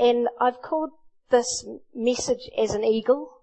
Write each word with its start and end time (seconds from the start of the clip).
And 0.00 0.28
I've 0.40 0.62
called 0.62 0.92
this 1.30 1.66
message 1.94 2.48
as 2.56 2.74
an 2.74 2.84
eagle. 2.84 3.42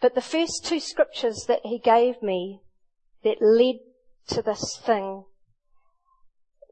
But 0.00 0.14
the 0.14 0.20
first 0.20 0.64
two 0.64 0.78
scriptures 0.78 1.46
that 1.48 1.60
he 1.64 1.78
gave 1.78 2.22
me 2.22 2.60
that 3.24 3.40
led 3.40 3.80
to 4.28 4.42
this 4.42 4.76
thing 4.76 5.24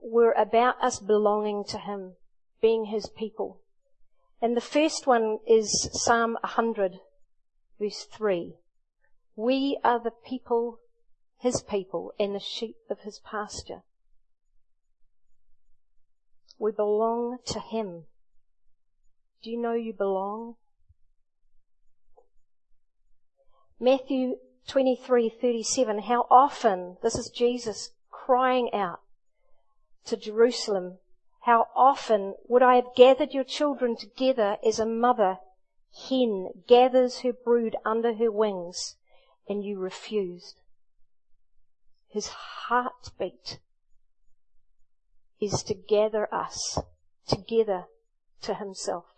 were 0.02 0.32
about 0.32 0.82
us 0.82 1.00
belonging 1.00 1.64
to 1.68 1.78
him, 1.78 2.16
being 2.60 2.86
his 2.86 3.08
people. 3.16 3.60
And 4.40 4.56
the 4.56 4.60
first 4.60 5.06
one 5.06 5.38
is 5.46 5.88
Psalm 5.92 6.34
100 6.42 7.00
verse 7.78 8.04
3. 8.12 8.54
We 9.36 9.78
are 9.84 10.00
the 10.00 10.10
people, 10.10 10.80
his 11.38 11.62
people, 11.62 12.12
and 12.18 12.34
the 12.34 12.40
sheep 12.40 12.76
of 12.90 13.00
his 13.00 13.20
pasture. 13.20 13.82
We 16.58 16.72
belong 16.72 17.38
to 17.46 17.60
him. 17.60 18.04
Do 19.42 19.50
you 19.50 19.56
know 19.56 19.74
you 19.74 19.92
belong? 19.92 20.56
Matthew 23.78 24.38
23:37 24.66 26.02
how 26.02 26.26
often 26.28 26.96
this 27.02 27.16
is 27.16 27.30
Jesus 27.30 27.90
crying 28.10 28.74
out 28.74 29.00
to 30.06 30.16
Jerusalem 30.16 30.98
how 31.42 31.68
often 31.74 32.34
would 32.48 32.62
I 32.62 32.74
have 32.74 32.94
gathered 32.96 33.32
your 33.32 33.44
children 33.44 33.96
together 33.96 34.58
as 34.66 34.80
a 34.80 34.84
mother 34.84 35.38
hen 36.08 36.64
gathers 36.66 37.20
her 37.20 37.32
brood 37.32 37.76
under 37.84 38.14
her 38.14 38.32
wings 38.32 38.96
and 39.48 39.64
you 39.64 39.78
refused 39.78 40.60
his 42.08 42.28
heartbeat 42.28 43.60
is 45.40 45.62
to 45.62 45.74
gather 45.74 46.32
us 46.34 46.80
together 47.26 47.86
to 48.42 48.54
himself 48.54 49.17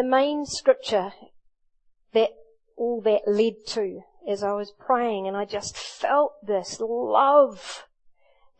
the 0.00 0.06
main 0.06 0.46
scripture 0.46 1.12
that 2.14 2.30
all 2.74 3.02
that 3.02 3.20
led 3.26 3.52
to 3.66 4.00
as 4.26 4.42
I 4.42 4.54
was 4.54 4.72
praying 4.72 5.28
and 5.28 5.36
I 5.36 5.44
just 5.44 5.76
felt 5.76 6.32
this 6.42 6.80
love 6.80 7.84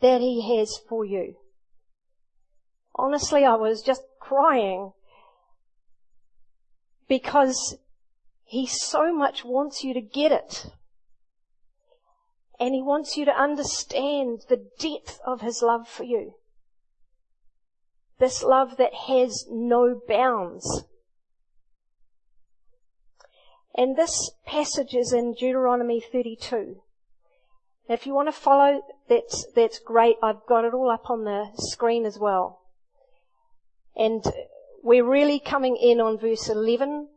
that 0.02 0.20
he 0.20 0.58
has 0.58 0.76
for 0.86 1.02
you. 1.02 1.36
Honestly, 2.94 3.46
I 3.46 3.54
was 3.54 3.80
just 3.80 4.02
crying 4.20 4.92
because 7.08 7.78
he 8.44 8.66
so 8.66 9.10
much 9.10 9.42
wants 9.42 9.82
you 9.82 9.94
to 9.94 10.02
get 10.02 10.32
it. 10.32 10.66
And 12.58 12.74
he 12.74 12.82
wants 12.82 13.16
you 13.16 13.24
to 13.24 13.32
understand 13.32 14.40
the 14.50 14.66
depth 14.78 15.20
of 15.26 15.40
his 15.40 15.62
love 15.62 15.88
for 15.88 16.04
you. 16.04 16.34
This 18.18 18.42
love 18.42 18.76
that 18.76 18.92
has 19.08 19.46
no 19.50 19.98
bounds. 20.06 20.84
And 23.80 23.96
this 23.96 24.32
passage 24.44 24.92
is 24.92 25.10
in 25.10 25.32
Deuteronomy 25.32 26.02
32. 26.02 26.82
If 27.88 28.06
you 28.06 28.12
want 28.12 28.28
to 28.28 28.32
follow, 28.32 28.82
that's, 29.08 29.46
that's 29.56 29.78
great. 29.78 30.16
I've 30.22 30.44
got 30.46 30.66
it 30.66 30.74
all 30.74 30.90
up 30.90 31.08
on 31.08 31.24
the 31.24 31.46
screen 31.56 32.04
as 32.04 32.18
well. 32.18 32.60
And 33.96 34.22
we're 34.82 35.08
really 35.08 35.40
coming 35.40 35.76
in 35.76 35.98
on 35.98 36.18
verse 36.18 36.50
11, 36.50 37.08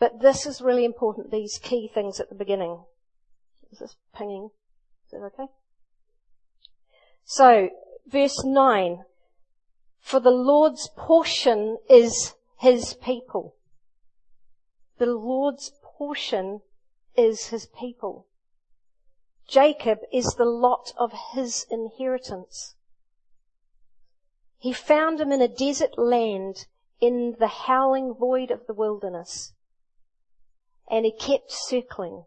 but 0.00 0.22
this 0.22 0.46
is 0.46 0.62
really 0.62 0.86
important, 0.86 1.30
these 1.30 1.60
key 1.62 1.90
things 1.92 2.20
at 2.20 2.30
the 2.30 2.34
beginning. 2.34 2.84
Is 3.70 3.80
this 3.80 3.96
pinging? 4.16 4.48
Is 5.04 5.10
that 5.10 5.26
okay? 5.26 5.52
So, 7.26 7.68
verse 8.06 8.42
9. 8.46 9.00
For 10.00 10.20
the 10.20 10.30
Lord's 10.30 10.88
portion 10.96 11.76
is 11.90 12.32
his 12.56 12.94
people. 12.94 13.56
The 14.98 15.06
Lord's 15.06 15.70
portion 15.98 16.60
is 17.16 17.48
his 17.48 17.66
people. 17.66 18.26
Jacob 19.48 19.98
is 20.12 20.36
the 20.38 20.44
lot 20.44 20.92
of 20.96 21.12
his 21.34 21.66
inheritance. 21.70 22.76
He 24.58 24.72
found 24.72 25.20
him 25.20 25.32
in 25.32 25.42
a 25.42 25.48
desert 25.48 25.98
land 25.98 26.66
in 27.00 27.36
the 27.38 27.48
howling 27.48 28.14
void 28.14 28.50
of 28.50 28.66
the 28.66 28.74
wilderness. 28.74 29.52
And 30.88 31.04
he 31.04 31.12
kept 31.12 31.50
circling 31.50 32.24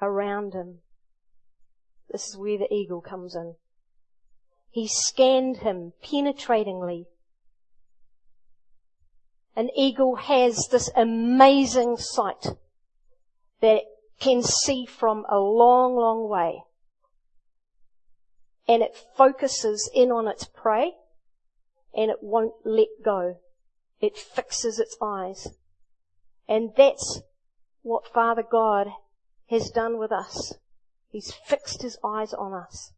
around 0.00 0.54
him. 0.54 0.80
This 2.10 2.28
is 2.28 2.36
where 2.36 2.58
the 2.58 2.72
eagle 2.72 3.00
comes 3.00 3.34
in. 3.34 3.54
He 4.70 4.88
scanned 4.88 5.58
him 5.58 5.92
penetratingly 6.02 7.06
an 9.56 9.70
eagle 9.76 10.16
has 10.16 10.68
this 10.70 10.90
amazing 10.96 11.96
sight 11.96 12.46
that 13.64 13.80
can 14.20 14.42
see 14.42 14.84
from 14.84 15.24
a 15.30 15.38
long, 15.38 15.96
long 15.96 16.28
way. 16.28 16.64
And 18.68 18.82
it 18.82 18.94
focuses 19.16 19.90
in 19.94 20.10
on 20.12 20.28
its 20.28 20.44
prey 20.44 20.92
and 21.94 22.10
it 22.10 22.18
won't 22.20 22.52
let 22.62 22.88
go. 23.02 23.38
It 24.02 24.18
fixes 24.18 24.78
its 24.78 24.98
eyes. 25.00 25.48
And 26.46 26.72
that's 26.76 27.22
what 27.80 28.06
Father 28.06 28.42
God 28.42 28.88
has 29.48 29.70
done 29.70 29.98
with 29.98 30.12
us. 30.12 30.58
He's 31.08 31.32
fixed 31.32 31.80
his 31.80 31.96
eyes 32.04 32.34
on 32.34 32.52
us. 32.52 32.92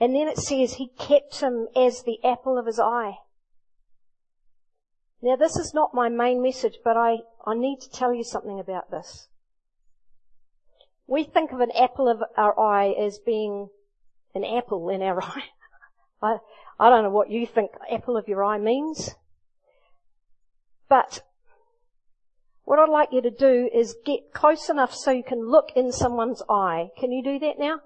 And 0.00 0.16
then 0.16 0.26
it 0.26 0.38
says 0.38 0.74
he 0.74 0.88
kept 0.98 1.40
him 1.40 1.68
as 1.76 2.02
the 2.02 2.18
apple 2.24 2.58
of 2.58 2.66
his 2.66 2.80
eye. 2.80 3.18
Now 5.24 5.36
this 5.36 5.56
is 5.56 5.72
not 5.72 5.94
my 5.94 6.10
main 6.10 6.42
message, 6.42 6.80
but 6.84 6.98
I, 6.98 7.20
I 7.46 7.54
need 7.54 7.80
to 7.80 7.90
tell 7.90 8.12
you 8.12 8.22
something 8.22 8.60
about 8.60 8.90
this. 8.90 9.28
We 11.06 11.24
think 11.24 11.50
of 11.50 11.60
an 11.60 11.70
apple 11.70 12.08
of 12.08 12.22
our 12.36 12.60
eye 12.60 12.90
as 12.90 13.18
being 13.24 13.70
an 14.34 14.44
apple 14.44 14.90
in 14.90 15.00
our 15.00 15.22
eye. 15.22 15.44
I, 16.20 16.36
I 16.78 16.90
don't 16.90 17.04
know 17.04 17.10
what 17.10 17.30
you 17.30 17.46
think 17.46 17.70
apple 17.90 18.18
of 18.18 18.28
your 18.28 18.44
eye 18.44 18.58
means. 18.58 19.14
But 20.90 21.22
what 22.64 22.78
I'd 22.78 22.90
like 22.90 23.08
you 23.10 23.22
to 23.22 23.30
do 23.30 23.70
is 23.74 23.96
get 24.04 24.34
close 24.34 24.68
enough 24.68 24.94
so 24.94 25.10
you 25.10 25.24
can 25.24 25.50
look 25.50 25.70
in 25.74 25.90
someone's 25.90 26.42
eye. 26.50 26.90
Can 26.98 27.12
you 27.12 27.24
do 27.24 27.38
that 27.38 27.58
now? 27.58 27.80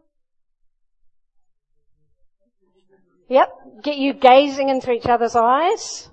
Yep. 3.28 3.48
Get 3.84 3.96
you 3.96 4.12
gazing 4.12 4.70
into 4.70 4.90
each 4.90 5.06
other's 5.06 5.36
eyes. 5.36 6.10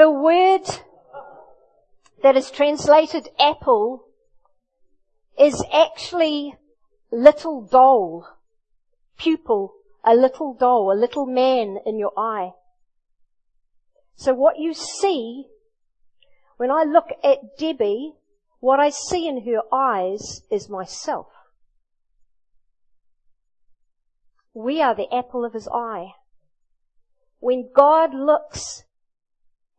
The 0.00 0.10
word 0.10 0.64
that 2.22 2.34
is 2.34 2.50
translated 2.50 3.28
apple 3.38 4.06
is 5.38 5.62
actually 5.70 6.54
little 7.12 7.60
doll, 7.60 8.26
pupil, 9.18 9.74
a 10.02 10.14
little 10.14 10.54
doll, 10.54 10.90
a 10.90 10.96
little 10.98 11.26
man 11.26 11.80
in 11.84 11.98
your 11.98 12.18
eye. 12.18 12.52
So 14.16 14.32
what 14.32 14.58
you 14.58 14.72
see, 14.72 15.44
when 16.56 16.70
I 16.70 16.84
look 16.84 17.10
at 17.22 17.58
Debbie, 17.58 18.14
what 18.58 18.80
I 18.80 18.88
see 18.88 19.28
in 19.28 19.44
her 19.44 19.60
eyes 19.70 20.40
is 20.50 20.70
myself. 20.70 21.26
We 24.54 24.80
are 24.80 24.94
the 24.94 25.14
apple 25.14 25.44
of 25.44 25.52
his 25.52 25.68
eye. 25.68 26.12
When 27.38 27.68
God 27.76 28.14
looks 28.14 28.84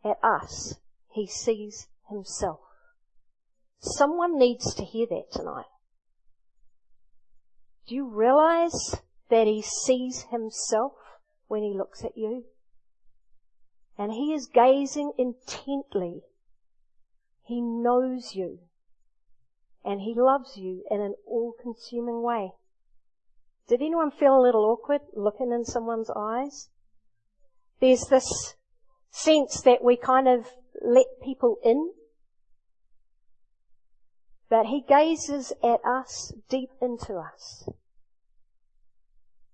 at 0.04 0.18
us, 0.24 0.76
he 1.12 1.28
sees 1.28 1.88
himself. 2.10 2.60
Someone 3.80 4.38
needs 4.38 4.74
to 4.76 4.84
hear 4.84 5.08
that 5.08 5.32
tonight. 5.32 5.66
Do 7.88 7.96
you 7.96 8.08
realize 8.08 8.96
that 9.30 9.48
he 9.48 9.62
sees 9.62 10.26
himself 10.30 10.94
when 11.48 11.64
he 11.64 11.74
looks 11.74 12.04
at 12.04 12.18
you? 12.18 12.46
And 13.98 14.12
he 14.12 14.34
is 14.34 14.48
gazing 14.48 15.14
intently. 15.18 16.22
He 17.44 17.60
knows 17.62 18.36
you. 18.36 18.60
And 19.84 20.02
he 20.02 20.14
loves 20.16 20.58
you 20.58 20.84
in 20.90 21.02
an 21.02 21.16
all-consuming 21.26 22.22
way. 22.22 22.54
Did 23.68 23.82
anyone 23.82 24.12
feel 24.12 24.40
a 24.40 24.42
little 24.42 24.66
awkward 24.66 25.02
looking 25.14 25.52
in 25.52 25.66
someone's 25.66 26.10
eyes? 26.16 26.70
There's 27.80 28.06
this 28.06 28.56
sense 29.12 29.62
that 29.62 29.84
we 29.84 29.96
kind 29.96 30.28
of 30.28 30.48
let 30.82 31.06
people 31.24 31.58
in. 31.64 31.92
But 34.50 34.66
he 34.66 34.84
gazes 34.88 35.54
at 35.64 35.80
us, 35.86 36.34
deep 36.50 36.70
into 36.82 37.16
us. 37.16 37.70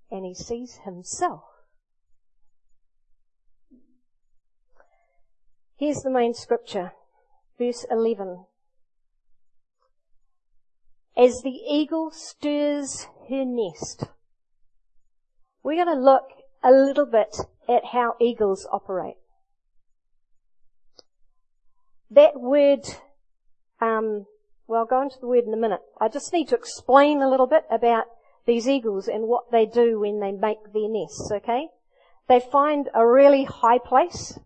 And 0.09 0.25
he 0.25 0.33
sees 0.33 0.79
himself. 0.85 1.43
Here's 5.77 6.01
the 6.01 6.09
main 6.09 6.33
scripture, 6.33 6.93
verse 7.59 7.85
11. 7.91 8.45
as 11.17 11.41
the 11.41 11.49
eagle 11.49 12.11
stirs 12.11 13.07
her 13.27 13.43
nest. 13.43 14.03
We're 15.63 15.83
going 15.83 15.97
to 15.97 16.01
look 16.01 16.29
a 16.63 16.71
little 16.71 17.07
bit 17.07 17.35
at 17.67 17.85
how 17.91 18.15
eagles 18.21 18.67
operate. 18.71 19.17
That 22.11 22.39
word, 22.39 22.85
um, 23.81 24.25
well, 24.67 24.81
I'll 24.81 24.85
go 24.85 25.01
into 25.01 25.19
the 25.19 25.27
word 25.27 25.45
in 25.45 25.53
a 25.53 25.57
minute. 25.57 25.81
I 25.99 26.07
just 26.07 26.31
need 26.33 26.47
to 26.49 26.55
explain 26.55 27.21
a 27.21 27.29
little 27.29 27.47
bit 27.47 27.65
about 27.69 28.05
these 28.45 28.67
eagles 28.67 29.07
and 29.07 29.27
what 29.27 29.51
they 29.51 29.65
do 29.65 29.99
when 29.99 30.19
they 30.19 30.31
make 30.31 30.59
their 30.73 30.89
nests, 30.89 31.29
okay? 31.31 31.67
They 32.27 32.39
find 32.39 32.89
a 32.93 33.05
really 33.05 33.43
high 33.43 33.77
place. 33.77 34.39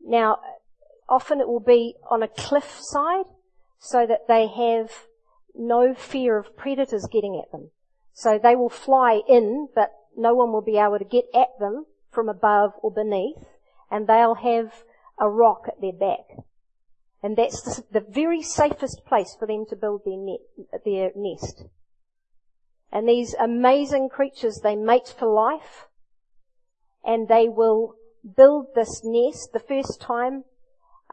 Now, 0.00 0.38
often 1.08 1.40
it 1.40 1.48
will 1.48 1.60
be 1.60 1.94
on 2.10 2.22
a 2.22 2.28
cliff 2.28 2.78
side 2.80 3.26
so 3.78 4.06
that 4.06 4.26
they 4.28 4.48
have 4.48 4.90
no 5.54 5.94
fear 5.94 6.38
of 6.38 6.56
predators 6.56 7.06
getting 7.10 7.40
at 7.42 7.50
them. 7.52 7.70
So 8.12 8.38
they 8.42 8.56
will 8.56 8.70
fly 8.70 9.20
in, 9.28 9.68
but 9.74 9.92
no 10.16 10.34
one 10.34 10.52
will 10.52 10.62
be 10.62 10.78
able 10.78 10.98
to 10.98 11.04
get 11.04 11.26
at 11.34 11.58
them 11.60 11.86
from 12.10 12.28
above 12.28 12.72
or 12.82 12.90
beneath, 12.90 13.44
and 13.90 14.06
they'll 14.06 14.34
have 14.34 14.82
a 15.20 15.28
rock 15.28 15.64
at 15.68 15.80
their 15.80 15.92
back. 15.92 16.44
And 17.22 17.36
that's 17.36 17.62
the, 17.62 18.00
the 18.00 18.06
very 18.08 18.42
safest 18.42 19.02
place 19.06 19.34
for 19.38 19.46
them 19.46 19.66
to 19.70 19.76
build 19.76 20.02
their, 20.04 20.16
net, 20.16 20.40
their 20.84 21.10
nest. 21.16 21.64
And 22.92 23.08
these 23.08 23.34
amazing 23.34 24.08
creatures, 24.08 24.60
they 24.62 24.76
mate 24.76 25.14
for 25.18 25.26
life, 25.26 25.88
and 27.04 27.28
they 27.28 27.48
will 27.48 27.94
build 28.36 28.68
this 28.74 29.02
nest 29.04 29.52
the 29.52 29.60
first 29.60 30.00
time 30.00 30.44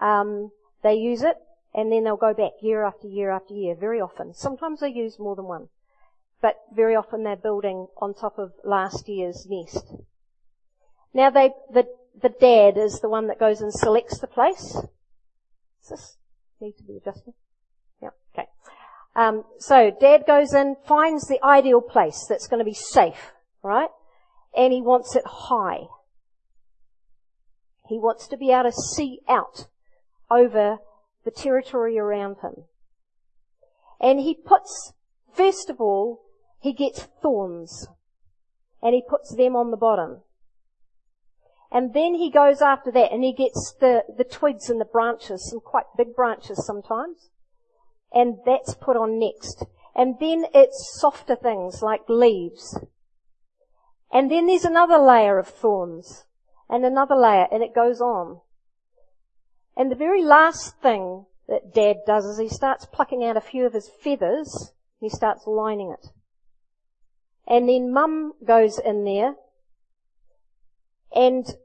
um, 0.01 0.51
they 0.83 0.95
use 0.95 1.21
it, 1.21 1.37
and 1.73 1.91
then 1.91 2.03
they'll 2.03 2.17
go 2.17 2.33
back 2.33 2.51
year 2.61 2.83
after 2.83 3.07
year 3.07 3.31
after 3.31 3.53
year, 3.53 3.75
very 3.75 3.99
often. 3.99 4.33
Sometimes 4.33 4.79
they 4.79 4.89
use 4.89 5.19
more 5.19 5.35
than 5.35 5.45
one, 5.45 5.69
but 6.41 6.55
very 6.73 6.95
often 6.95 7.23
they're 7.23 7.35
building 7.35 7.87
on 7.97 8.13
top 8.13 8.37
of 8.37 8.51
last 8.63 9.07
year's 9.07 9.45
nest. 9.49 9.85
Now 11.13 11.29
they, 11.29 11.51
the, 11.71 11.87
the 12.21 12.29
dad 12.29 12.77
is 12.77 12.99
the 12.99 13.09
one 13.09 13.27
that 13.27 13.39
goes 13.39 13.61
and 13.61 13.73
selects 13.73 14.19
the 14.19 14.27
place. 14.27 14.73
Does 15.81 15.89
this 15.89 16.17
need 16.59 16.77
to 16.77 16.83
be 16.83 16.97
adjusted? 16.97 17.33
Yeah, 18.01 18.09
okay. 18.33 18.47
Um, 19.15 19.43
so 19.59 19.91
dad 19.99 20.23
goes 20.27 20.53
in, 20.53 20.75
finds 20.85 21.27
the 21.27 21.43
ideal 21.43 21.81
place 21.81 22.25
that's 22.27 22.47
going 22.47 22.59
to 22.59 22.65
be 22.65 22.73
safe, 22.73 23.33
right? 23.63 23.89
And 24.55 24.73
he 24.73 24.81
wants 24.81 25.15
it 25.15 25.23
high. 25.25 25.87
He 27.87 27.99
wants 27.99 28.27
to 28.27 28.37
be 28.37 28.51
able 28.51 28.71
to 28.71 28.71
see 28.71 29.19
out 29.27 29.67
over 30.31 30.79
the 31.23 31.31
territory 31.31 31.99
around 31.99 32.37
him. 32.41 32.65
And 33.99 34.19
he 34.19 34.35
puts, 34.35 34.93
first 35.33 35.69
of 35.69 35.79
all, 35.79 36.21
he 36.59 36.73
gets 36.73 37.07
thorns 37.21 37.87
and 38.81 38.93
he 38.93 39.03
puts 39.07 39.35
them 39.35 39.55
on 39.55 39.71
the 39.71 39.77
bottom. 39.77 40.21
And 41.71 41.93
then 41.93 42.15
he 42.15 42.29
goes 42.29 42.61
after 42.61 42.91
that 42.91 43.11
and 43.11 43.23
he 43.23 43.33
gets 43.33 43.73
the, 43.79 44.03
the 44.17 44.23
twigs 44.23 44.69
and 44.69 44.79
the 44.79 44.85
branches, 44.85 45.49
some 45.49 45.59
quite 45.59 45.85
big 45.97 46.15
branches 46.15 46.65
sometimes. 46.65 47.29
And 48.13 48.37
that's 48.45 48.75
put 48.75 48.95
on 48.95 49.19
next. 49.19 49.65
And 49.95 50.15
then 50.19 50.45
it's 50.53 50.97
softer 50.99 51.35
things 51.35 51.81
like 51.81 52.07
leaves. 52.07 52.79
And 54.11 54.31
then 54.31 54.47
there's 54.47 54.65
another 54.65 54.97
layer 54.97 55.37
of 55.39 55.47
thorns 55.47 56.25
and 56.69 56.85
another 56.85 57.15
layer 57.15 57.47
and 57.51 57.63
it 57.63 57.75
goes 57.75 57.99
on. 57.99 58.41
And 59.75 59.91
the 59.91 59.95
very 59.95 60.23
last 60.23 60.79
thing 60.81 61.25
that 61.47 61.73
dad 61.73 61.97
does 62.07 62.25
is 62.25 62.39
he 62.39 62.47
starts 62.47 62.85
plucking 62.85 63.23
out 63.23 63.37
a 63.37 63.41
few 63.41 63.65
of 63.65 63.73
his 63.73 63.89
feathers. 64.01 64.71
He 64.99 65.09
starts 65.09 65.45
lining 65.45 65.91
it. 65.91 66.07
And 67.47 67.67
then 67.67 67.91
mum 67.91 68.33
goes 68.45 68.79
in 68.79 69.03
there 69.03 69.35
and 71.15 71.55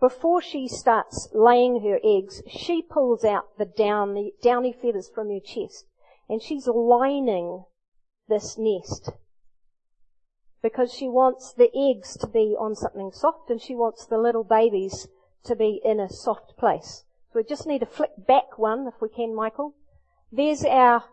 before 0.00 0.40
she 0.40 0.66
starts 0.66 1.28
laying 1.34 1.82
her 1.82 1.98
eggs, 2.02 2.42
she 2.48 2.80
pulls 2.80 3.24
out 3.24 3.58
the 3.58 3.66
downy, 3.66 4.32
downy 4.42 4.72
feathers 4.72 5.10
from 5.14 5.28
her 5.28 5.40
chest 5.40 5.84
and 6.28 6.40
she's 6.40 6.66
lining 6.66 7.64
this 8.28 8.56
nest 8.56 9.10
because 10.62 10.92
she 10.92 11.08
wants 11.08 11.52
the 11.52 11.70
eggs 11.74 12.16
to 12.16 12.26
be 12.26 12.54
on 12.58 12.74
something 12.74 13.10
soft 13.12 13.50
and 13.50 13.60
she 13.60 13.74
wants 13.74 14.06
the 14.06 14.18
little 14.18 14.44
babies 14.44 15.08
to 15.44 15.56
be 15.56 15.80
in 15.84 15.98
a 15.98 16.08
soft 16.08 16.56
place. 16.56 17.04
So 17.32 17.40
we 17.40 17.44
just 17.44 17.66
need 17.66 17.80
to 17.80 17.86
flick 17.86 18.10
back 18.26 18.58
one 18.58 18.86
if 18.86 19.00
we 19.00 19.08
can, 19.08 19.34
Michael. 19.34 19.74
There's 20.30 20.64
our, 20.64 21.04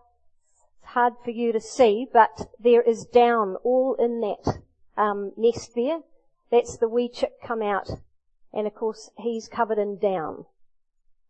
it's 0.51 0.91
hard 0.91 1.13
for 1.23 1.31
you 1.31 1.51
to 1.51 1.61
see, 1.61 2.07
but 2.11 2.49
there 2.59 2.81
is 2.81 3.05
down 3.05 3.55
all 3.63 3.95
in 3.99 4.21
that 4.21 4.59
um, 4.97 5.31
nest 5.37 5.71
there. 5.75 5.99
That's 6.51 6.77
the 6.77 6.89
wee 6.89 7.09
chick 7.09 7.33
come 7.43 7.61
out. 7.61 7.89
And 8.53 8.67
of 8.67 8.73
course, 8.73 9.11
he's 9.17 9.47
covered 9.47 9.77
in 9.77 9.97
down. 9.97 10.45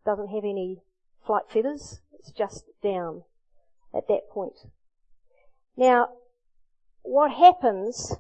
Doesn't 0.06 0.30
have 0.30 0.44
any 0.44 0.82
flight 1.26 1.44
feathers. 1.50 2.02
It's 2.14 2.32
just 2.32 2.66
down 2.84 3.24
at 3.94 4.08
that 4.08 4.30
point. 4.30 4.58
Now, 5.76 6.10
what 7.04 7.32
happens 7.32 8.16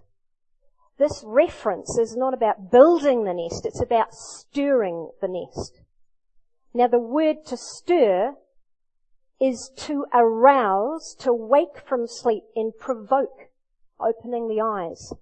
this 0.97 1.23
reference 1.25 1.97
is 1.97 2.15
not 2.15 2.33
about 2.33 2.71
building 2.71 3.23
the 3.23 3.33
nest, 3.33 3.65
it's 3.65 3.81
about 3.81 4.13
stirring 4.13 5.11
the 5.21 5.27
nest. 5.27 5.81
Now 6.73 6.87
the 6.87 6.99
word 6.99 7.45
to 7.47 7.57
stir 7.57 8.35
is 9.39 9.71
to 9.77 10.05
arouse, 10.13 11.15
to 11.19 11.31
wake 11.31 11.79
from 11.87 12.07
sleep 12.07 12.43
and 12.55 12.73
provoke, 12.77 13.49
opening 13.99 14.47
the 14.47 14.61
eyes. 14.61 15.13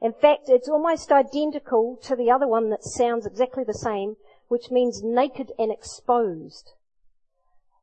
In 0.00 0.12
fact, 0.12 0.48
it's 0.48 0.68
almost 0.68 1.10
identical 1.10 1.98
to 2.02 2.14
the 2.14 2.30
other 2.30 2.46
one 2.46 2.70
that 2.70 2.84
sounds 2.84 3.26
exactly 3.26 3.64
the 3.64 3.74
same, 3.74 4.16
which 4.48 4.70
means 4.70 5.02
naked 5.02 5.52
and 5.58 5.72
exposed. 5.72 6.72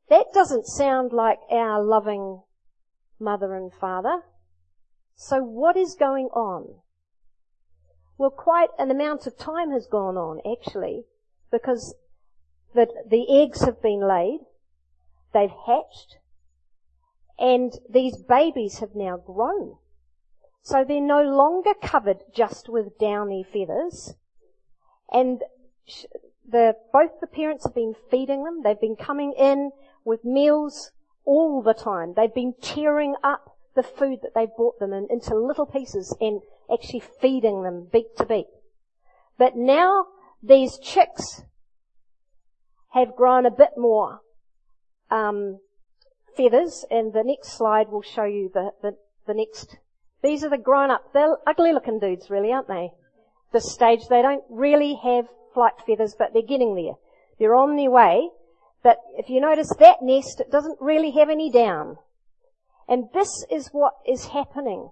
That 0.09 0.27
doesn't 0.33 0.67
sound 0.67 1.11
like 1.11 1.39
our 1.49 1.81
loving 1.81 2.43
mother 3.19 3.55
and 3.55 3.71
father. 3.73 4.21
So 5.15 5.41
what 5.41 5.75
is 5.75 5.95
going 5.95 6.27
on? 6.27 6.81
Well, 8.17 8.29
quite 8.29 8.69
an 8.77 8.91
amount 8.91 9.25
of 9.25 9.37
time 9.37 9.71
has 9.71 9.87
gone 9.87 10.17
on, 10.17 10.39
actually, 10.49 11.05
because 11.51 11.95
the, 12.73 12.87
the 13.07 13.25
eggs 13.41 13.61
have 13.61 13.81
been 13.81 14.07
laid, 14.07 14.41
they've 15.33 15.49
hatched, 15.65 16.17
and 17.39 17.73
these 17.89 18.17
babies 18.17 18.79
have 18.79 18.95
now 18.95 19.17
grown. 19.17 19.77
So 20.63 20.83
they're 20.83 21.01
no 21.01 21.21
longer 21.21 21.73
covered 21.81 22.23
just 22.33 22.69
with 22.69 22.97
downy 22.97 23.43
feathers, 23.43 24.15
and 25.11 25.41
the, 26.47 26.75
both 26.91 27.19
the 27.19 27.27
parents 27.27 27.65
have 27.65 27.75
been 27.75 27.93
feeding 28.09 28.43
them, 28.43 28.61
they've 28.63 28.79
been 28.79 28.95
coming 28.95 29.33
in 29.37 29.71
with 30.05 30.23
meals 30.23 30.91
all 31.25 31.61
the 31.61 31.73
time. 31.73 32.13
They've 32.15 32.33
been 32.33 32.53
tearing 32.61 33.15
up 33.23 33.57
the 33.75 33.83
food 33.83 34.19
that 34.21 34.31
they've 34.35 34.55
brought 34.55 34.79
them 34.79 34.93
in, 34.93 35.07
into 35.09 35.35
little 35.35 35.65
pieces 35.65 36.15
and 36.21 36.41
actually 36.71 37.03
feeding 37.21 37.63
them 37.63 37.87
beak 37.91 38.15
to 38.17 38.25
beak. 38.25 38.47
But 39.37 39.55
now 39.55 40.07
these 40.41 40.77
chicks 40.77 41.43
have 42.91 43.15
grown 43.15 43.45
a 43.45 43.51
bit 43.51 43.71
more 43.75 44.21
um, 45.09 45.59
feathers, 46.37 46.85
and 46.89 47.13
the 47.13 47.23
next 47.23 47.57
slide 47.57 47.89
will 47.89 48.01
show 48.01 48.25
you 48.25 48.49
the, 48.53 48.71
the, 48.81 48.95
the 49.27 49.33
next. 49.33 49.77
These 50.23 50.43
are 50.43 50.49
the 50.49 50.57
grown-up. 50.57 51.13
They're 51.13 51.37
ugly-looking 51.45 51.99
dudes, 51.99 52.29
really, 52.29 52.51
aren't 52.51 52.67
they? 52.67 52.91
This 53.51 53.71
stage, 53.71 54.07
they 54.09 54.21
don't 54.21 54.43
really 54.49 54.99
have 55.03 55.27
flight 55.53 55.73
feathers, 55.85 56.15
but 56.17 56.33
they're 56.33 56.41
getting 56.41 56.75
there. 56.75 56.93
They're 57.37 57.55
on 57.55 57.75
their 57.75 57.91
way. 57.91 58.29
But 58.81 58.97
if 59.17 59.29
you 59.29 59.39
notice 59.41 59.71
that 59.79 60.01
nest, 60.01 60.39
it 60.39 60.51
doesn't 60.51 60.81
really 60.81 61.11
have 61.11 61.29
any 61.29 61.51
down. 61.51 61.97
And 62.87 63.09
this 63.13 63.45
is 63.51 63.69
what 63.69 63.93
is 64.07 64.27
happening 64.27 64.89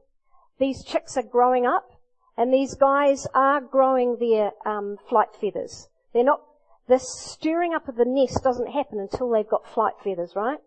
these 0.61 0.83
chicks 0.83 1.17
are 1.17 1.23
growing 1.23 1.65
up, 1.65 1.89
and 2.37 2.53
these 2.53 2.75
guys 2.75 3.25
are 3.33 3.59
growing 3.59 4.17
their 4.19 4.51
um, 4.63 4.95
flight 5.09 5.29
feathers. 5.41 5.89
They're 6.13 6.23
not. 6.23 6.41
This 6.87 7.03
stirring 7.11 7.73
up 7.73 7.87
of 7.87 7.95
the 7.95 8.05
nest 8.05 8.43
doesn't 8.43 8.71
happen 8.71 8.99
until 8.99 9.29
they've 9.29 9.47
got 9.47 9.67
flight 9.67 9.93
feathers, 10.03 10.33
right? 10.35 10.59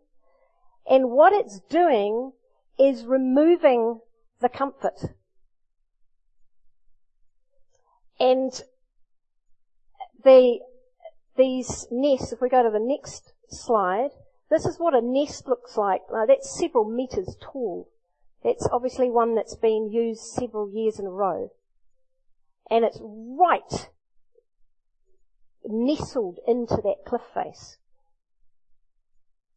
And 0.91 1.11
what 1.11 1.33
it's 1.33 1.61
doing 1.69 2.33
is 2.79 3.05
removing 3.05 4.01
the 4.45 4.49
comfort. 4.51 5.01
And 8.21 8.53
the, 10.23 10.59
these 11.37 11.87
nests, 11.91 12.33
if 12.33 12.43
we 12.43 12.51
go 12.51 12.63
to 12.63 12.71
the 12.71 12.79
next 12.79 13.33
slide, 13.49 14.11
this 14.51 14.67
is 14.67 14.77
what 14.79 14.95
a 14.95 15.01
nest 15.01 15.49
looks 15.49 15.79
like. 15.79 16.03
Now 16.13 16.27
that's 16.27 16.59
several 16.59 16.85
meters 16.85 17.37
tall. 17.41 17.89
That's 18.45 18.69
obviously 18.71 19.11
one 19.11 19.35
that's 19.35 19.57
been 19.57 19.91
used 19.91 20.21
several 20.21 20.71
years 20.71 20.99
in 20.99 21.07
a 21.07 21.11
row. 21.11 21.49
And 22.71 22.85
it's 22.85 23.01
right 23.03 23.89
nestled 25.67 26.39
into 26.47 26.77
that 26.77 27.07
cliff 27.07 27.23
face. 27.33 27.79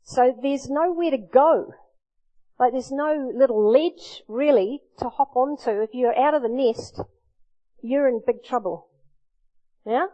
So 0.04 0.34
there's 0.42 0.70
nowhere 0.70 1.12
to 1.12 1.18
go. 1.18 1.74
Like 2.60 2.72
there's 2.72 2.92
no 2.92 3.32
little 3.36 3.72
ledge 3.72 4.24
really 4.28 4.82
to 5.00 5.10
hop 5.10 5.36
onto. 5.36 5.82
If 5.82 5.94
you're 5.94 6.18
out 6.18 6.34
of 6.34 6.42
the 6.42 6.50
nest, 6.50 7.02
you're 7.82 8.08
in 8.08 8.22
big 8.26 8.44
trouble. 8.44 8.88
Yeah? 9.86 10.08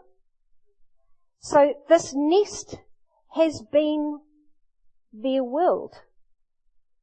So 1.40 1.74
this 1.90 2.14
nest 2.16 2.78
has 3.36 3.62
been 3.72 4.20
their 5.12 5.44
world 5.44 5.96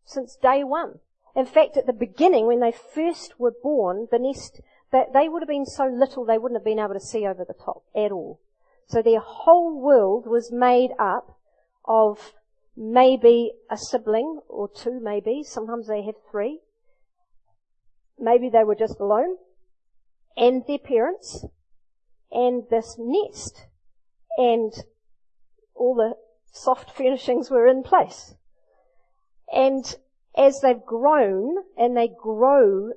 since 0.04 0.36
day 0.36 0.64
one. 0.64 1.00
In 1.34 1.46
fact, 1.46 1.76
at 1.76 1.86
the 1.86 1.92
beginning, 1.92 2.46
when 2.46 2.60
they 2.60 2.72
first 2.72 3.38
were 3.38 3.54
born, 3.62 4.08
the 4.10 4.18
nest, 4.18 4.60
that 4.92 5.12
they 5.12 5.28
would 5.28 5.42
have 5.42 5.48
been 5.48 5.66
so 5.66 5.86
little 5.86 6.24
they 6.24 6.38
wouldn't 6.38 6.58
have 6.58 6.64
been 6.64 6.78
able 6.78 6.94
to 6.94 7.00
see 7.00 7.26
over 7.26 7.44
the 7.44 7.54
top 7.54 7.84
at 7.94 8.10
all. 8.10 8.40
So 8.86 9.02
their 9.02 9.20
whole 9.20 9.80
world 9.80 10.26
was 10.26 10.50
made 10.50 10.90
up 10.98 11.38
of 11.84 12.34
maybe 12.80 13.52
a 13.70 13.76
sibling 13.76 14.40
or 14.48 14.66
two 14.66 14.98
maybe. 15.00 15.42
Sometimes 15.44 15.86
they 15.86 16.02
have 16.02 16.14
three. 16.30 16.60
Maybe 18.18 18.48
they 18.48 18.64
were 18.64 18.74
just 18.74 18.98
alone. 18.98 19.36
And 20.36 20.64
their 20.66 20.78
parents. 20.78 21.44
And 22.32 22.64
this 22.70 22.96
nest. 22.98 23.66
And 24.38 24.72
all 25.74 25.94
the 25.94 26.16
soft 26.50 26.90
furnishings 26.96 27.50
were 27.50 27.66
in 27.66 27.82
place. 27.82 28.34
And 29.52 29.84
as 30.36 30.60
they've 30.60 30.84
grown, 30.84 31.56
and 31.76 31.94
they 31.94 32.08
grow 32.08 32.92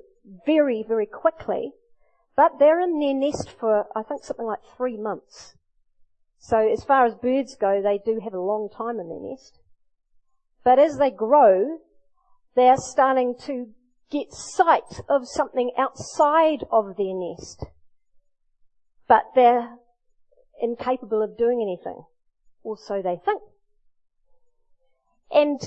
very, 0.46 0.82
very 0.82 1.06
quickly, 1.06 1.72
but 2.36 2.58
they're 2.58 2.80
in 2.80 3.00
their 3.00 3.14
nest 3.14 3.50
for, 3.50 3.86
I 3.94 4.02
think, 4.02 4.24
something 4.24 4.46
like 4.46 4.60
three 4.76 4.96
months. 4.96 5.56
So 6.38 6.58
as 6.58 6.84
far 6.84 7.04
as 7.04 7.14
birds 7.14 7.54
go, 7.54 7.82
they 7.82 7.98
do 7.98 8.20
have 8.20 8.32
a 8.32 8.40
long 8.40 8.68
time 8.74 8.98
in 8.98 9.08
their 9.08 9.20
nest. 9.20 9.58
But 10.64 10.78
as 10.78 10.96
they 10.96 11.10
grow, 11.10 11.78
they're 12.56 12.78
starting 12.78 13.36
to 13.42 13.68
get 14.10 14.32
sight 14.32 15.02
of 15.08 15.28
something 15.28 15.72
outside 15.76 16.64
of 16.72 16.96
their 16.96 17.14
nest. 17.14 17.66
But 19.06 19.24
they're 19.34 19.76
incapable 20.60 21.22
of 21.22 21.36
doing 21.36 21.60
anything. 21.60 22.04
Or 22.62 22.78
so 22.78 23.02
they 23.02 23.20
think. 23.22 23.42
And 25.30 25.60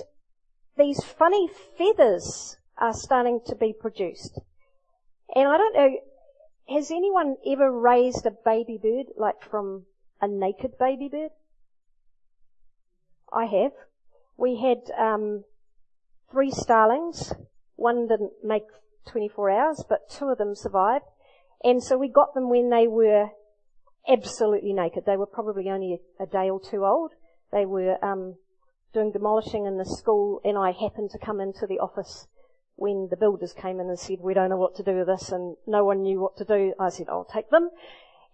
these 0.77 1.03
funny 1.03 1.47
feathers 1.77 2.57
are 2.77 2.93
starting 2.93 3.41
to 3.45 3.55
be 3.55 3.73
produced. 3.73 4.39
And 5.35 5.47
I 5.47 5.57
don't 5.57 5.75
know, 5.75 5.97
has 6.69 6.89
anyone 6.89 7.35
ever 7.45 7.71
raised 7.71 8.25
a 8.25 8.31
baby 8.31 8.79
bird, 8.81 9.07
like 9.17 9.41
from 9.41 9.85
a 10.21 10.27
naked 10.27 10.77
baby 10.79 11.09
bird? 11.09 11.31
I 13.31 13.45
have. 13.45 13.73
We 14.37 14.61
had 14.61 14.91
um, 14.97 15.43
three 16.31 16.51
starlings. 16.51 17.33
One 17.75 18.07
didn't 18.07 18.33
make 18.43 18.63
24 19.07 19.49
hours, 19.49 19.83
but 19.87 20.09
two 20.09 20.25
of 20.25 20.37
them 20.37 20.55
survived. 20.55 21.05
And 21.63 21.83
so 21.83 21.97
we 21.97 22.07
got 22.07 22.33
them 22.33 22.49
when 22.49 22.69
they 22.69 22.87
were 22.87 23.29
absolutely 24.07 24.73
naked. 24.73 25.03
They 25.05 25.17
were 25.17 25.25
probably 25.25 25.69
only 25.69 25.99
a, 26.19 26.25
day 26.25 26.49
or 26.49 26.59
two 26.59 26.85
old. 26.85 27.11
They 27.51 27.65
were 27.65 28.03
um, 28.03 28.35
doing 28.93 29.11
demolishing 29.11 29.65
in 29.65 29.77
the 29.77 29.85
school, 29.85 30.41
and 30.43 30.57
I 30.57 30.71
happened 30.71 31.11
to 31.11 31.19
come 31.19 31.41
into 31.41 31.65
the 31.67 31.79
office 31.79 32.27
when 32.75 33.07
the 33.09 33.17
builders 33.17 33.53
came 33.53 33.79
in 33.79 33.87
and 33.87 33.99
said, 33.99 34.19
we 34.21 34.35
don't 34.35 34.49
know 34.49 34.57
what 34.57 34.75
to 34.75 34.83
do 34.83 34.97
with 34.97 35.07
this, 35.07 35.31
and 35.31 35.55
no 35.65 35.83
one 35.83 36.03
knew 36.03 36.19
what 36.19 36.37
to 36.37 36.45
do. 36.45 36.73
I 36.79 36.89
said, 36.89 37.07
I'll 37.09 37.25
take 37.25 37.49
them. 37.49 37.69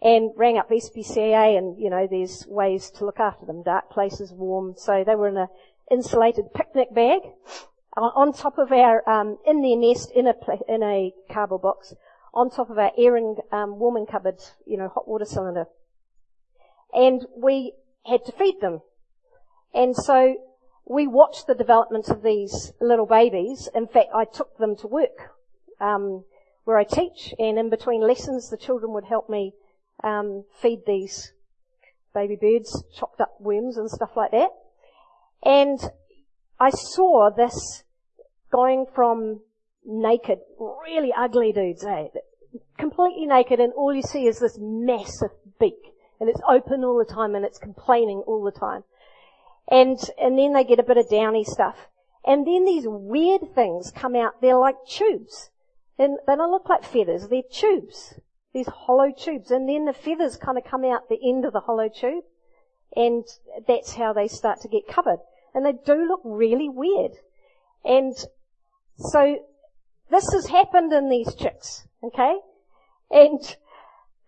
And 0.01 0.31
rang 0.35 0.57
up 0.57 0.69
SPCA, 0.69 1.57
and, 1.57 1.79
you 1.79 1.89
know, 1.89 2.07
there's 2.09 2.45
ways 2.47 2.91
to 2.97 3.05
look 3.05 3.21
after 3.21 3.45
them. 3.45 3.63
Dark 3.63 3.89
places, 3.89 4.33
warm. 4.33 4.73
So 4.75 5.05
they 5.05 5.15
were 5.15 5.29
in 5.29 5.37
a 5.37 5.47
insulated 5.91 6.53
picnic 6.53 6.93
bag 6.93 7.21
on 7.95 8.33
top 8.33 8.57
of 8.57 8.71
our, 8.71 9.07
um, 9.07 9.37
in 9.45 9.61
their 9.61 9.77
nest, 9.77 10.11
in 10.15 10.27
a, 10.27 10.33
in 10.67 10.81
a 10.81 11.13
cardboard 11.31 11.61
box, 11.61 11.93
on 12.33 12.49
top 12.49 12.69
of 12.69 12.77
our 12.77 12.91
airing, 12.97 13.37
um, 13.51 13.77
warming 13.77 14.07
cupboard, 14.07 14.41
you 14.65 14.77
know, 14.77 14.89
hot 14.89 15.07
water 15.07 15.25
cylinder. 15.25 15.65
And 16.93 17.25
we 17.35 17.73
had 18.05 18.25
to 18.25 18.31
feed 18.31 18.61
them. 18.61 18.81
And 19.73 19.95
so 19.95 20.37
we 20.85 21.07
watched 21.07 21.47
the 21.47 21.55
development 21.55 22.09
of 22.09 22.23
these 22.23 22.73
little 22.81 23.05
babies. 23.05 23.69
In 23.73 23.87
fact, 23.87 24.09
I 24.13 24.25
took 24.25 24.57
them 24.57 24.75
to 24.77 24.87
work 24.87 25.31
um, 25.79 26.23
where 26.63 26.77
I 26.77 26.83
teach, 26.83 27.33
and 27.37 27.59
in 27.59 27.69
between 27.69 28.01
lessons, 28.01 28.49
the 28.49 28.57
children 28.57 28.93
would 28.93 29.05
help 29.05 29.29
me 29.29 29.53
um, 30.03 30.45
feed 30.61 30.81
these 30.85 31.33
baby 32.13 32.35
birds, 32.35 32.83
chopped 32.95 33.21
up 33.21 33.35
worms 33.39 33.77
and 33.77 33.89
stuff 33.89 34.11
like 34.15 34.31
that. 34.31 34.49
And 35.45 35.79
I 36.59 36.69
saw 36.69 37.29
this 37.29 37.83
going 38.51 38.85
from 38.93 39.41
naked, 39.85 40.39
really 40.59 41.11
ugly 41.15 41.51
dudes, 41.51 41.83
eh? 41.83 42.07
completely 42.77 43.25
naked, 43.25 43.59
and 43.59 43.73
all 43.73 43.93
you 43.93 44.01
see 44.01 44.27
is 44.27 44.39
this 44.39 44.57
massive 44.59 45.31
beak, 45.59 45.93
and 46.19 46.29
it's 46.29 46.41
open 46.47 46.83
all 46.83 46.97
the 46.97 47.13
time, 47.13 47.35
and 47.35 47.45
it's 47.45 47.57
complaining 47.57 48.23
all 48.27 48.43
the 48.43 48.57
time. 48.57 48.83
And, 49.67 49.97
and 50.21 50.37
then 50.37 50.53
they 50.53 50.63
get 50.63 50.79
a 50.79 50.83
bit 50.83 50.97
of 50.97 51.09
downy 51.09 51.43
stuff. 51.43 51.75
And 52.25 52.47
then 52.47 52.65
these 52.65 52.85
weird 52.87 53.53
things 53.53 53.91
come 53.91 54.15
out. 54.15 54.41
They're 54.41 54.57
like 54.57 54.75
tubes. 54.87 55.49
And 55.97 56.17
they 56.27 56.35
don't 56.35 56.51
look 56.51 56.69
like 56.69 56.83
feathers. 56.83 57.27
They're 57.27 57.43
tubes. 57.49 58.15
These 58.53 58.67
hollow 58.67 59.11
tubes. 59.11 59.51
And 59.51 59.67
then 59.67 59.85
the 59.85 59.93
feathers 59.93 60.37
kind 60.37 60.57
of 60.57 60.63
come 60.63 60.83
out 60.83 61.09
the 61.09 61.19
end 61.23 61.45
of 61.45 61.53
the 61.53 61.61
hollow 61.61 61.89
tube. 61.89 62.23
And 62.95 63.25
that's 63.67 63.95
how 63.95 64.13
they 64.13 64.27
start 64.27 64.61
to 64.61 64.67
get 64.67 64.87
covered. 64.87 65.19
And 65.53 65.65
they 65.65 65.73
do 65.85 66.07
look 66.07 66.21
really 66.23 66.69
weird. 66.69 67.11
And 67.85 68.15
so 68.97 69.37
this 70.09 70.31
has 70.33 70.47
happened 70.47 70.93
in 70.93 71.09
these 71.09 71.33
chicks. 71.35 71.87
Okay? 72.03 72.37
And 73.11 73.39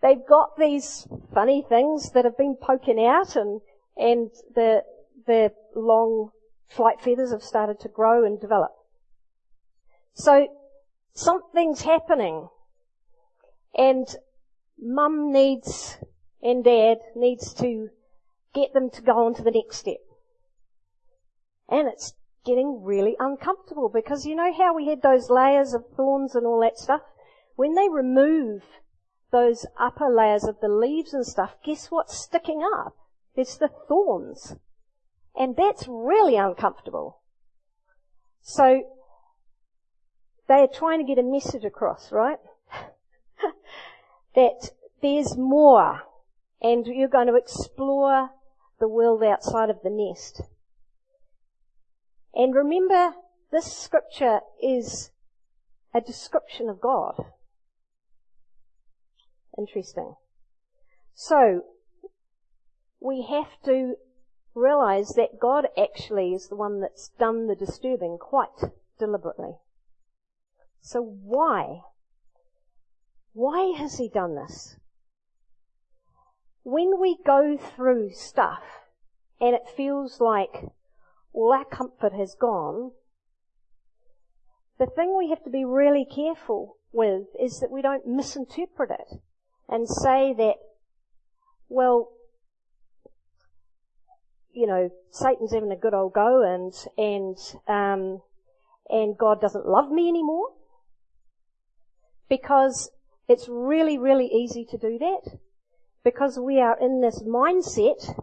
they've 0.01 0.25
got 0.27 0.58
these 0.58 1.08
funny 1.34 1.65
things 1.67 2.12
that 2.12 2.25
have 2.25 2.38
been 2.38 2.55
poking 2.62 3.03
out 3.03 3.36
and, 3.36 3.62
and 3.98 4.29
the, 4.53 4.84
their 5.25 5.51
long 5.75 6.32
flight 6.67 7.01
feathers 7.01 7.32
have 7.32 7.44
started 7.44 7.79
to 7.82 7.89
grow 7.89 8.25
and 8.25 8.39
develop. 8.39 8.72
So 10.13 10.48
something's 11.13 11.82
happening 11.82 12.48
and 13.77 14.08
mum 14.79 15.32
needs 15.32 15.98
and 16.41 16.63
dad 16.63 16.98
needs 17.15 17.53
to 17.55 17.89
get 18.53 18.74
them 18.74 18.89
to 18.91 19.01
go 19.01 19.25
on 19.25 19.36
to 19.36 19.44
the 19.44 19.51
next 19.51 19.77
step. 19.77 20.04
And 21.69 21.88
it's 21.88 22.13
getting 22.45 22.84
really 22.84 23.15
uncomfortable 23.19 23.89
because 23.89 24.25
you 24.25 24.36
know 24.36 24.53
how 24.53 24.75
we 24.75 24.88
had 24.88 25.01
those 25.01 25.29
layers 25.29 25.74
of 25.74 25.86
thorns 25.95 26.36
and 26.36 26.45
all 26.45 26.60
that 26.62 26.77
stuff? 26.77 27.01
When 27.55 27.74
they 27.74 27.89
remove 27.89 28.63
those 29.31 29.65
upper 29.79 30.10
layers 30.10 30.43
of 30.43 30.60
the 30.62 30.67
leaves 30.67 31.13
and 31.13 31.25
stuff, 31.25 31.55
guess 31.63 31.89
what's 31.89 32.17
sticking 32.17 32.62
up? 32.63 32.95
It's 33.36 33.57
the 33.57 33.69
thorns. 33.88 34.55
And 35.36 35.55
that's 35.55 35.86
really 35.88 36.38
uncomfortable. 36.38 37.22
So, 38.41 38.84
they 40.48 40.62
are 40.62 40.67
trying 40.67 41.00
to 41.00 41.15
get 41.15 41.19
a 41.19 41.27
message 41.27 41.65
across, 41.65 42.12
right? 42.12 42.39
that 44.36 44.69
there's 45.01 45.36
more 45.36 46.03
and 46.62 46.88
you're 46.88 47.07
going 47.07 47.27
to 47.27 47.36
explore 47.36 48.29
the 48.79 48.88
world 48.88 49.24
outside 49.24 49.69
of 49.69 49.81
the 49.84 49.89
nest. 49.89 50.41
And 52.35 52.53
remember, 52.53 53.13
this 53.51 53.71
scripture 53.71 54.41
is 54.61 55.11
a 55.93 56.01
description 56.01 56.69
of 56.69 56.81
God. 56.81 57.15
Interesting. 59.57 60.15
So, 61.13 61.61
we 62.99 63.25
have 63.29 63.61
to 63.63 63.95
realize 64.53 65.09
that 65.15 65.39
God 65.39 65.67
actually 65.77 66.33
is 66.33 66.47
the 66.47 66.55
one 66.55 66.81
that's 66.81 67.09
done 67.19 67.47
the 67.47 67.55
disturbing 67.55 68.17
quite 68.19 68.71
deliberately. 68.97 69.57
So 70.81 71.01
why? 71.01 71.81
Why 73.33 73.73
has 73.77 73.97
he 73.97 74.07
done 74.07 74.35
this? 74.35 74.77
When 76.63 76.99
we 76.99 77.17
go 77.25 77.57
through 77.57 78.11
stuff 78.13 78.63
and 79.41 79.53
it 79.53 79.69
feels 79.75 80.21
like 80.21 80.69
all 81.35 81.53
our 81.53 81.65
comfort 81.65 82.13
has 82.13 82.35
gone, 82.39 82.91
the 84.79 84.87
thing 84.87 85.15
we 85.17 85.29
have 85.29 85.43
to 85.43 85.49
be 85.49 85.65
really 85.65 86.05
careful 86.05 86.77
with 86.91 87.27
is 87.39 87.59
that 87.59 87.71
we 87.71 87.81
don't 87.81 88.07
misinterpret 88.07 88.89
it 88.89 89.19
and 89.67 89.87
say 89.87 90.33
that, 90.33 90.55
well, 91.69 92.09
you 94.53 94.65
know, 94.65 94.89
Satan's 95.11 95.53
having 95.53 95.71
a 95.71 95.75
good 95.75 95.93
old 95.93 96.13
go 96.13 96.41
and, 96.41 96.73
and, 96.97 97.37
um, 97.67 98.21
and 98.89 99.17
God 99.17 99.41
doesn't 99.41 99.67
love 99.67 99.91
me 99.91 100.07
anymore. 100.07 100.47
Because 102.29 102.89
it's 103.27 103.47
really, 103.49 103.97
really 103.97 104.27
easy 104.27 104.65
to 104.71 104.77
do 104.77 104.97
that. 104.99 105.37
Because 106.03 106.39
we 106.41 106.59
are 106.59 106.77
in 106.79 107.01
this 107.01 107.21
mindset 107.23 108.17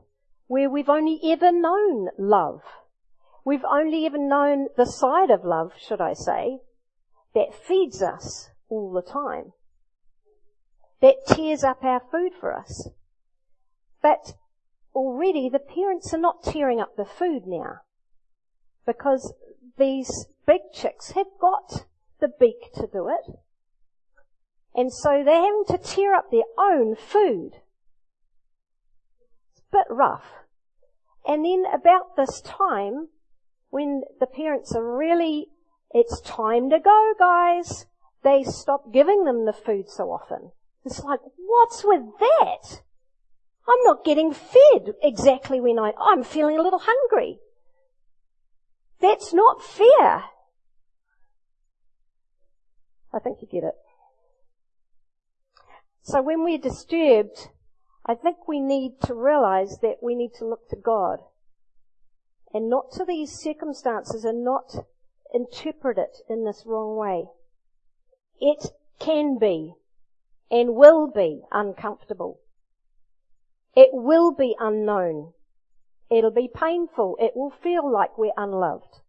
where 0.46 0.70
we've 0.70 0.88
only 0.88 1.20
ever 1.24 1.52
known 1.52 2.08
love. 2.18 2.62
We've 3.44 3.64
only 3.64 4.06
ever 4.06 4.18
known 4.18 4.68
the 4.76 4.86
side 4.86 5.30
of 5.30 5.44
love, 5.44 5.72
should 5.78 6.00
I 6.00 6.12
say, 6.12 6.60
that 7.34 7.54
feeds 7.54 8.02
us 8.02 8.50
all 8.68 8.92
the 8.92 9.02
time. 9.02 9.52
That 11.00 11.26
tears 11.26 11.64
up 11.64 11.82
our 11.82 12.00
food 12.10 12.32
for 12.38 12.56
us. 12.56 12.88
But 14.00 14.34
already 14.94 15.48
the 15.48 15.58
parents 15.58 16.14
are 16.14 16.18
not 16.18 16.44
tearing 16.44 16.80
up 16.80 16.96
the 16.96 17.04
food 17.04 17.46
now. 17.46 17.80
Because 18.86 19.34
these 19.76 20.26
big 20.46 20.60
chicks 20.72 21.12
have 21.12 21.26
got 21.40 21.86
the 22.20 22.28
beak 22.28 22.72
to 22.74 22.86
do 22.86 23.08
it. 23.08 23.36
And 24.74 24.92
so 24.92 25.22
they're 25.24 25.34
having 25.34 25.64
to 25.68 25.78
tear 25.78 26.14
up 26.14 26.30
their 26.30 26.42
own 26.58 26.94
food. 26.96 27.56
It's 29.50 29.60
a 29.60 29.76
bit 29.76 29.86
rough. 29.90 30.24
And 31.26 31.44
then 31.44 31.64
about 31.72 32.16
this 32.16 32.40
time, 32.40 33.08
when 33.72 34.02
the 34.20 34.26
parents 34.26 34.74
are 34.74 34.96
really, 34.98 35.46
it's 35.92 36.20
time 36.20 36.68
to 36.68 36.78
go 36.78 37.14
guys, 37.18 37.86
they 38.22 38.44
stop 38.44 38.92
giving 38.92 39.24
them 39.24 39.46
the 39.46 39.52
food 39.54 39.88
so 39.88 40.12
often. 40.12 40.52
It's 40.84 41.02
like, 41.02 41.20
what's 41.38 41.82
with 41.82 42.02
that? 42.20 42.82
I'm 43.66 43.82
not 43.84 44.04
getting 44.04 44.34
fed 44.34 44.92
exactly 45.02 45.58
when 45.58 45.78
I, 45.78 45.92
I'm 45.98 46.22
feeling 46.22 46.58
a 46.58 46.62
little 46.62 46.82
hungry. 46.82 47.38
That's 49.00 49.32
not 49.32 49.64
fair. 49.64 50.24
I 53.14 53.18
think 53.24 53.38
you 53.40 53.48
get 53.50 53.64
it. 53.64 53.74
So 56.02 56.20
when 56.20 56.44
we're 56.44 56.58
disturbed, 56.58 57.48
I 58.04 58.16
think 58.16 58.46
we 58.46 58.60
need 58.60 58.96
to 59.04 59.14
realize 59.14 59.78
that 59.80 60.02
we 60.02 60.14
need 60.14 60.34
to 60.40 60.46
look 60.46 60.68
to 60.68 60.76
God 60.76 61.20
and 62.54 62.68
not 62.68 62.90
to 62.92 63.04
these 63.04 63.32
circumstances 63.32 64.24
and 64.24 64.44
not 64.44 64.74
interpret 65.32 65.98
it 65.98 66.18
in 66.28 66.44
this 66.44 66.64
wrong 66.66 66.96
way. 66.96 67.26
It 68.40 68.72
can 68.98 69.38
be 69.38 69.74
and 70.50 70.74
will 70.74 71.10
be 71.10 71.42
uncomfortable. 71.50 72.40
It 73.74 73.88
will 73.92 74.32
be 74.32 74.54
unknown. 74.60 75.32
It'll 76.10 76.30
be 76.30 76.50
painful. 76.54 77.16
It 77.18 77.32
will 77.34 77.50
feel 77.50 77.90
like 77.90 78.18
we're 78.18 78.32
unloved. 78.36 79.00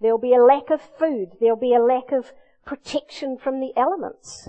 There'll 0.00 0.18
be 0.18 0.34
a 0.34 0.42
lack 0.42 0.70
of 0.70 0.80
food. 0.80 1.32
There'll 1.40 1.56
be 1.56 1.74
a 1.74 1.82
lack 1.82 2.12
of 2.12 2.32
protection 2.64 3.38
from 3.38 3.60
the 3.60 3.72
elements. 3.76 4.48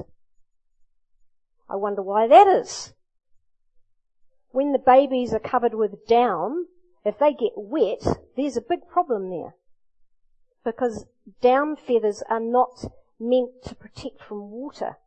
I 1.67 1.75
wonder 1.75 2.03
why 2.03 2.27
that 2.27 2.47
is. 2.47 2.93
When 4.51 4.71
the 4.71 4.79
babies 4.79 5.33
are 5.33 5.39
covered 5.39 5.73
with 5.73 6.05
down, 6.07 6.67
if 7.05 7.19
they 7.19 7.33
get 7.33 7.53
wet, 7.55 8.05
there's 8.35 8.57
a 8.57 8.61
big 8.61 8.87
problem 8.87 9.29
there. 9.29 9.55
Because 10.63 11.05
down 11.41 11.75
feathers 11.75 12.23
are 12.29 12.39
not 12.39 12.85
meant 13.19 13.63
to 13.65 13.75
protect 13.75 14.21
from 14.21 14.51
water. 14.51 14.97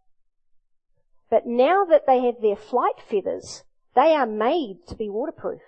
But 1.31 1.47
now 1.47 1.85
that 1.85 2.07
they 2.07 2.21
have 2.21 2.41
their 2.41 2.57
flight 2.57 3.01
feathers, 3.09 3.65
they 3.95 4.15
are 4.15 4.27
made 4.27 4.87
to 4.89 4.95
be 4.95 5.09
waterproof. 5.09 5.63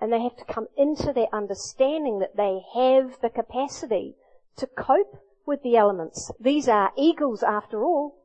And 0.00 0.12
they 0.12 0.20
have 0.20 0.36
to 0.36 0.44
come 0.44 0.66
into 0.76 1.12
their 1.12 1.32
understanding 1.32 2.18
that 2.18 2.36
they 2.36 2.60
have 2.74 3.20
the 3.20 3.30
capacity 3.30 4.14
to 4.56 4.66
cope 4.66 5.20
with 5.46 5.62
the 5.62 5.76
elements. 5.76 6.30
These 6.38 6.68
are 6.68 6.92
eagles 6.96 7.42
after 7.42 7.82
all. 7.82 8.24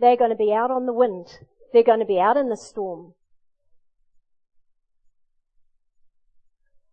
They're 0.00 0.16
going 0.16 0.30
to 0.30 0.36
be 0.36 0.52
out 0.52 0.70
on 0.70 0.86
the 0.86 0.92
wind. 0.92 1.38
They're 1.72 1.82
going 1.82 2.00
to 2.00 2.06
be 2.06 2.20
out 2.20 2.36
in 2.36 2.48
the 2.48 2.56
storm. 2.56 3.14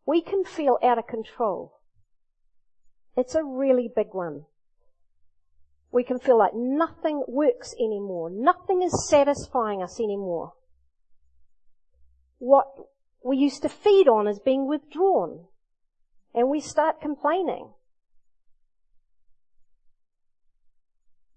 We 0.06 0.22
can 0.22 0.44
feel 0.44 0.78
out 0.84 0.98
of 0.98 1.08
control. 1.08 1.80
It's 3.16 3.36
a 3.36 3.44
really 3.44 3.90
big 3.94 4.14
one 4.14 4.46
we 5.92 6.04
can 6.04 6.20
feel 6.20 6.38
like 6.38 6.54
nothing 6.56 7.24
works 7.28 7.74
anymore. 7.80 8.30
Nothing 8.30 8.82
is 8.82 9.10
satisfying 9.10 9.84
us 9.84 10.00
anymore. 10.00 10.54
What 12.40 12.68
we 13.24 13.38
used 13.38 13.62
to 13.64 13.70
feed 13.70 14.08
on 14.08 14.28
is 14.28 14.40
being 14.40 14.68
withdrawn. 14.68 15.48
And 16.34 16.50
we 16.50 16.62
start 16.62 17.02
complaining. 17.02 17.72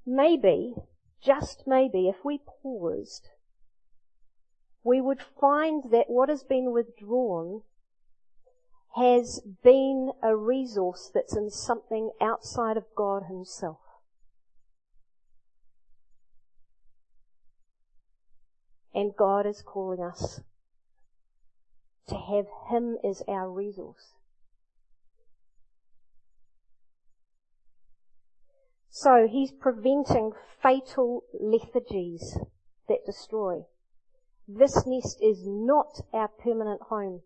Maybe, 0.07 0.75
just 1.21 1.65
maybe, 1.67 2.09
if 2.09 2.25
we 2.25 2.39
paused, 2.63 3.29
we 4.85 5.01
would 5.01 5.21
find 5.41 5.91
that 5.91 6.05
what 6.09 6.29
has 6.29 6.45
been 6.45 6.73
withdrawn 6.73 7.63
has 8.97 9.41
been 9.63 10.13
a 10.23 10.37
resource 10.37 11.11
that's 11.13 11.37
in 11.37 11.51
something 11.51 12.11
outside 12.21 12.77
of 12.77 12.85
God 12.97 13.25
Himself. 13.29 13.79
And 18.95 19.17
God 19.17 19.47
is 19.47 19.63
calling 19.63 20.01
us 20.01 20.41
to 22.07 22.15
have 22.15 22.47
Him 22.71 22.97
as 23.03 23.23
our 23.27 23.51
resource. 23.51 24.13
So 28.91 29.27
He's 29.29 29.51
preventing 29.51 30.33
fatal 30.63 31.25
lethargies 31.43 32.39
that 32.89 33.05
destroy. 33.05 33.63
This 34.47 34.87
nest 34.87 35.19
is 35.21 35.43
not 35.45 36.01
our 36.13 36.29
permanent 36.29 36.83
home. 36.83 37.23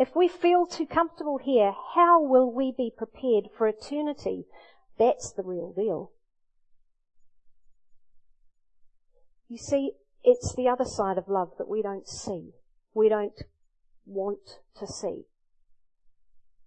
If 0.00 0.16
we 0.16 0.28
feel 0.28 0.64
too 0.64 0.86
comfortable 0.86 1.36
here, 1.36 1.74
how 1.94 2.22
will 2.22 2.50
we 2.50 2.72
be 2.74 2.90
prepared 2.90 3.50
for 3.54 3.68
eternity? 3.68 4.46
That's 4.98 5.30
the 5.30 5.42
real 5.42 5.74
deal. 5.74 6.12
You 9.50 9.58
see, 9.58 9.92
it's 10.24 10.54
the 10.54 10.68
other 10.68 10.86
side 10.86 11.18
of 11.18 11.28
love 11.28 11.50
that 11.58 11.68
we 11.68 11.82
don't 11.82 12.08
see. 12.08 12.52
We 12.94 13.10
don't 13.10 13.42
want 14.06 14.60
to 14.78 14.86
see. 14.86 15.26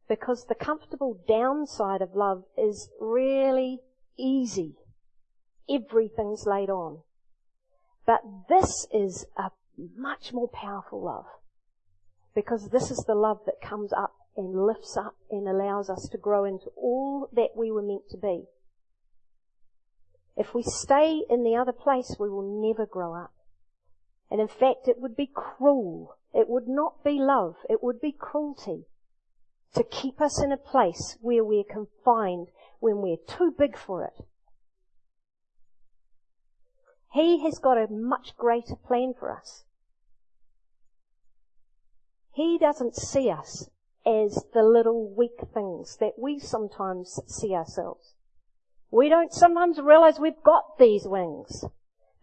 Because 0.08 0.46
the 0.46 0.54
comfortable 0.54 1.19
downside 1.28 2.04
of 2.04 2.13
love 2.13 2.43
is 2.56 2.91
really 3.02 3.80
easy. 4.15 4.76
Everything's 5.67 6.46
laid 6.46 6.69
on. 6.69 7.00
But 8.06 8.22
this 8.48 8.86
is 8.93 9.26
a 9.36 9.50
much 9.98 10.34
more 10.34 10.50
powerful 10.50 11.04
love. 11.04 11.26
Because 12.36 12.69
this 12.69 12.89
is 12.89 13.04
the 13.06 13.15
love 13.15 13.41
that 13.46 13.62
comes 13.62 13.93
up 13.93 14.15
and 14.36 14.65
lifts 14.65 14.98
up 14.98 15.15
and 15.30 15.48
allows 15.48 15.89
us 15.89 16.08
to 16.12 16.17
grow 16.17 16.46
into 16.46 16.69
all 16.76 17.30
that 17.34 17.56
we 17.56 17.72
were 17.72 17.84
meant 17.84 18.10
to 18.10 18.17
be. 18.17 18.46
If 20.36 20.56
we 20.56 20.63
stay 20.63 21.22
in 21.30 21.43
the 21.43 21.56
other 21.56 21.72
place, 21.72 22.15
we 22.19 22.30
will 22.30 22.62
never 22.62 22.86
grow 22.86 23.13
up. 23.13 23.34
And 24.32 24.41
in 24.41 24.48
fact, 24.48 24.88
it 24.88 25.00
would 25.00 25.15
be 25.15 25.30
cruel. 25.32 26.17
It 26.34 26.50
would 26.50 26.67
not 26.67 27.04
be 27.04 27.19
love. 27.19 27.58
It 27.69 27.84
would 27.84 28.02
be 28.02 28.12
cruelty 28.12 28.86
to 29.76 29.84
keep 29.84 30.19
us 30.19 30.41
in 30.41 30.52
a 30.52 30.58
place 30.58 31.17
where 31.22 31.43
we're 31.43 31.63
confined 31.63 32.48
when 32.80 33.02
we're 33.02 33.17
too 33.28 33.54
big 33.58 33.78
for 33.78 34.04
it. 34.04 34.26
He 37.13 37.43
has 37.43 37.60
got 37.60 37.78
a 37.78 37.88
much 37.91 38.36
greater 38.36 38.76
plan 38.76 39.13
for 39.17 39.32
us. 39.32 39.65
He 42.34 42.58
doesn't 42.58 42.96
see 42.96 43.30
us 43.30 43.69
as 44.06 44.46
the 44.54 44.63
little 44.63 45.08
weak 45.08 45.39
things 45.54 45.98
that 45.98 46.13
we 46.17 46.39
sometimes 46.39 47.19
see 47.28 47.54
ourselves. 47.54 48.15
We 48.91 49.08
don't 49.10 49.32
sometimes 49.32 49.80
realize 49.80 50.19
we've 50.19 50.43
got 50.43 50.78
these 50.78 51.08
wings, 51.08 51.65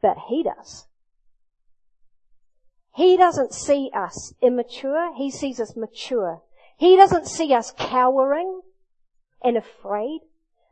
but 0.02 0.16
He 0.28 0.42
does. 0.42 0.86
He 2.94 3.16
doesn't 3.16 3.54
see 3.54 3.90
us 3.94 4.34
immature. 4.42 5.14
He 5.14 5.30
sees 5.30 5.60
us 5.60 5.76
mature. 5.76 6.42
He 6.76 6.96
doesn't 6.96 7.26
see 7.26 7.54
us 7.54 7.72
cowering 7.76 8.62
and 9.42 9.56
afraid, 9.56 10.20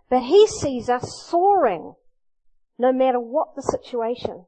but 0.08 0.22
he 0.22 0.46
sees 0.46 0.88
us 0.88 1.22
soaring 1.26 1.94
no 2.78 2.92
matter 2.92 3.20
what 3.20 3.54
the 3.54 3.62
situation. 3.62 4.46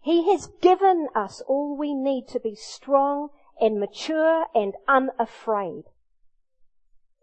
He 0.00 0.30
has 0.30 0.48
given 0.60 1.08
us 1.14 1.42
all 1.48 1.76
we 1.76 1.94
need 1.94 2.28
to 2.28 2.40
be 2.40 2.54
strong 2.54 3.30
and 3.60 3.78
mature 3.78 4.46
and 4.54 4.74
unafraid. 4.88 5.84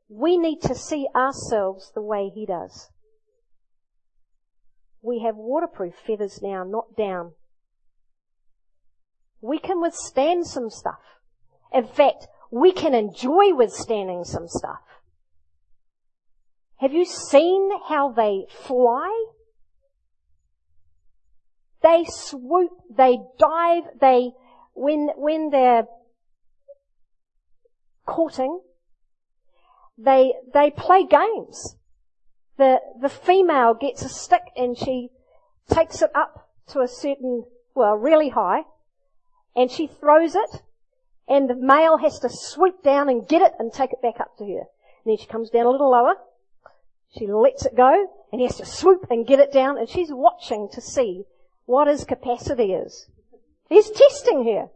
We 0.10 0.38
need 0.38 0.62
to 0.64 0.76
see 0.76 1.08
ourselves 1.16 1.92
the 1.94 2.02
way 2.02 2.30
he 2.34 2.46
does. 2.46 2.90
We 5.02 5.20
have 5.20 5.36
waterproof 5.36 5.96
feathers 5.96 6.42
now, 6.42 6.64
not 6.64 6.96
down 6.96 7.34
we 9.42 9.58
can 9.58 9.82
withstand 9.82 10.46
some 10.46 10.70
stuff. 10.70 11.02
In 11.74 11.86
fact, 11.86 12.28
we 12.52 12.72
can 12.72 12.94
enjoy 12.94 13.54
withstanding 13.54 14.24
some 14.24 14.48
stuff. 14.48 14.82
Have 16.78 16.94
you 16.94 17.06
seen 17.06 17.72
how 17.90 18.12
they 18.12 18.46
fly? 18.50 19.26
They 21.82 22.06
swoop, 22.08 22.72
they 22.96 23.18
dive, 23.40 23.84
they, 24.00 24.32
when, 24.74 25.10
when 25.16 25.50
they're 25.50 25.86
courting, 28.12 28.60
they, 29.98 30.34
they 30.54 30.70
play 30.70 31.06
games. 31.06 31.78
The, 32.58 32.80
the 33.02 33.10
female 33.10 33.74
gets 33.74 34.04
a 34.04 34.10
stick 34.10 34.44
and 34.58 34.78
she 34.78 35.10
takes 35.70 36.02
it 36.02 36.12
up 36.14 36.50
to 36.68 36.82
a 36.82 36.88
certain, 36.88 37.46
well, 37.74 37.96
really 37.96 38.30
high, 38.30 38.64
and 39.56 39.72
she 39.72 39.88
throws 39.88 40.36
it, 40.36 40.62
and 41.28 41.50
the 41.50 41.56
male 41.56 41.98
has 41.98 42.20
to 42.20 42.30
swoop 42.30 42.84
down 42.84 43.08
and 43.08 43.28
get 43.28 43.42
it 43.42 43.54
and 43.58 43.72
take 43.72 43.94
it 43.94 44.02
back 44.02 44.20
up 44.20 44.38
to 44.38 44.46
her. 44.46 44.66
And 45.04 45.06
then 45.06 45.18
she 45.18 45.26
comes 45.28 45.50
down 45.50 45.66
a 45.66 45.70
little 45.70 45.92
lower, 45.92 46.16
she 47.18 47.28
lets 47.28 47.66
it 47.66 47.76
go, 47.76 48.08
and 48.32 48.42
he 48.42 48.48
has 48.48 48.58
to 48.58 48.66
swoop 48.66 49.08
and 49.10 49.26
get 49.26 49.40
it 49.40 49.54
down, 49.54 49.78
and 49.78 49.90
she's 49.90 50.12
watching 50.12 50.68
to 50.74 50.82
see 50.82 51.24
what 51.66 51.88
his 51.88 52.04
capacity 52.04 52.74
is. 52.74 53.08
He's 53.70 53.90
testing 53.90 54.44
her. 54.46 54.70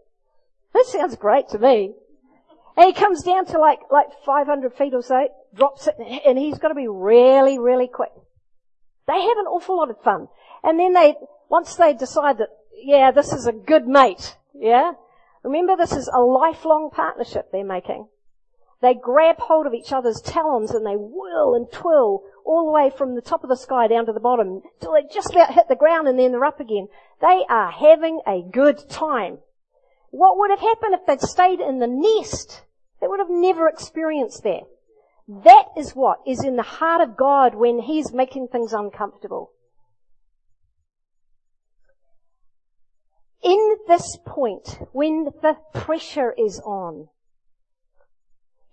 That 0.74 0.86
sounds 0.86 1.18
great 1.18 1.50
to 1.50 1.60
me. 1.60 1.94
And 2.78 2.88
he 2.88 2.94
comes 2.94 3.24
down 3.24 3.46
to 3.48 3.60
like, 3.60 3.80
like 3.92 4.08
500 4.26 4.74
feet 4.74 4.94
or 4.94 5.02
so, 5.02 5.28
drops 5.54 5.88
it, 5.88 5.96
and 6.26 6.38
he's 6.38 6.58
got 6.58 6.70
to 6.70 6.76
be 6.76 6.88
really, 6.88 7.58
really 7.58 7.88
quick. 7.88 8.12
They 9.08 9.14
have 9.14 9.38
an 9.38 9.46
awful 9.46 9.78
lot 9.78 9.90
of 9.90 10.02
fun. 10.02 10.28
And 10.64 10.80
then 10.80 10.94
they, 10.94 11.16
once 11.50 11.76
they 11.76 11.94
decide 11.94 12.40
that, 12.40 12.50
yeah, 12.84 13.12
this 13.12 13.32
is 13.32 13.48
a 13.48 13.54
good 13.54 13.88
mate, 13.88 14.36
yeah? 14.54 14.94
Remember 15.44 15.76
this 15.78 15.94
is 15.94 16.10
a 16.14 16.20
lifelong 16.20 16.90
partnership 16.92 17.52
they're 17.52 17.64
making. 17.64 18.08
They 18.82 18.94
grab 18.94 19.38
hold 19.40 19.68
of 19.68 19.74
each 19.74 19.94
other's 19.94 20.22
talons 20.22 20.72
and 20.72 20.86
they 20.86 20.96
whirl 20.96 21.56
and 21.56 21.72
twirl 21.72 22.24
all 22.44 22.66
the 22.66 22.72
way 22.72 22.92
from 22.96 23.16
the 23.16 23.22
top 23.22 23.44
of 23.44 23.50
the 23.50 23.56
sky 23.56 23.88
down 23.88 24.06
to 24.06 24.14
the 24.14 24.20
bottom 24.20 24.62
till 24.82 24.94
they 24.94 25.04
just 25.12 25.32
about 25.32 25.54
hit 25.54 25.68
the 25.70 25.76
ground 25.76 26.08
and 26.08 26.20
then 26.20 26.32
they're 26.32 26.46
up 26.46 26.60
again. 26.60 26.88
They 27.22 27.46
are 27.50 27.72
having 27.72 28.22
a 28.28 28.42
good 28.42 28.90
time. 28.90 29.40
What 30.18 30.38
would 30.38 30.50
have 30.50 30.62
happened 30.62 30.94
if 30.94 31.06
they'd 31.06 31.20
stayed 31.20 31.60
in 31.60 31.80
the 31.80 31.90
nest? 31.90 32.64
They 33.02 33.08
would 33.08 33.20
have 33.20 33.30
never 33.30 33.68
experienced 33.68 34.44
that. 34.44 34.62
That 35.28 35.66
is 35.76 35.92
what 35.92 36.20
is 36.26 36.42
in 36.42 36.56
the 36.56 36.64
heart 36.64 37.02
of 37.02 37.18
God 37.18 37.54
when 37.54 37.80
He's 37.80 38.14
making 38.14 38.48
things 38.48 38.72
uncomfortable. 38.72 39.52
In 43.44 43.76
this 43.90 44.18
point, 44.26 44.80
when 44.94 45.26
the 45.42 45.58
pressure 45.74 46.34
is 46.38 46.62
on, 46.62 47.10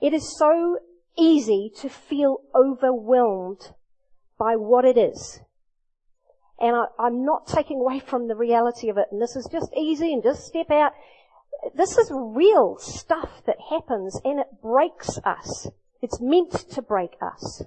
it 0.01 0.15
is 0.15 0.39
so 0.39 0.79
easy 1.19 1.73
to 1.79 1.89
feel 1.89 2.39
overwhelmed 2.55 3.73
by 4.39 4.55
what 4.55 4.85
it 4.85 4.97
is. 4.97 5.41
And 6.61 6.77
I, 6.77 7.09
am 7.09 7.25
not 7.25 7.49
taking 7.49 7.81
away 7.81 7.99
from 7.99 8.29
the 8.29 8.37
reality 8.37 8.89
of 8.89 8.97
it, 8.97 9.09
and 9.11 9.21
this 9.21 9.35
is 9.35 9.49
just 9.51 9.75
easy 9.77 10.13
and 10.13 10.23
just 10.23 10.47
step 10.47 10.71
out. 10.71 10.93
This 11.75 11.97
is 11.97 12.11
real 12.13 12.77
stuff 12.79 13.43
that 13.47 13.57
happens 13.71 14.21
and 14.25 14.41
it 14.41 14.61
breaks 14.61 15.19
us. 15.25 15.69
It's 16.01 16.21
meant 16.21 16.53
to 16.71 16.83
break 16.83 17.17
us. 17.23 17.63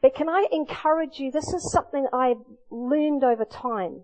But 0.00 0.14
can 0.14 0.28
I 0.28 0.46
encourage 0.52 1.18
you, 1.18 1.32
this 1.32 1.52
is 1.52 1.72
something 1.72 2.06
I've 2.12 2.44
learned 2.70 3.24
over 3.24 3.44
time, 3.44 4.02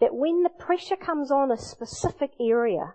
that 0.00 0.14
when 0.14 0.42
the 0.42 0.50
pressure 0.50 0.96
comes 0.96 1.30
on 1.30 1.50
a 1.50 1.56
specific 1.56 2.32
area, 2.40 2.94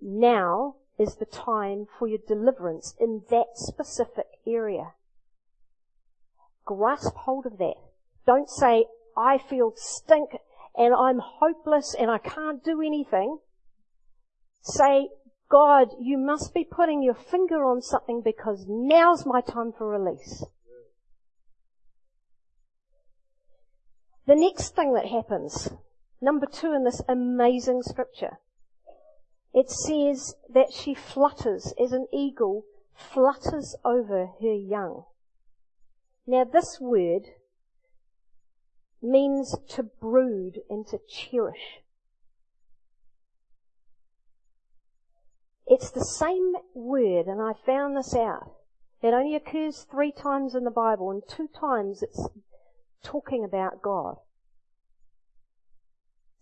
now 0.00 0.76
is 0.98 1.16
the 1.16 1.26
time 1.26 1.86
for 1.98 2.08
your 2.08 2.18
deliverance 2.26 2.94
in 2.98 3.22
that 3.30 3.48
specific 3.54 4.26
area. 4.46 4.94
Grasp 6.64 7.14
hold 7.14 7.46
of 7.46 7.58
that. 7.58 7.76
Don't 8.26 8.48
say, 8.48 8.86
I 9.16 9.38
feel 9.38 9.72
stink 9.76 10.30
and 10.78 10.94
I'm 10.94 11.18
hopeless 11.18 11.94
and 11.98 12.08
I 12.08 12.18
can't 12.18 12.62
do 12.62 12.80
anything. 12.80 13.38
Say, 14.62 15.08
God, 15.50 15.88
you 16.00 16.16
must 16.16 16.54
be 16.54 16.64
putting 16.64 17.02
your 17.02 17.14
finger 17.14 17.64
on 17.64 17.82
something 17.82 18.22
because 18.24 18.64
now's 18.68 19.26
my 19.26 19.40
time 19.40 19.72
for 19.76 19.88
release. 19.88 20.44
The 24.26 24.36
next 24.36 24.76
thing 24.76 24.94
that 24.94 25.06
happens, 25.06 25.70
number 26.20 26.46
two 26.46 26.72
in 26.74 26.84
this 26.84 27.02
amazing 27.08 27.82
scripture, 27.82 28.38
it 29.52 29.70
says 29.70 30.34
that 30.52 30.72
she 30.72 30.94
flutters 30.94 31.72
as 31.82 31.92
an 31.92 32.06
eagle 32.12 32.64
flutters 32.94 33.74
over 33.84 34.26
her 34.40 34.54
young. 34.54 35.04
Now 36.26 36.44
this 36.44 36.78
word 36.80 37.22
means 39.02 39.56
to 39.68 39.82
brood 39.82 40.60
and 40.68 40.86
to 40.88 40.98
cherish. 41.08 41.82
It's 45.66 45.90
the 45.90 46.04
same 46.04 46.54
word, 46.74 47.26
and 47.26 47.40
I 47.40 47.52
found 47.52 47.96
this 47.96 48.14
out. 48.14 48.52
It 49.02 49.14
only 49.14 49.36
occurs 49.36 49.84
three 49.90 50.10
times 50.10 50.54
in 50.54 50.64
the 50.64 50.70
Bible, 50.70 51.10
and 51.10 51.22
two 51.28 51.48
times 51.48 52.02
it's 52.02 52.28
talking 53.02 53.44
about 53.44 53.82
God. 53.82 54.16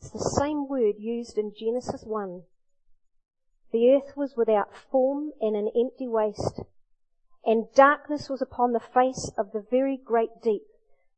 It's 0.01 0.11
the 0.11 0.37
same 0.40 0.69
word 0.69 0.95
used 0.99 1.37
in 1.37 1.53
Genesis 1.55 2.05
1 2.05 2.42
the 3.77 3.92
earth 3.92 4.16
was 4.16 4.37
without 4.37 4.75
form 4.75 5.33
and 5.40 5.57
an 5.57 5.71
empty 5.77 6.09
waste, 6.09 6.61
and 7.45 7.71
darkness 7.75 8.31
was 8.31 8.40
upon 8.40 8.73
the 8.73 8.81
face 8.81 9.31
of 9.37 9.53
the 9.53 9.61
very 9.71 9.97
great 9.97 10.40
deep. 10.42 10.62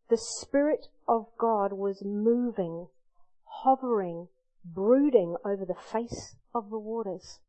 The 0.09 0.17
Spirit 0.17 0.89
of 1.09 1.27
God 1.39 1.73
was 1.73 2.05
moving, 2.05 2.89
hovering, 3.63 4.29
brooding 4.65 5.37
over 5.45 5.65
the 5.65 5.75
face 5.75 6.37
of 6.55 6.71
the 6.71 6.79
waters. 6.79 7.41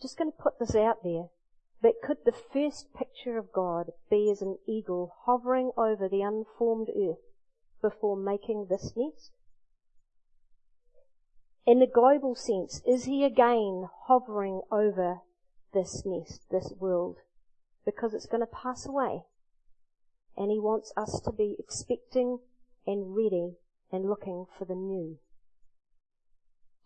Just 0.00 0.16
going 0.16 0.30
to 0.30 0.42
put 0.42 0.58
this 0.58 0.74
out 0.74 1.02
there. 1.02 1.26
But 1.82 2.00
could 2.02 2.18
the 2.24 2.32
first 2.32 2.94
picture 2.94 3.36
of 3.38 3.52
God 3.52 3.90
be 4.08 4.30
as 4.30 4.40
an 4.40 4.58
eagle 4.68 5.12
hovering 5.24 5.72
over 5.76 6.08
the 6.08 6.22
unformed 6.22 6.88
earth 6.90 7.18
before 7.80 8.16
making 8.16 8.66
this 8.70 8.92
nest? 8.96 9.32
In 11.66 11.80
the 11.80 11.86
global 11.86 12.36
sense, 12.36 12.80
is 12.86 13.04
he 13.04 13.24
again 13.24 13.88
hovering 14.06 14.62
over 14.70 15.22
this 15.74 16.04
nest, 16.04 16.44
this 16.50 16.72
world? 16.78 17.18
Because 17.84 18.14
it's 18.14 18.26
going 18.26 18.42
to 18.42 18.46
pass 18.46 18.86
away. 18.86 19.24
And 20.36 20.50
he 20.50 20.58
wants 20.58 20.92
us 20.96 21.20
to 21.24 21.32
be 21.32 21.56
expecting 21.58 22.38
and 22.86 23.14
ready 23.16 23.56
and 23.90 24.08
looking 24.08 24.46
for 24.58 24.64
the 24.64 24.74
new. 24.74 25.18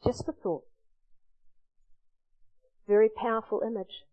Just 0.04 0.28
a 0.28 0.32
thought. 0.32 0.64
Very 2.86 3.08
powerful 3.08 3.62
image. 3.64 4.04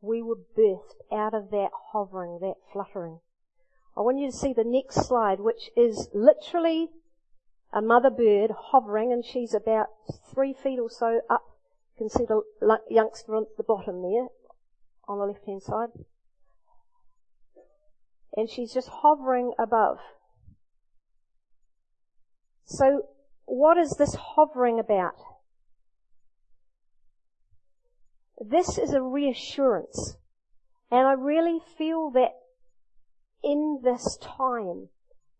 We 0.00 0.22
were 0.22 0.38
birthed 0.58 1.00
out 1.12 1.34
of 1.34 1.50
that 1.50 1.70
hovering, 1.92 2.40
that 2.40 2.56
fluttering. 2.72 3.20
I 3.96 4.00
want 4.00 4.18
you 4.18 4.30
to 4.30 4.36
see 4.36 4.52
the 4.52 4.64
next 4.64 5.06
slide, 5.06 5.38
which 5.38 5.70
is 5.76 6.08
literally 6.12 6.88
a 7.72 7.80
mother 7.80 8.10
bird 8.10 8.50
hovering 8.50 9.12
and 9.12 9.24
she's 9.24 9.54
about 9.54 9.88
three 10.34 10.52
feet 10.52 10.78
or 10.78 10.90
so 10.90 11.20
up. 11.30 11.44
You 11.96 12.08
can 12.08 12.08
see 12.08 12.24
the 12.24 12.42
youngster 12.90 13.34
on 13.36 13.46
the 13.56 13.62
bottom 13.62 14.02
there 14.02 14.28
on 15.08 15.18
the 15.18 15.26
left 15.26 15.46
hand 15.46 15.62
side. 15.62 15.88
And 18.36 18.48
she's 18.48 18.72
just 18.72 18.88
hovering 18.88 19.52
above. 19.58 19.98
So 22.64 23.02
what 23.44 23.76
is 23.76 23.96
this 23.98 24.14
hovering 24.14 24.78
about? 24.78 25.14
This 28.40 28.78
is 28.78 28.92
a 28.92 29.02
reassurance. 29.02 30.16
And 30.90 31.06
I 31.06 31.12
really 31.12 31.58
feel 31.76 32.10
that 32.10 32.32
in 33.42 33.80
this 33.82 34.18
time, 34.20 34.88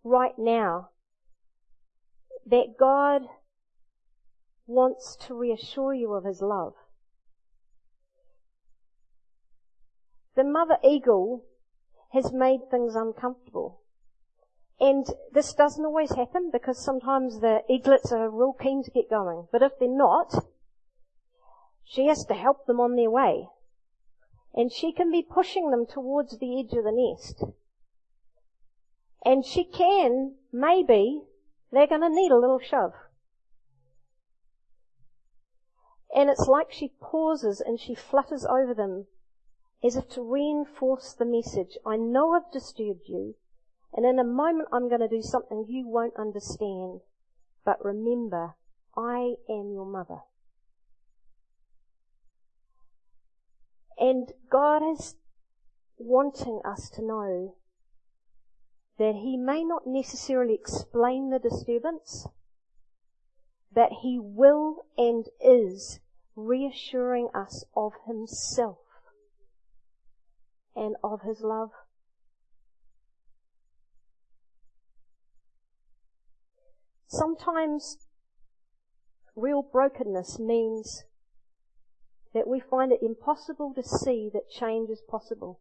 right 0.04 0.34
now, 0.38 0.90
that 2.46 2.74
God 2.78 3.22
wants 4.66 5.16
to 5.26 5.34
reassure 5.34 5.94
you 5.94 6.12
of 6.12 6.24
His 6.24 6.42
love. 6.42 6.74
The 10.34 10.44
mother 10.44 10.78
eagle 10.84 11.44
has 12.12 12.32
made 12.32 12.70
things 12.70 12.94
uncomfortable. 12.94 13.80
And 14.78 15.06
this 15.32 15.54
doesn't 15.54 15.84
always 15.84 16.14
happen 16.14 16.50
because 16.52 16.84
sometimes 16.84 17.40
the 17.40 17.62
eaglets 17.70 18.12
are 18.12 18.28
real 18.28 18.52
keen 18.52 18.82
to 18.82 18.90
get 18.90 19.08
going. 19.08 19.46
But 19.50 19.62
if 19.62 19.78
they're 19.78 19.88
not, 19.88 20.34
she 21.84 22.06
has 22.06 22.24
to 22.26 22.34
help 22.34 22.66
them 22.66 22.80
on 22.80 22.96
their 22.96 23.10
way. 23.10 23.48
And 24.54 24.70
she 24.72 24.92
can 24.92 25.10
be 25.10 25.22
pushing 25.22 25.70
them 25.70 25.86
towards 25.86 26.38
the 26.38 26.58
edge 26.58 26.72
of 26.76 26.84
the 26.84 26.92
nest. 26.92 27.44
And 29.24 29.46
she 29.46 29.64
can, 29.64 30.34
maybe, 30.52 31.22
they're 31.70 31.86
going 31.86 32.00
to 32.02 32.08
need 32.10 32.32
a 32.32 32.38
little 32.38 32.58
shove. 32.60 32.92
And 36.14 36.28
it's 36.28 36.46
like 36.46 36.72
she 36.72 36.92
pauses 37.00 37.62
and 37.64 37.80
she 37.80 37.94
flutters 37.94 38.44
over 38.44 38.74
them 38.74 39.06
as 39.84 39.96
if 39.96 40.08
to 40.10 40.22
reinforce 40.22 41.12
the 41.12 41.24
message. 41.24 41.76
I 41.84 41.96
know 41.96 42.32
I've 42.32 42.52
disturbed 42.52 43.08
you, 43.08 43.34
and 43.92 44.06
in 44.06 44.18
a 44.18 44.24
moment 44.24 44.68
I'm 44.72 44.88
going 44.88 45.00
to 45.00 45.08
do 45.08 45.22
something 45.22 45.66
you 45.68 45.88
won't 45.88 46.16
understand. 46.16 47.00
But 47.64 47.84
remember, 47.84 48.54
I 48.96 49.34
am 49.48 49.72
your 49.72 49.86
mother. 49.86 50.20
And 53.98 54.32
God 54.50 54.82
is 54.82 55.16
wanting 55.96 56.60
us 56.64 56.90
to 56.90 57.02
know 57.02 57.56
that 58.98 59.16
He 59.16 59.36
may 59.36 59.64
not 59.64 59.82
necessarily 59.86 60.54
explain 60.54 61.30
the 61.30 61.38
disturbance, 61.38 62.26
but 63.72 63.90
He 64.02 64.18
will 64.20 64.86
and 64.96 65.26
is 65.40 66.00
reassuring 66.36 67.28
us 67.34 67.64
of 67.76 67.92
Himself 68.06 68.78
and 70.74 70.96
of 71.02 71.22
His 71.22 71.40
love. 71.42 71.70
Sometimes 77.06 77.98
real 79.36 79.62
brokenness 79.62 80.38
means 80.38 81.04
that 82.34 82.48
we 82.48 82.60
find 82.60 82.92
it 82.92 83.00
impossible 83.02 83.74
to 83.74 83.82
see 83.82 84.30
that 84.32 84.50
change 84.50 84.88
is 84.88 85.02
possible. 85.08 85.60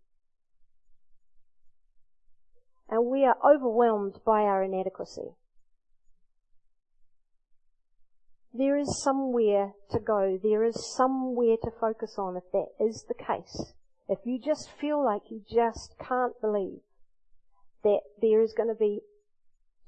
And 2.90 3.06
we 3.06 3.26
are 3.26 3.38
overwhelmed 3.46 4.20
by 4.26 4.42
our 4.42 4.64
inadequacy. 4.64 5.36
There 8.54 8.78
is 8.78 9.02
somewhere 9.02 9.74
to 9.92 10.00
go. 10.00 10.38
There 10.42 10.64
is 10.64 10.94
somewhere 10.96 11.56
to 11.64 11.72
focus 11.72 12.16
on 12.18 12.36
if 12.36 12.44
that 12.52 12.68
is 12.80 13.06
the 13.08 13.14
case. 13.14 13.74
If 14.12 14.26
you 14.26 14.38
just 14.38 14.70
feel 14.70 15.02
like 15.02 15.32
you 15.32 15.42
just 15.50 15.96
can't 15.98 16.34
believe 16.42 16.82
that 17.82 18.02
there 18.22 18.42
is 18.42 18.52
going 18.52 18.68
to 18.68 18.76
be 18.76 19.00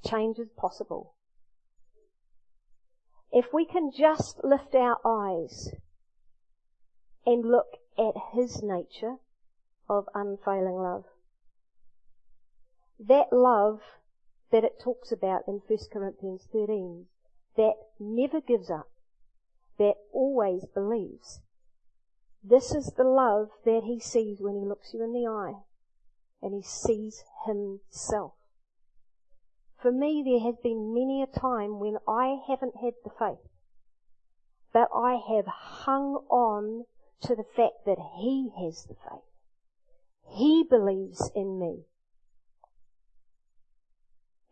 changes 0.08 0.48
possible. 0.56 1.16
If 3.34 3.48
we 3.52 3.66
can 3.66 3.92
just 3.92 4.42
lift 4.42 4.76
our 4.76 4.98
eyes 5.06 5.76
and 7.26 7.44
look 7.44 7.76
at 7.98 8.14
His 8.34 8.64
nature 8.64 9.18
of 9.90 10.08
unfailing 10.16 10.78
love, 10.78 11.04
that 12.98 13.34
love 13.34 13.82
that 14.54 14.64
it 14.64 14.80
talks 14.82 15.12
about 15.12 15.42
in 15.50 15.60
1 15.68 15.80
Corinthians 15.92 16.48
13, 16.50 17.08
that 17.58 17.74
never 18.00 18.40
gives 18.40 18.70
up, 18.70 18.90
that 19.78 19.96
always 20.14 20.64
believes. 20.74 21.42
This 22.44 22.76
is 22.76 22.94
the 22.98 23.06
love 23.06 23.50
that 23.64 23.84
he 23.86 24.00
sees 24.00 24.42
when 24.42 24.56
he 24.56 24.66
looks 24.66 24.94
you 24.94 25.02
in 25.02 25.14
the 25.14 25.28
eye 25.28 25.64
and 26.42 26.54
he 26.54 26.62
sees 26.62 27.24
himself. 27.46 28.34
For 29.82 29.92
me, 29.92 30.22
there 30.26 30.42
has 30.42 30.56
been 30.62 30.94
many 30.94 31.22
a 31.22 31.40
time 31.40 31.80
when 31.80 31.98
I 32.08 32.42
haven't 32.48 32.76
had 32.82 32.94
the 33.04 33.12
faith, 33.18 33.50
but 34.74 34.90
I 34.94 35.16
have 35.16 35.46
hung 35.48 36.26
on 36.30 36.86
to 37.22 37.36
the 37.36 37.46
fact 37.56 37.86
that 37.86 37.98
he 38.18 38.52
has 38.58 38.84
the 38.86 38.96
faith. 38.96 39.24
He 40.36 40.66
believes 40.70 41.32
in 41.34 41.60
me. 41.60 41.86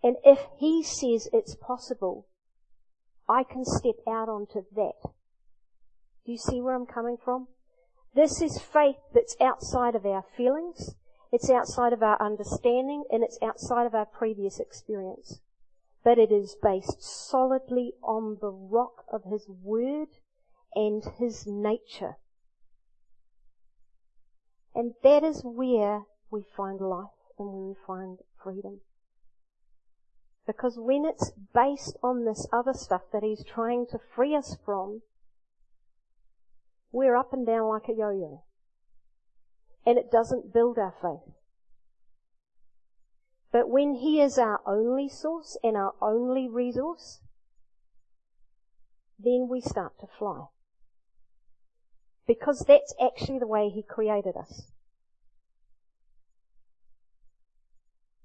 And 0.01 0.15
if 0.23 0.39
he 0.57 0.81
says 0.81 1.27
it's 1.33 1.55
possible, 1.55 2.27
I 3.27 3.43
can 3.43 3.65
step 3.65 3.95
out 4.07 4.29
onto 4.29 4.63
that. 4.75 5.11
Do 6.25 6.31
you 6.31 6.37
see 6.37 6.61
where 6.61 6.73
I'm 6.73 6.85
coming 6.85 7.17
from? 7.17 7.47
This 8.13 8.41
is 8.41 8.59
faith 8.59 8.97
that's 9.13 9.37
outside 9.39 9.95
of 9.95 10.05
our 10.05 10.23
feelings, 10.35 10.95
it's 11.31 11.49
outside 11.49 11.93
of 11.93 12.03
our 12.03 12.21
understanding, 12.21 13.05
and 13.09 13.23
it's 13.23 13.39
outside 13.41 13.85
of 13.85 13.95
our 13.95 14.05
previous 14.05 14.59
experience. 14.59 15.39
But 16.03 16.17
it 16.17 16.31
is 16.31 16.57
based 16.61 17.01
solidly 17.01 17.93
on 18.03 18.39
the 18.41 18.51
rock 18.51 19.05
of 19.11 19.23
His 19.23 19.47
Word 19.47 20.09
and 20.75 21.03
His 21.19 21.47
nature. 21.47 22.17
And 24.75 24.93
that 25.03 25.23
is 25.23 25.41
where 25.43 26.03
we 26.29 26.43
find 26.55 26.81
life 26.81 27.07
and 27.37 27.47
where 27.47 27.67
we 27.67 27.75
find 27.85 28.19
freedom. 28.43 28.81
Because 30.45 30.77
when 30.77 31.05
it's 31.05 31.31
based 31.53 31.97
on 32.03 32.25
this 32.25 32.47
other 32.51 32.73
stuff 32.73 33.03
that 33.13 33.23
he's 33.23 33.43
trying 33.45 33.85
to 33.91 33.99
free 34.15 34.35
us 34.35 34.57
from, 34.65 35.01
we're 36.91 37.15
up 37.15 37.33
and 37.33 37.45
down 37.45 37.67
like 37.67 37.87
a 37.89 37.93
yo-yo. 37.93 38.43
And 39.85 39.97
it 39.97 40.11
doesn't 40.11 40.53
build 40.53 40.77
our 40.77 40.93
faith. 41.01 41.33
But 43.51 43.69
when 43.69 43.95
he 43.95 44.21
is 44.21 44.37
our 44.37 44.61
only 44.65 45.09
source 45.09 45.57
and 45.63 45.75
our 45.75 45.93
only 46.01 46.47
resource, 46.47 47.19
then 49.19 49.47
we 49.49 49.61
start 49.61 49.99
to 49.99 50.07
fly. 50.07 50.45
Because 52.27 52.63
that's 52.67 52.93
actually 53.03 53.39
the 53.39 53.47
way 53.47 53.69
he 53.69 53.83
created 53.83 54.35
us. 54.37 54.71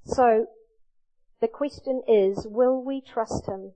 So, 0.05 0.47
the 1.41 1.49
question 1.49 2.03
is, 2.07 2.47
will 2.49 2.83
we 2.83 3.01
trust 3.01 3.47
Him 3.47 3.73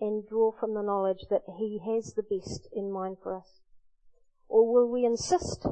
and 0.00 0.26
draw 0.28 0.52
from 0.52 0.74
the 0.74 0.82
knowledge 0.82 1.26
that 1.30 1.42
He 1.58 1.80
has 1.84 2.14
the 2.14 2.22
best 2.22 2.68
in 2.72 2.90
mind 2.90 3.18
for 3.22 3.36
us? 3.36 3.60
Or 4.48 4.72
will 4.72 4.90
we 4.90 5.04
insist 5.04 5.66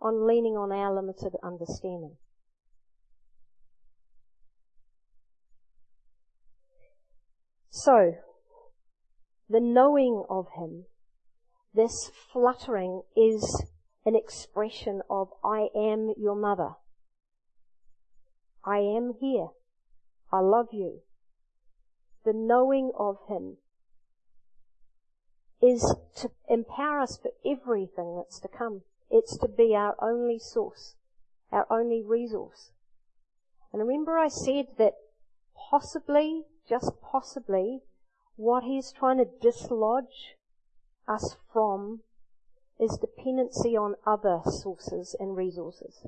on 0.00 0.26
leaning 0.26 0.56
on 0.56 0.72
our 0.72 0.94
limited 0.94 1.34
understanding? 1.42 2.16
So, 7.70 8.14
the 9.48 9.60
knowing 9.60 10.24
of 10.30 10.46
Him, 10.56 10.86
this 11.74 12.10
fluttering 12.32 13.02
is 13.14 13.64
an 14.06 14.16
expression 14.16 15.02
of 15.10 15.28
I 15.44 15.68
am 15.76 16.14
your 16.16 16.34
mother. 16.34 16.70
I 18.64 18.78
am 18.78 19.12
here. 19.20 19.48
I 20.32 20.40
love 20.40 20.68
you. 20.72 21.00
The 22.24 22.32
knowing 22.32 22.90
of 22.98 23.18
Him 23.28 23.58
is 25.62 25.94
to 26.16 26.30
empower 26.48 27.00
us 27.00 27.18
for 27.18 27.30
everything 27.44 28.16
that's 28.16 28.38
to 28.40 28.48
come. 28.48 28.82
It's 29.10 29.36
to 29.38 29.48
be 29.48 29.74
our 29.74 29.94
only 30.00 30.38
source, 30.38 30.94
our 31.52 31.66
only 31.70 32.02
resource. 32.02 32.72
And 33.72 33.80
remember 33.80 34.18
I 34.18 34.28
said 34.28 34.66
that 34.78 34.94
possibly, 35.70 36.44
just 36.68 36.92
possibly, 37.00 37.80
what 38.36 38.64
He's 38.64 38.92
trying 38.92 39.18
to 39.18 39.26
dislodge 39.40 40.36
us 41.08 41.36
from 41.52 42.00
is 42.78 42.98
dependency 42.98 43.76
on 43.76 43.94
other 44.06 44.40
sources 44.44 45.16
and 45.18 45.36
resources. 45.36 46.06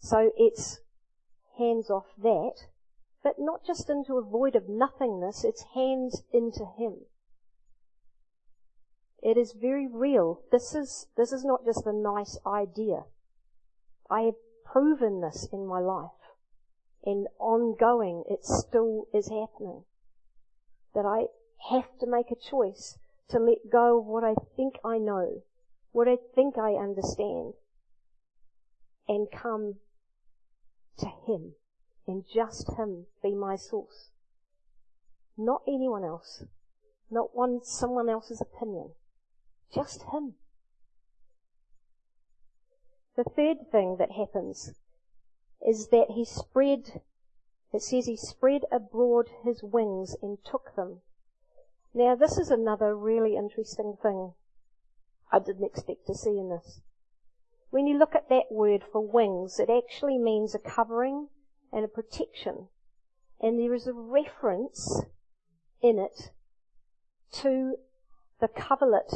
So 0.00 0.32
it's 0.36 0.80
hands 1.56 1.88
off 1.88 2.06
that, 2.18 2.66
but 3.24 3.38
not 3.38 3.64
just 3.66 3.88
into 3.88 4.18
a 4.18 4.22
void 4.22 4.54
of 4.54 4.68
nothingness, 4.68 5.44
it's 5.44 5.64
hands 5.74 6.22
into 6.30 6.66
Him. 6.78 7.06
It 9.22 9.38
is 9.38 9.54
very 9.58 9.88
real. 9.90 10.42
This 10.52 10.74
is, 10.74 11.06
this 11.16 11.32
is 11.32 11.42
not 11.42 11.64
just 11.64 11.86
a 11.86 11.92
nice 11.92 12.38
idea. 12.46 13.04
I 14.10 14.20
have 14.20 14.34
proven 14.66 15.22
this 15.22 15.48
in 15.50 15.66
my 15.66 15.80
life. 15.80 16.10
And 17.02 17.26
ongoing, 17.38 18.24
it 18.28 18.44
still 18.44 19.06
is 19.14 19.30
happening. 19.30 19.84
That 20.94 21.06
I 21.06 21.28
have 21.70 21.98
to 22.00 22.06
make 22.06 22.30
a 22.30 22.50
choice 22.50 22.98
to 23.30 23.38
let 23.38 23.70
go 23.72 24.00
of 24.00 24.04
what 24.04 24.22
I 24.22 24.34
think 24.54 24.74
I 24.84 24.98
know, 24.98 25.42
what 25.92 26.08
I 26.08 26.18
think 26.34 26.58
I 26.58 26.74
understand, 26.74 27.54
and 29.08 29.28
come 29.32 29.76
to 30.98 31.06
Him 31.26 31.54
and 32.06 32.24
just 32.26 32.72
Him 32.76 33.06
be 33.22 33.34
my 33.34 33.56
source. 33.56 34.10
Not 35.36 35.62
anyone 35.66 36.04
else. 36.04 36.44
Not 37.10 37.34
one, 37.34 37.62
someone 37.62 38.08
else's 38.08 38.40
opinion. 38.40 38.90
Just 39.72 40.02
Him. 40.12 40.34
The 43.16 43.24
third 43.24 43.70
thing 43.70 43.96
that 43.98 44.12
happens 44.12 44.74
is 45.66 45.88
that 45.88 46.10
He 46.10 46.24
spread, 46.24 47.02
it 47.72 47.82
says 47.82 48.06
He 48.06 48.16
spread 48.16 48.62
abroad 48.70 49.30
His 49.44 49.62
wings 49.62 50.16
and 50.22 50.38
took 50.44 50.74
them. 50.76 51.00
Now 51.94 52.14
this 52.16 52.38
is 52.38 52.50
another 52.50 52.96
really 52.96 53.36
interesting 53.36 53.96
thing 54.02 54.34
I 55.32 55.38
didn't 55.38 55.64
expect 55.64 56.06
to 56.06 56.14
see 56.14 56.38
in 56.38 56.48
this. 56.48 56.80
When 57.70 57.86
you 57.86 57.98
look 57.98 58.14
at 58.14 58.28
that 58.28 58.52
word 58.52 58.84
for 58.84 59.00
wings, 59.00 59.58
it 59.58 59.70
actually 59.70 60.18
means 60.18 60.54
a 60.54 60.58
covering 60.58 61.28
and 61.74 61.84
a 61.84 61.88
protection. 61.88 62.68
And 63.40 63.58
there 63.58 63.74
is 63.74 63.86
a 63.86 63.92
reference 63.92 65.02
in 65.82 65.98
it 65.98 66.30
to 67.32 67.76
the 68.40 68.48
coverlet, 68.48 69.12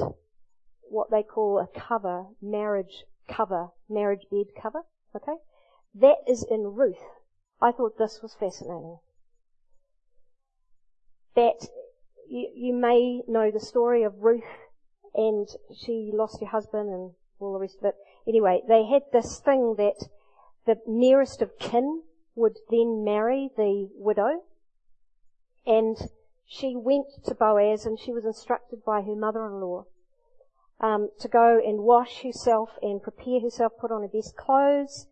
what 0.83 1.11
they 1.11 1.23
call 1.23 1.59
a 1.59 1.79
cover, 1.79 2.27
marriage 2.43 3.05
cover, 3.29 3.69
marriage 3.89 4.27
bed 4.31 4.47
cover, 4.61 4.83
okay? 5.15 5.37
That 5.95 6.19
is 6.27 6.45
in 6.51 6.75
Ruth. 6.75 6.97
I 7.61 7.73
thought 7.73 7.99
this 7.99 8.21
was 8.23 8.35
fascinating. 8.35 8.99
that 11.39 11.69
you, 12.29 12.51
you 12.53 12.75
may 12.75 13.23
know 13.29 13.51
the 13.51 13.61
story 13.61 14.03
of 14.03 14.13
Ruth 14.23 14.43
and 15.15 15.49
she 15.73 16.11
lost 16.13 16.41
her 16.41 16.47
husband 16.47 16.91
and 16.91 17.13
all 17.39 17.53
the 17.53 17.61
rest 17.61 17.79
of 17.79 17.85
it. 17.85 17.95
Anyway, 18.27 18.61
they 18.67 18.85
had 18.85 19.03
this 19.13 19.39
thing 19.39 19.77
that 19.79 20.09
the 20.67 20.77
nearest 20.87 21.41
of 21.41 21.57
kin 21.61 22.03
would 22.39 22.59
then 22.71 23.05
marry 23.05 23.51
the 23.57 23.89
widow 23.95 24.43
and 25.67 25.97
she 26.47 26.75
went 26.75 27.07
to 27.27 27.35
Boaz 27.35 27.85
and 27.85 27.99
she 27.99 28.13
was 28.13 28.25
instructed 28.25 28.85
by 28.85 29.03
her 29.03 29.15
mother-in-law 29.15 29.85
um, 30.81 31.11
to 31.21 31.29
go 31.29 31.61
and 31.63 31.81
wash 31.81 32.23
herself 32.23 32.71
and 32.81 33.03
prepare 33.03 33.41
herself, 33.41 33.73
put 33.79 33.91
on 33.91 34.03
her 34.03 34.09
best 34.09 34.37
clothes, 34.37 35.07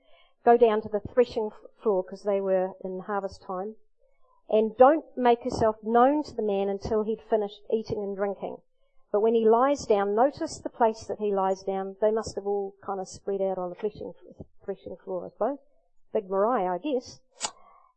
go 0.44 0.56
down 0.56 0.80
to 0.80 0.88
the 0.88 1.00
threshing 1.00 1.50
floor 1.82 2.02
because 2.02 2.22
they 2.22 2.40
were 2.40 2.70
in 2.82 3.00
harvest 3.00 3.42
time, 3.42 3.74
and 4.48 4.76
don't 4.76 5.04
make 5.16 5.42
herself 5.42 5.76
known 5.82 6.22
to 6.22 6.34
the 6.34 6.42
man 6.42 6.68
until 6.68 7.02
he'd 7.02 7.20
finished 7.28 7.60
eating 7.70 8.02
and 8.02 8.16
drinking. 8.16 8.56
But 9.12 9.20
when 9.20 9.34
he 9.34 9.48
lies 9.48 9.84
down, 9.84 10.14
notice 10.14 10.58
the 10.58 10.68
place 10.68 11.04
that 11.04 11.18
he 11.18 11.34
lies 11.34 11.62
down. 11.62 11.96
They 12.00 12.10
must 12.10 12.34
have 12.36 12.46
all 12.46 12.74
kind 12.84 13.00
of 13.00 13.08
spread 13.08 13.40
out 13.40 13.58
on 13.58 13.70
the 13.70 13.74
threshing, 13.74 14.12
threshing 14.64 14.96
floor, 15.04 15.26
I 15.26 15.30
suppose. 15.30 15.58
Big 16.12 16.28
Mariah, 16.30 16.74
I 16.74 16.78
guess. 16.78 17.20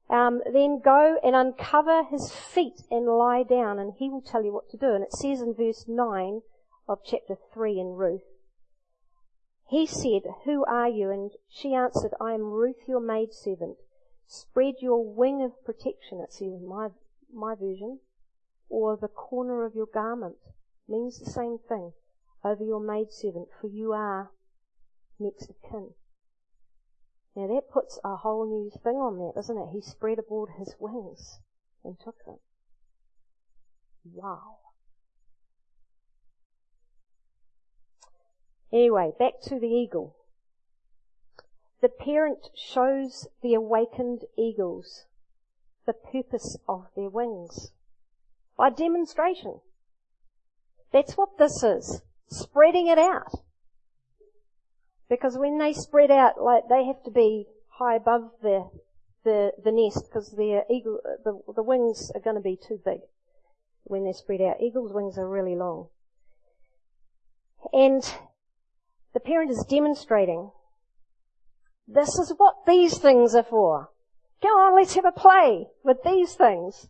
Um, 0.09 0.41
then 0.51 0.81
go 0.83 1.19
and 1.23 1.35
uncover 1.35 2.03
his 2.03 2.31
feet 2.31 2.81
and 2.89 3.05
lie 3.05 3.43
down, 3.43 3.77
and 3.77 3.93
he 3.93 4.09
will 4.09 4.21
tell 4.21 4.43
you 4.43 4.51
what 4.51 4.69
to 4.71 4.77
do. 4.77 4.93
And 4.93 5.03
it 5.03 5.13
says 5.13 5.41
in 5.41 5.53
verse 5.53 5.85
9 5.87 6.41
of 6.87 6.99
chapter 7.05 7.37
3 7.53 7.79
in 7.79 7.93
Ruth, 7.93 8.23
he 9.67 9.85
said, 9.85 10.23
Who 10.45 10.65
are 10.65 10.89
you? 10.89 11.11
And 11.11 11.31
she 11.47 11.75
answered, 11.75 12.15
I 12.19 12.33
am 12.33 12.49
Ruth, 12.49 12.87
your 12.87 12.99
maidservant. 12.99 13.77
Spread 14.25 14.75
your 14.79 15.03
wing 15.05 15.43
of 15.43 15.63
protection, 15.63 16.19
it 16.21 16.33
says 16.33 16.53
in 16.53 16.67
my, 16.67 16.89
my 17.31 17.53
version, 17.53 17.99
or 18.67 18.97
the 18.97 19.07
corner 19.07 19.65
of 19.65 19.75
your 19.75 19.85
garment. 19.85 20.37
Means 20.87 21.19
the 21.19 21.29
same 21.29 21.59
thing. 21.59 21.93
Over 22.43 22.63
your 22.63 22.79
maidservant, 22.79 23.49
for 23.61 23.67
you 23.67 23.93
are 23.93 24.31
next 25.19 25.51
of 25.51 25.61
kin. 25.61 25.93
Now 27.39 27.47
that 27.55 27.71
puts 27.71 27.97
a 28.03 28.17
whole 28.17 28.45
new 28.45 28.69
thing 28.83 28.97
on 28.97 29.17
that, 29.19 29.35
doesn't 29.35 29.57
it? 29.57 29.69
He 29.71 29.79
spread 29.79 30.19
abroad 30.19 30.49
his 30.57 30.75
wings 30.77 31.39
and 31.85 31.97
took 31.97 32.25
them. 32.25 32.35
Wow. 34.13 34.57
Anyway, 38.73 39.13
back 39.17 39.39
to 39.43 39.57
the 39.57 39.69
eagle. 39.69 40.17
The 41.79 41.87
parent 41.87 42.49
shows 42.53 43.29
the 43.41 43.53
awakened 43.53 44.25
eagles 44.37 45.05
the 45.85 45.93
purpose 45.93 46.57
of 46.67 46.87
their 46.93 47.09
wings 47.09 47.71
by 48.57 48.69
demonstration. 48.69 49.61
That's 50.91 51.13
what 51.13 51.37
this 51.37 51.63
is. 51.63 52.01
Spreading 52.27 52.87
it 52.87 52.99
out. 52.99 53.31
Because 55.09 55.37
when 55.37 55.57
they 55.57 55.73
spread 55.73 56.11
out, 56.11 56.41
like 56.41 56.63
they 56.69 56.85
have 56.85 57.03
to 57.03 57.11
be 57.11 57.47
high 57.69 57.95
above 57.95 58.31
the 58.41 58.69
the, 59.25 59.51
the 59.61 59.71
nest 59.71 60.05
because 60.05 60.31
their 60.37 60.61
uh, 60.61 60.73
eagle 60.73 60.99
uh, 61.05 61.21
the, 61.25 61.53
the 61.55 61.63
wings 61.63 62.11
are 62.15 62.21
going 62.21 62.37
to 62.37 62.41
be 62.41 62.55
too 62.55 62.79
big 62.85 63.01
when 63.83 64.03
they're 64.03 64.13
spread 64.13 64.41
out. 64.41 64.61
Eagles' 64.61 64.93
wings 64.93 65.17
are 65.17 65.27
really 65.27 65.55
long, 65.55 65.87
and 67.73 68.03
the 69.13 69.19
parent 69.19 69.51
is 69.51 69.65
demonstrating 69.67 70.51
this 71.91 72.19
is 72.19 72.31
what 72.37 72.65
these 72.67 72.99
things 72.99 73.33
are 73.33 73.43
for. 73.43 73.89
Go 74.41 74.49
on, 74.49 74.75
let's 74.75 74.93
have 74.93 75.05
a 75.05 75.11
play 75.11 75.67
with 75.83 75.97
these 76.03 76.35
things. 76.35 76.87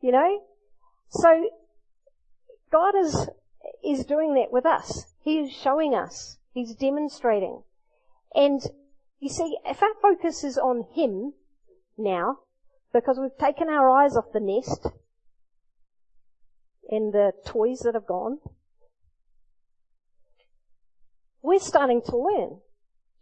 You 0.00 0.12
know? 0.12 0.42
So, 1.10 1.50
God 2.70 2.94
is, 2.96 3.28
is 3.84 4.04
doing 4.06 4.34
that 4.34 4.52
with 4.52 4.64
us. 4.64 5.12
He 5.22 5.40
is 5.40 5.52
showing 5.52 5.94
us. 5.94 6.37
He's 6.58 6.74
demonstrating. 6.74 7.62
And 8.34 8.60
you 9.20 9.28
see, 9.28 9.58
if 9.64 9.80
our 9.80 9.94
focus 10.02 10.42
is 10.42 10.58
on 10.58 10.86
Him 10.92 11.34
now, 11.96 12.38
because 12.92 13.16
we've 13.16 13.38
taken 13.38 13.68
our 13.68 13.88
eyes 13.88 14.16
off 14.16 14.32
the 14.32 14.40
nest 14.40 14.88
and 16.90 17.12
the 17.12 17.30
toys 17.46 17.78
that 17.84 17.94
have 17.94 18.08
gone, 18.08 18.38
we're 21.42 21.60
starting 21.60 22.02
to 22.06 22.16
learn. 22.16 22.58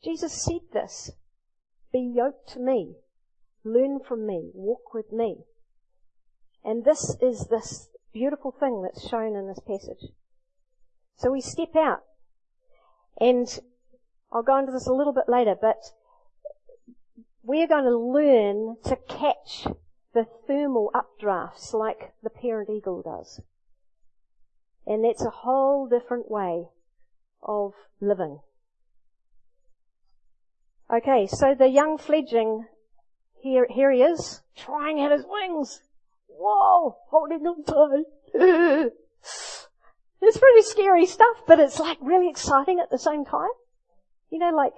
Jesus 0.02 0.42
said 0.42 0.72
this. 0.72 1.10
Be 1.92 2.14
yoked 2.16 2.48
to 2.54 2.58
me. 2.58 2.94
Learn 3.64 3.98
from 4.00 4.26
me. 4.26 4.50
Walk 4.54 4.94
with 4.94 5.12
me. 5.12 5.40
And 6.64 6.86
this 6.86 7.14
is 7.20 7.48
this 7.50 7.90
beautiful 8.14 8.50
thing 8.50 8.82
that's 8.82 9.06
shown 9.06 9.36
in 9.36 9.46
this 9.46 9.60
passage. 9.60 10.10
So 11.18 11.32
we 11.32 11.42
step 11.42 11.76
out. 11.76 12.00
And 13.20 13.48
I'll 14.32 14.42
go 14.42 14.58
into 14.58 14.72
this 14.72 14.86
a 14.86 14.92
little 14.92 15.12
bit 15.12 15.28
later, 15.28 15.54
but 15.60 15.82
we're 17.42 17.68
going 17.68 17.84
to 17.84 17.96
learn 17.96 18.76
to 18.84 18.96
catch 19.08 19.66
the 20.12 20.26
thermal 20.46 20.90
updrafts 20.94 21.72
like 21.72 22.12
the 22.22 22.30
parent 22.30 22.70
eagle 22.70 23.02
does. 23.02 23.40
And 24.86 25.04
that's 25.04 25.24
a 25.24 25.30
whole 25.30 25.88
different 25.88 26.30
way 26.30 26.68
of 27.42 27.72
living. 28.00 28.40
Okay, 30.92 31.26
so 31.26 31.54
the 31.54 31.68
young 31.68 31.98
fledgling, 31.98 32.66
here, 33.40 33.66
here 33.68 33.90
he 33.90 34.02
is, 34.02 34.42
trying 34.56 35.00
out 35.00 35.10
his 35.10 35.24
wings. 35.28 35.80
Whoa, 36.28 36.96
holding 37.10 37.42
them 37.42 37.64
tight. 37.64 38.92
it's 40.20 40.38
pretty 40.38 40.62
scary 40.62 41.06
stuff, 41.06 41.42
but 41.46 41.60
it's 41.60 41.78
like 41.78 41.98
really 42.00 42.28
exciting 42.28 42.80
at 42.80 42.90
the 42.90 42.98
same 42.98 43.24
time. 43.24 43.50
You 44.30 44.38
know, 44.38 44.50
like, 44.50 44.72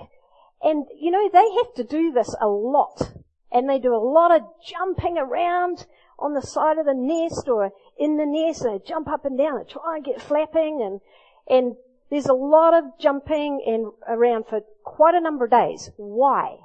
and 0.63 0.87
you 0.99 1.11
know, 1.11 1.29
they 1.33 1.47
have 1.57 1.75
to 1.77 1.85
do 1.85 2.13
this 2.13 2.35
a 2.41 2.49
lot. 2.49 3.13
And 3.51 3.69
they 3.69 3.79
do 3.79 3.95
a 3.95 3.97
lot 3.97 4.31
of 4.31 4.43
jumping 4.63 5.17
around 5.17 5.87
on 6.19 6.35
the 6.35 6.43
side 6.43 6.79
of 6.79 6.85
the 6.85 6.95
nest 6.95 7.49
or 7.49 7.71
in 7.99 8.17
the 8.17 8.27
nest 8.27 8.63
they 8.63 8.79
jump 8.87 9.09
up 9.09 9.25
and 9.25 9.39
down 9.39 9.59
and 9.59 9.69
try 9.69 9.97
and 9.97 10.05
get 10.05 10.21
flapping 10.21 10.83
and, 10.83 11.01
and 11.49 11.77
there's 12.11 12.27
a 12.27 12.35
lot 12.35 12.75
of 12.75 12.85
jumping 12.99 13.63
and 13.67 13.93
around 14.07 14.47
for 14.47 14.61
quite 14.85 15.15
a 15.15 15.21
number 15.21 15.45
of 15.45 15.51
days. 15.51 15.91
Why? 15.97 16.57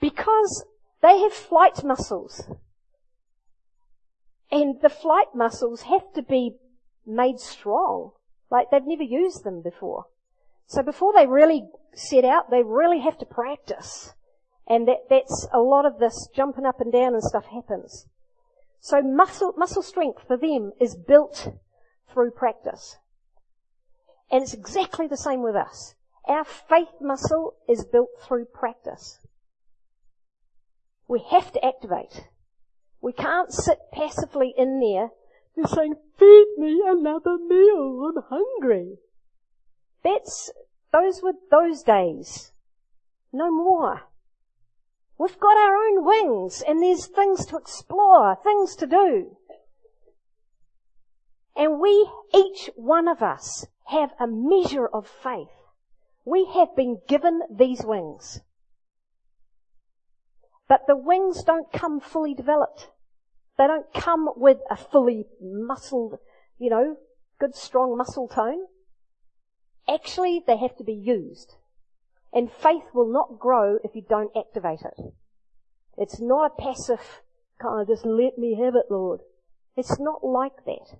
Because 0.00 0.64
they 1.02 1.20
have 1.20 1.32
flight 1.32 1.84
muscles. 1.84 2.44
And 4.50 4.80
the 4.82 4.88
flight 4.88 5.28
muscles 5.34 5.82
have 5.82 6.12
to 6.14 6.22
be 6.22 6.56
made 7.06 7.38
strong. 7.38 8.12
Like 8.50 8.70
they've 8.70 8.82
never 8.84 9.02
used 9.02 9.44
them 9.44 9.62
before. 9.62 10.06
So 10.66 10.82
before 10.82 11.12
they 11.14 11.26
really 11.26 11.64
set 11.94 12.24
out, 12.24 12.50
they 12.50 12.62
really 12.62 13.00
have 13.00 13.18
to 13.18 13.26
practice. 13.26 14.12
And 14.66 14.86
that, 14.88 15.08
that's 15.10 15.46
a 15.52 15.58
lot 15.58 15.84
of 15.84 15.98
this 15.98 16.28
jumping 16.34 16.66
up 16.66 16.80
and 16.80 16.92
down 16.92 17.14
and 17.14 17.22
stuff 17.22 17.46
happens. 17.46 18.06
So 18.80 19.00
muscle, 19.02 19.54
muscle 19.56 19.82
strength 19.82 20.22
for 20.26 20.36
them 20.36 20.72
is 20.80 20.96
built 20.96 21.48
through 22.12 22.32
practice. 22.32 22.96
And 24.30 24.42
it's 24.42 24.54
exactly 24.54 25.06
the 25.06 25.16
same 25.16 25.42
with 25.42 25.54
us. 25.54 25.94
Our 26.26 26.44
faith 26.44 27.00
muscle 27.00 27.54
is 27.68 27.84
built 27.84 28.10
through 28.20 28.46
practice. 28.46 29.18
We 31.08 31.22
have 31.30 31.52
to 31.52 31.64
activate. 31.64 32.28
We 33.00 33.12
can't 33.12 33.52
sit 33.52 33.78
passively 33.92 34.54
in 34.56 34.80
there 34.80 35.10
just 35.56 35.74
saying, 35.74 35.94
feed 36.18 36.46
me 36.56 36.82
another 36.86 37.36
meal, 37.38 38.08
I'm 38.08 38.22
hungry. 38.28 38.98
That's, 40.02 40.50
those 40.92 41.22
were 41.22 41.34
those 41.50 41.82
days. 41.82 42.52
No 43.32 43.50
more. 43.50 44.02
We've 45.18 45.38
got 45.38 45.56
our 45.56 45.76
own 45.76 46.04
wings 46.04 46.62
and 46.66 46.82
there's 46.82 47.06
things 47.06 47.46
to 47.46 47.56
explore, 47.56 48.36
things 48.42 48.74
to 48.76 48.86
do. 48.86 49.36
And 51.54 51.80
we, 51.80 52.10
each 52.34 52.70
one 52.76 53.08
of 53.08 53.22
us, 53.22 53.66
have 53.86 54.10
a 54.18 54.26
measure 54.26 54.86
of 54.86 55.06
faith. 55.06 55.48
We 56.24 56.46
have 56.54 56.74
been 56.74 57.00
given 57.08 57.42
these 57.50 57.84
wings. 57.84 58.40
But 60.68 60.86
the 60.86 60.96
wings 60.96 61.42
don't 61.44 61.70
come 61.72 62.00
fully 62.00 62.34
developed. 62.34 62.88
They 63.58 63.66
don't 63.66 63.92
come 63.92 64.28
with 64.36 64.58
a 64.70 64.76
fully 64.76 65.26
muscled, 65.40 66.18
you 66.58 66.70
know, 66.70 66.96
good 67.38 67.54
strong 67.54 67.96
muscle 67.96 68.28
tone. 68.28 68.66
Actually, 69.88 70.42
they 70.46 70.56
have 70.56 70.76
to 70.76 70.84
be 70.84 70.94
used. 70.94 71.56
And 72.32 72.50
faith 72.50 72.84
will 72.94 73.12
not 73.12 73.38
grow 73.38 73.78
if 73.84 73.94
you 73.94 74.02
don't 74.08 74.34
activate 74.36 74.80
it. 74.80 75.12
It's 75.98 76.20
not 76.20 76.52
a 76.52 76.62
passive 76.62 77.20
kind 77.62 77.80
of 77.80 77.88
just 77.88 78.04
let 78.04 78.38
me 78.38 78.58
have 78.62 78.74
it, 78.74 78.86
Lord. 78.90 79.20
It's 79.76 79.98
not 80.00 80.24
like 80.24 80.64
that. 80.66 80.98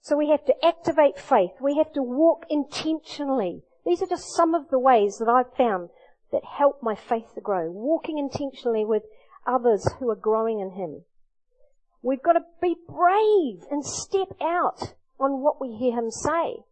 So 0.00 0.16
we 0.16 0.30
have 0.30 0.44
to 0.46 0.64
activate 0.64 1.18
faith. 1.18 1.52
We 1.60 1.76
have 1.76 1.92
to 1.92 2.02
walk 2.02 2.46
intentionally. 2.50 3.62
These 3.86 4.02
are 4.02 4.08
just 4.08 4.34
some 4.34 4.54
of 4.54 4.68
the 4.68 4.78
ways 4.78 5.18
that 5.18 5.28
I've 5.28 5.56
found 5.56 5.90
that 6.32 6.42
help 6.44 6.82
my 6.82 6.94
faith 6.94 7.34
to 7.34 7.40
grow. 7.40 7.70
Walking 7.70 8.18
intentionally 8.18 8.84
with 8.84 9.04
others 9.46 9.88
who 9.98 10.10
are 10.10 10.16
growing 10.16 10.60
in 10.60 10.70
Him. 10.70 11.02
We've 12.02 12.22
got 12.22 12.32
to 12.32 12.44
be 12.60 12.76
brave 12.88 13.64
and 13.70 13.84
step 13.84 14.28
out 14.40 14.94
on 15.18 15.42
what 15.42 15.60
we 15.60 15.76
hear 15.76 15.92
Him 15.92 16.10
say. 16.10 16.64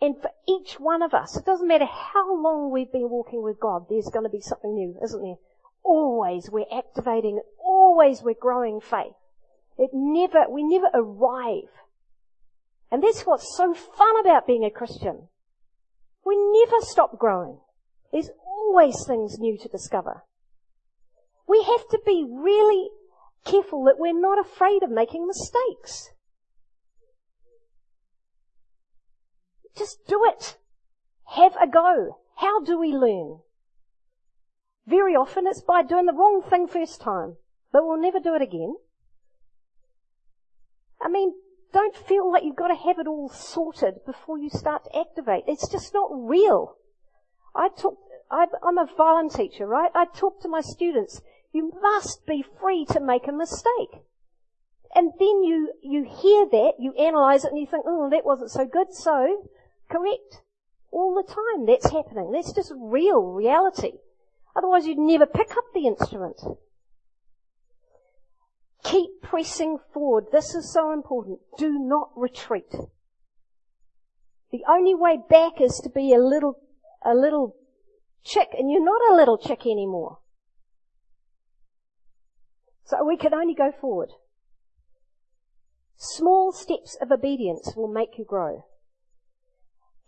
And 0.00 0.20
for 0.20 0.30
each 0.46 0.74
one 0.78 1.02
of 1.02 1.14
us, 1.14 1.36
it 1.36 1.46
doesn't 1.46 1.68
matter 1.68 1.86
how 1.86 2.36
long 2.36 2.70
we've 2.70 2.92
been 2.92 3.08
walking 3.08 3.42
with 3.42 3.58
God, 3.58 3.86
there's 3.88 4.10
going 4.12 4.24
to 4.24 4.30
be 4.30 4.40
something 4.40 4.74
new, 4.74 4.98
isn't 5.02 5.22
there? 5.22 5.36
Always 5.82 6.50
we're 6.50 6.66
activating, 6.70 7.40
always 7.58 8.22
we're 8.22 8.34
growing 8.34 8.80
faith. 8.80 9.14
It 9.78 9.90
never, 9.92 10.44
we 10.50 10.62
never 10.62 10.88
arrive. 10.92 11.70
And 12.90 13.02
that's 13.02 13.22
what's 13.22 13.56
so 13.56 13.74
fun 13.74 14.20
about 14.20 14.46
being 14.46 14.64
a 14.64 14.70
Christian. 14.70 15.28
We 16.24 16.36
never 16.36 16.80
stop 16.80 17.18
growing. 17.18 17.58
There's 18.12 18.30
always 18.46 19.04
things 19.06 19.38
new 19.38 19.58
to 19.58 19.68
discover. 19.68 20.22
We 21.46 21.62
have 21.62 21.88
to 21.90 22.00
be 22.04 22.26
really 22.28 22.88
careful 23.44 23.84
that 23.84 23.98
we're 23.98 24.18
not 24.18 24.38
afraid 24.38 24.82
of 24.82 24.90
making 24.90 25.26
mistakes. 25.26 26.10
Just 29.76 30.06
do 30.06 30.24
it. 30.24 30.56
Have 31.36 31.56
a 31.60 31.66
go. 31.66 32.18
How 32.36 32.62
do 32.62 32.78
we 32.78 32.88
learn? 32.92 33.40
Very 34.86 35.14
often 35.16 35.46
it's 35.46 35.62
by 35.62 35.82
doing 35.82 36.06
the 36.06 36.12
wrong 36.12 36.42
thing 36.42 36.66
first 36.66 37.00
time, 37.00 37.36
but 37.72 37.84
we'll 37.86 38.00
never 38.00 38.20
do 38.20 38.34
it 38.34 38.42
again. 38.42 38.76
I 41.00 41.08
mean, 41.08 41.34
don't 41.72 41.96
feel 41.96 42.30
like 42.30 42.44
you've 42.44 42.56
got 42.56 42.68
to 42.68 42.74
have 42.74 42.98
it 42.98 43.06
all 43.06 43.28
sorted 43.28 44.04
before 44.06 44.38
you 44.38 44.48
start 44.48 44.84
to 44.84 44.98
activate. 44.98 45.44
It's 45.46 45.68
just 45.68 45.92
not 45.92 46.08
real. 46.12 46.76
I 47.54 47.68
talk, 47.68 47.98
I'm 48.30 48.78
a 48.78 48.86
violin 48.96 49.28
teacher, 49.28 49.66
right? 49.66 49.90
I 49.94 50.06
talk 50.06 50.40
to 50.42 50.48
my 50.48 50.60
students. 50.60 51.20
You 51.54 51.70
must 51.80 52.26
be 52.26 52.44
free 52.60 52.84
to 52.86 53.00
make 53.00 53.28
a 53.28 53.32
mistake. 53.32 54.02
And 54.92 55.12
then 55.20 55.44
you, 55.44 55.72
you 55.82 56.02
hear 56.02 56.46
that, 56.50 56.72
you 56.80 56.92
analyze 56.94 57.44
it 57.44 57.52
and 57.52 57.60
you 57.60 57.66
think, 57.66 57.84
oh, 57.86 58.10
that 58.10 58.26
wasn't 58.26 58.50
so 58.50 58.66
good, 58.66 58.92
so 58.92 59.48
correct. 59.88 60.42
All 60.90 61.14
the 61.14 61.32
time 61.32 61.64
that's 61.64 61.92
happening. 61.92 62.32
That's 62.32 62.52
just 62.52 62.72
real 62.76 63.22
reality. 63.22 63.92
Otherwise 64.56 64.86
you'd 64.86 64.98
never 64.98 65.26
pick 65.26 65.52
up 65.56 65.64
the 65.72 65.86
instrument. 65.86 66.40
Keep 68.82 69.22
pressing 69.22 69.78
forward. 69.92 70.26
This 70.32 70.56
is 70.56 70.72
so 70.72 70.92
important. 70.92 71.38
Do 71.56 71.78
not 71.78 72.10
retreat. 72.16 72.74
The 74.50 74.64
only 74.68 74.94
way 74.94 75.18
back 75.30 75.60
is 75.60 75.80
to 75.84 75.88
be 75.88 76.12
a 76.12 76.18
little, 76.18 76.58
a 77.04 77.14
little 77.14 77.54
chick, 78.24 78.48
and 78.58 78.72
you're 78.72 78.84
not 78.84 79.12
a 79.12 79.16
little 79.16 79.38
chick 79.38 79.66
anymore. 79.66 80.18
So 82.84 83.04
we 83.04 83.16
can 83.16 83.34
only 83.34 83.54
go 83.54 83.72
forward. 83.72 84.10
Small 85.96 86.52
steps 86.52 86.96
of 87.00 87.10
obedience 87.10 87.72
will 87.76 87.88
make 87.88 88.18
you 88.18 88.24
grow. 88.24 88.64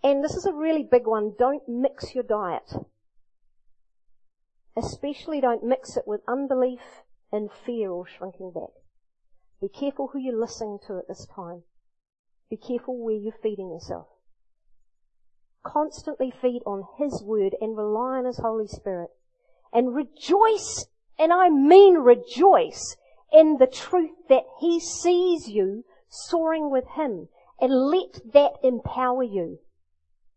And 0.03 0.23
this 0.23 0.35
is 0.35 0.47
a 0.47 0.53
really 0.53 0.87
big 0.89 1.07
one. 1.07 1.35
Don't 1.39 1.69
mix 1.69 2.15
your 2.15 2.25
diet. 2.25 2.71
Especially 4.77 5.41
don't 5.41 5.65
mix 5.65 5.97
it 5.97 6.05
with 6.07 6.21
unbelief 6.29 7.03
and 7.33 7.51
fear 7.51 7.91
or 7.91 8.07
shrinking 8.07 8.53
back. 8.53 8.71
Be 9.61 9.69
careful 9.69 10.09
who 10.13 10.19
you're 10.19 10.39
listening 10.39 10.79
to 10.87 10.99
at 10.99 11.09
this 11.09 11.27
time. 11.35 11.63
Be 12.51 12.57
careful 12.57 13.03
where 13.03 13.17
you're 13.17 13.33
feeding 13.43 13.71
yourself. 13.71 14.07
Constantly 15.65 16.31
feed 16.31 16.63
on 16.67 16.85
His 16.99 17.23
Word 17.25 17.57
and 17.61 17.77
rely 17.77 18.19
on 18.19 18.27
His 18.27 18.39
Holy 18.39 18.67
Spirit. 18.69 19.11
And 19.73 19.95
rejoice, 19.95 20.87
and 21.19 21.33
I 21.33 21.49
mean 21.49 21.97
rejoice, 21.97 22.97
in 23.33 23.57
the 23.59 23.67
truth 23.67 24.13
that 24.29 24.45
He 24.61 24.81
sees 24.81 25.49
you 25.49 25.85
soaring 26.09 26.71
with 26.71 26.85
Him. 26.97 27.29
And 27.61 27.73
let 27.73 28.33
that 28.35 28.53
empower 28.63 29.23
you. 29.23 29.61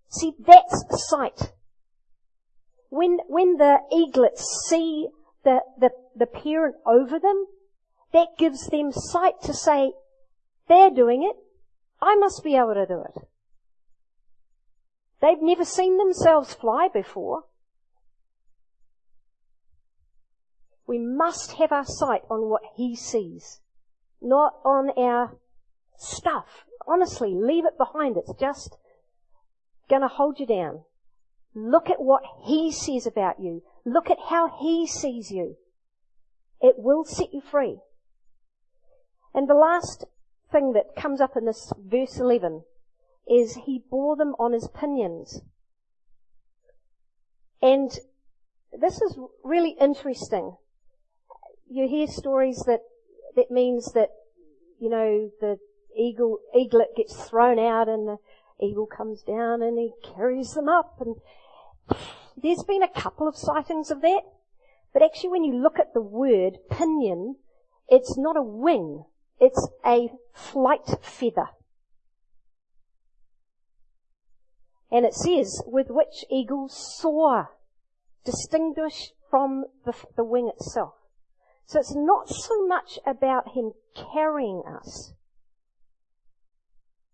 See, 0.08 0.34
that's 0.40 0.86
sight. 1.10 1.52
When, 2.90 3.20
when 3.28 3.58
the 3.58 3.80
eaglets 3.94 4.44
see 4.68 5.10
the, 5.44 5.60
the, 5.78 5.92
the 6.16 6.26
parent 6.26 6.76
over 6.86 7.20
them, 7.20 7.46
that 8.14 8.38
gives 8.38 8.68
them 8.68 8.92
sight 8.92 9.42
to 9.44 9.54
say, 9.54 9.92
they're 10.68 10.90
doing 10.90 11.24
it. 11.24 11.36
I 12.02 12.16
must 12.16 12.44
be 12.44 12.56
able 12.56 12.74
to 12.74 12.86
do 12.86 13.02
it. 13.02 13.28
They've 15.22 15.42
never 15.42 15.66
seen 15.66 15.98
themselves 15.98 16.54
fly 16.54 16.88
before. 16.92 17.44
We 20.90 20.98
must 20.98 21.52
have 21.60 21.72
our 21.72 21.86
sight 21.86 22.24
on 22.32 22.50
what 22.50 22.64
He 22.76 22.96
sees, 22.96 23.62
not 24.20 24.56
on 24.66 24.90
our 24.98 25.38
stuff. 25.96 26.66
Honestly, 26.88 27.36
leave 27.36 27.64
it 27.64 27.78
behind. 27.78 28.18
It's 28.18 28.34
just 28.40 28.76
gonna 29.88 30.08
hold 30.08 30.40
you 30.40 30.48
down. 30.48 30.86
Look 31.54 31.92
at 31.92 32.02
what 32.02 32.24
He 32.44 32.72
says 32.72 33.06
about 33.06 33.40
you. 33.40 33.62
Look 33.86 34.10
at 34.10 34.18
how 34.30 34.50
He 34.60 34.88
sees 34.88 35.30
you. 35.30 35.58
It 36.60 36.74
will 36.80 37.06
set 37.06 37.36
you 37.36 37.42
free. 37.42 37.82
And 39.32 39.48
the 39.48 39.54
last 39.54 40.06
thing 40.52 40.74
that 40.74 41.00
comes 41.00 41.22
up 41.22 41.38
in 41.38 41.46
this 41.46 41.72
verse 41.78 42.18
11 42.18 42.64
is 43.28 43.58
He 43.68 43.84
bore 43.92 44.16
them 44.16 44.34
on 44.40 44.54
His 44.54 44.68
pinions. 44.74 45.44
And 47.62 47.92
this 48.74 49.00
is 49.04 49.20
really 49.44 49.78
interesting. 49.80 50.58
You 51.70 51.88
hear 51.88 52.08
stories 52.08 52.64
that, 52.66 52.82
that 53.36 53.52
means 53.52 53.94
that, 53.94 54.10
you 54.80 54.90
know, 54.90 55.30
the 55.40 55.60
eagle, 55.96 56.40
eaglet 56.58 56.96
gets 56.96 57.30
thrown 57.30 57.60
out 57.60 57.88
and 57.88 58.08
the 58.08 58.18
eagle 58.62 58.88
comes 58.88 59.22
down 59.22 59.62
and 59.62 59.78
he 59.78 59.92
carries 60.16 60.54
them 60.54 60.68
up 60.68 61.00
and 61.00 61.16
there's 62.42 62.64
been 62.64 62.84
a 62.84 62.88
couple 62.88 63.28
of 63.28 63.36
sightings 63.36 63.92
of 63.92 64.02
that. 64.02 64.22
But 64.94 65.04
actually 65.04 65.30
when 65.30 65.44
you 65.44 65.62
look 65.62 65.78
at 65.78 65.94
the 65.94 66.02
word 66.02 66.58
pinion, 66.72 67.36
it's 67.88 68.18
not 68.18 68.36
a 68.36 68.44
wing. 68.44 69.06
It's 69.40 69.70
a 69.86 70.10
flight 70.34 70.98
feather. 71.02 71.50
And 74.92 75.06
it 75.06 75.14
says, 75.14 75.62
with 75.68 75.88
which 75.90 76.26
eagles 76.32 76.98
soar, 77.00 77.52
distinguished 78.26 79.14
from 79.30 79.66
the, 79.86 79.94
the 80.18 80.24
wing 80.24 80.50
itself. 80.50 80.94
So 81.70 81.78
it's 81.78 81.94
not 81.94 82.28
so 82.28 82.66
much 82.66 82.98
about 83.06 83.50
him 83.50 83.74
carrying 83.96 84.64
us, 84.66 85.14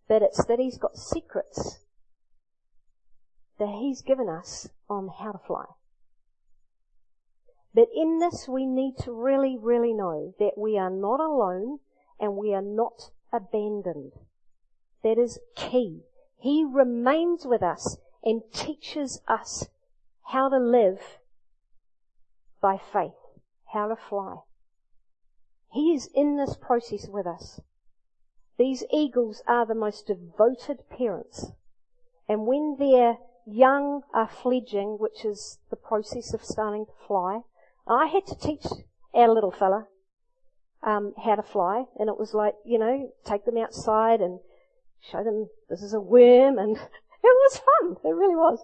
but 0.07 0.21
it's 0.21 0.45
that 0.45 0.59
he's 0.59 0.77
got 0.77 0.95
secrets 0.95 1.79
that 3.59 3.67
he's 3.67 4.01
given 4.01 4.29
us 4.29 4.69
on 4.89 5.09
how 5.19 5.33
to 5.33 5.39
fly. 5.45 5.65
But 7.73 7.89
in 7.93 8.19
this 8.19 8.47
we 8.47 8.65
need 8.65 8.97
to 8.99 9.11
really, 9.11 9.57
really 9.57 9.91
know 9.91 10.33
that 10.39 10.57
we 10.57 10.77
are 10.77 10.89
not 10.89 11.19
alone 11.19 11.79
and 12.17 12.37
we 12.37 12.53
are 12.53 12.61
not 12.61 13.11
abandoned. 13.33 14.13
That 15.03 15.17
is 15.17 15.37
key. 15.57 16.03
He 16.39 16.63
remains 16.63 17.45
with 17.45 17.61
us 17.61 17.97
and 18.23 18.41
teaches 18.53 19.19
us 19.27 19.67
how 20.31 20.47
to 20.47 20.59
live 20.59 21.19
by 22.61 22.77
faith, 22.77 23.19
how 23.73 23.89
to 23.89 23.97
fly. 23.97 24.37
He 25.75 25.93
is 25.93 26.07
in 26.15 26.37
this 26.37 26.55
process 26.55 27.09
with 27.09 27.27
us. 27.27 27.59
These 28.57 28.85
eagles 28.93 29.43
are 29.45 29.65
the 29.65 29.75
most 29.75 30.07
devoted 30.07 30.87
parents. 30.89 31.51
And 32.29 32.47
when 32.47 32.77
their 32.79 33.17
young 33.45 34.03
are 34.13 34.29
fledging, 34.29 34.97
which 34.97 35.25
is 35.25 35.59
the 35.69 35.75
process 35.75 36.33
of 36.33 36.45
starting 36.45 36.85
to 36.85 36.93
fly, 37.05 37.41
I 37.85 38.05
had 38.05 38.25
to 38.27 38.37
teach 38.37 38.65
our 39.13 39.27
little 39.27 39.51
fella 39.51 39.87
um, 40.81 41.13
how 41.21 41.35
to 41.35 41.43
fly, 41.43 41.87
and 41.99 42.07
it 42.07 42.17
was 42.17 42.33
like, 42.33 42.55
you 42.63 42.79
know, 42.79 43.11
take 43.25 43.43
them 43.43 43.57
outside 43.57 44.21
and 44.21 44.39
show 45.01 45.25
them 45.25 45.49
this 45.69 45.81
is 45.81 45.93
a 45.93 45.99
worm, 45.99 46.57
and 46.57 46.77
it 46.77 46.87
was 47.21 47.57
fun. 47.59 47.97
It 48.01 48.15
really 48.15 48.37
was. 48.37 48.63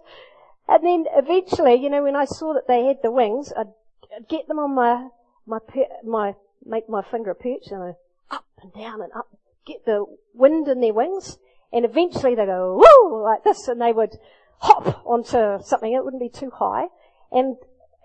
And 0.65 0.85
then 0.85 1.05
eventually, 1.11 1.75
you 1.75 1.89
know, 1.89 2.03
when 2.03 2.15
I 2.15 2.23
saw 2.23 2.53
that 2.53 2.69
they 2.69 2.85
had 2.85 3.01
the 3.03 3.11
wings, 3.11 3.51
I'd, 3.51 3.73
I'd 4.15 4.29
get 4.29 4.47
them 4.47 4.59
on 4.59 4.73
my 4.73 5.09
my 5.45 5.59
my 6.05 6.35
make 6.65 6.89
my 6.89 7.01
finger 7.01 7.33
perch, 7.33 7.67
and 7.71 7.83
I 7.83 8.35
up 8.35 8.45
and 8.61 8.73
down 8.73 9.01
and 9.01 9.11
up 9.13 9.27
get 9.65 9.85
the 9.85 10.05
wind 10.33 10.67
in 10.67 10.81
their 10.81 10.93
wings, 10.93 11.37
and 11.71 11.85
eventually 11.85 12.35
they 12.35 12.45
go, 12.45 12.81
woo, 12.81 13.23
like 13.23 13.43
this, 13.43 13.67
and 13.67 13.81
they 13.81 13.91
would 13.91 14.17
hop 14.59 15.05
onto 15.05 15.63
something, 15.63 15.93
it 15.93 16.03
wouldn't 16.03 16.21
be 16.21 16.29
too 16.29 16.51
high, 16.51 16.87
and 17.31 17.57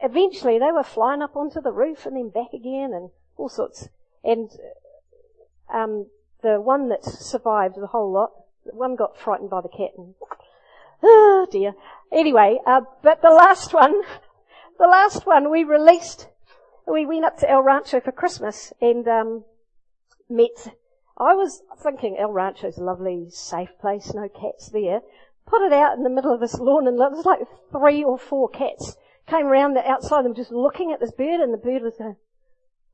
eventually 0.02 0.58
they 0.58 0.72
were 0.72 0.82
flying 0.82 1.22
up 1.22 1.36
onto 1.36 1.60
the 1.60 1.72
roof 1.72 2.06
and 2.06 2.16
then 2.16 2.28
back 2.28 2.52
again 2.52 2.92
and 2.94 3.10
all 3.36 3.48
sorts. 3.48 3.88
And, 4.22 4.50
um, 5.72 6.06
the 6.42 6.60
one 6.60 6.88
that 6.90 7.04
survived 7.04 7.76
the 7.76 7.88
whole 7.88 8.12
lot, 8.12 8.32
one 8.64 8.96
got 8.96 9.16
frightened 9.16 9.50
by 9.50 9.60
the 9.60 9.68
cat 9.68 9.90
and, 9.96 10.14
oh 11.02 11.46
dear. 11.50 11.74
Anyway, 12.12 12.58
uh, 12.66 12.82
but 13.02 13.22
the 13.22 13.30
last 13.30 13.72
one, 13.72 14.02
the 14.78 14.86
last 14.86 15.26
one 15.26 15.50
we 15.50 15.64
released, 15.64 16.28
we 16.86 17.06
went 17.06 17.24
up 17.24 17.36
to 17.38 17.50
El 17.50 17.62
Rancho 17.62 18.00
for 18.00 18.12
Christmas 18.12 18.72
and 18.80 19.06
um, 19.08 19.44
met. 20.28 20.74
I 21.18 21.34
was 21.34 21.62
thinking 21.82 22.16
El 22.18 22.32
Rancho's 22.32 22.78
a 22.78 22.84
lovely, 22.84 23.26
safe 23.30 23.70
place, 23.80 24.12
no 24.14 24.28
cats 24.28 24.70
there. 24.70 25.00
Put 25.46 25.62
it 25.62 25.72
out 25.72 25.96
in 25.96 26.02
the 26.02 26.10
middle 26.10 26.34
of 26.34 26.40
this 26.40 26.58
lawn 26.58 26.86
and 26.86 26.98
there 26.98 27.10
was 27.10 27.24
like 27.24 27.40
three 27.70 28.04
or 28.04 28.18
four 28.18 28.48
cats 28.48 28.96
came 29.26 29.46
around 29.46 29.74
the 29.74 29.88
outside 29.88 30.24
and 30.24 30.36
just 30.36 30.52
looking 30.52 30.92
at 30.92 31.00
this 31.00 31.12
bird 31.12 31.40
and 31.40 31.52
the 31.52 31.58
bird 31.58 31.82
was 31.82 31.96
going, 31.98 32.16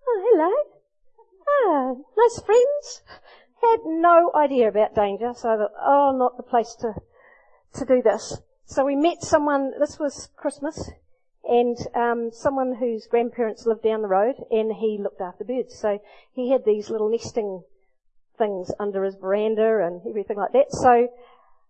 oh, 0.08 0.24
hello. 0.30 0.50
Ah, 1.64 1.94
nice 2.16 2.42
friends. 2.44 3.02
Had 3.60 3.80
no 3.84 4.30
idea 4.34 4.68
about 4.68 4.94
danger, 4.94 5.32
so 5.34 5.50
I 5.50 5.56
thought, 5.56 5.72
oh, 5.80 6.16
not 6.16 6.36
the 6.36 6.42
place 6.42 6.74
to, 6.80 6.94
to 7.74 7.84
do 7.84 8.02
this. 8.02 8.38
So 8.64 8.84
we 8.84 8.96
met 8.96 9.22
someone, 9.22 9.72
this 9.78 9.98
was 9.98 10.30
Christmas, 10.36 10.90
and 11.44 11.76
um, 11.94 12.30
someone 12.32 12.76
whose 12.76 13.06
grandparents 13.06 13.66
lived 13.66 13.82
down 13.82 14.02
the 14.02 14.08
road, 14.08 14.36
and 14.50 14.72
he 14.72 14.98
looked 14.98 15.20
after 15.20 15.44
birds. 15.44 15.74
So 15.76 16.00
he 16.34 16.50
had 16.50 16.64
these 16.64 16.90
little 16.90 17.10
nesting 17.10 17.62
things 18.38 18.70
under 18.78 19.04
his 19.04 19.16
veranda 19.16 19.84
and 19.84 20.00
everything 20.08 20.36
like 20.36 20.52
that. 20.52 20.72
So 20.72 21.08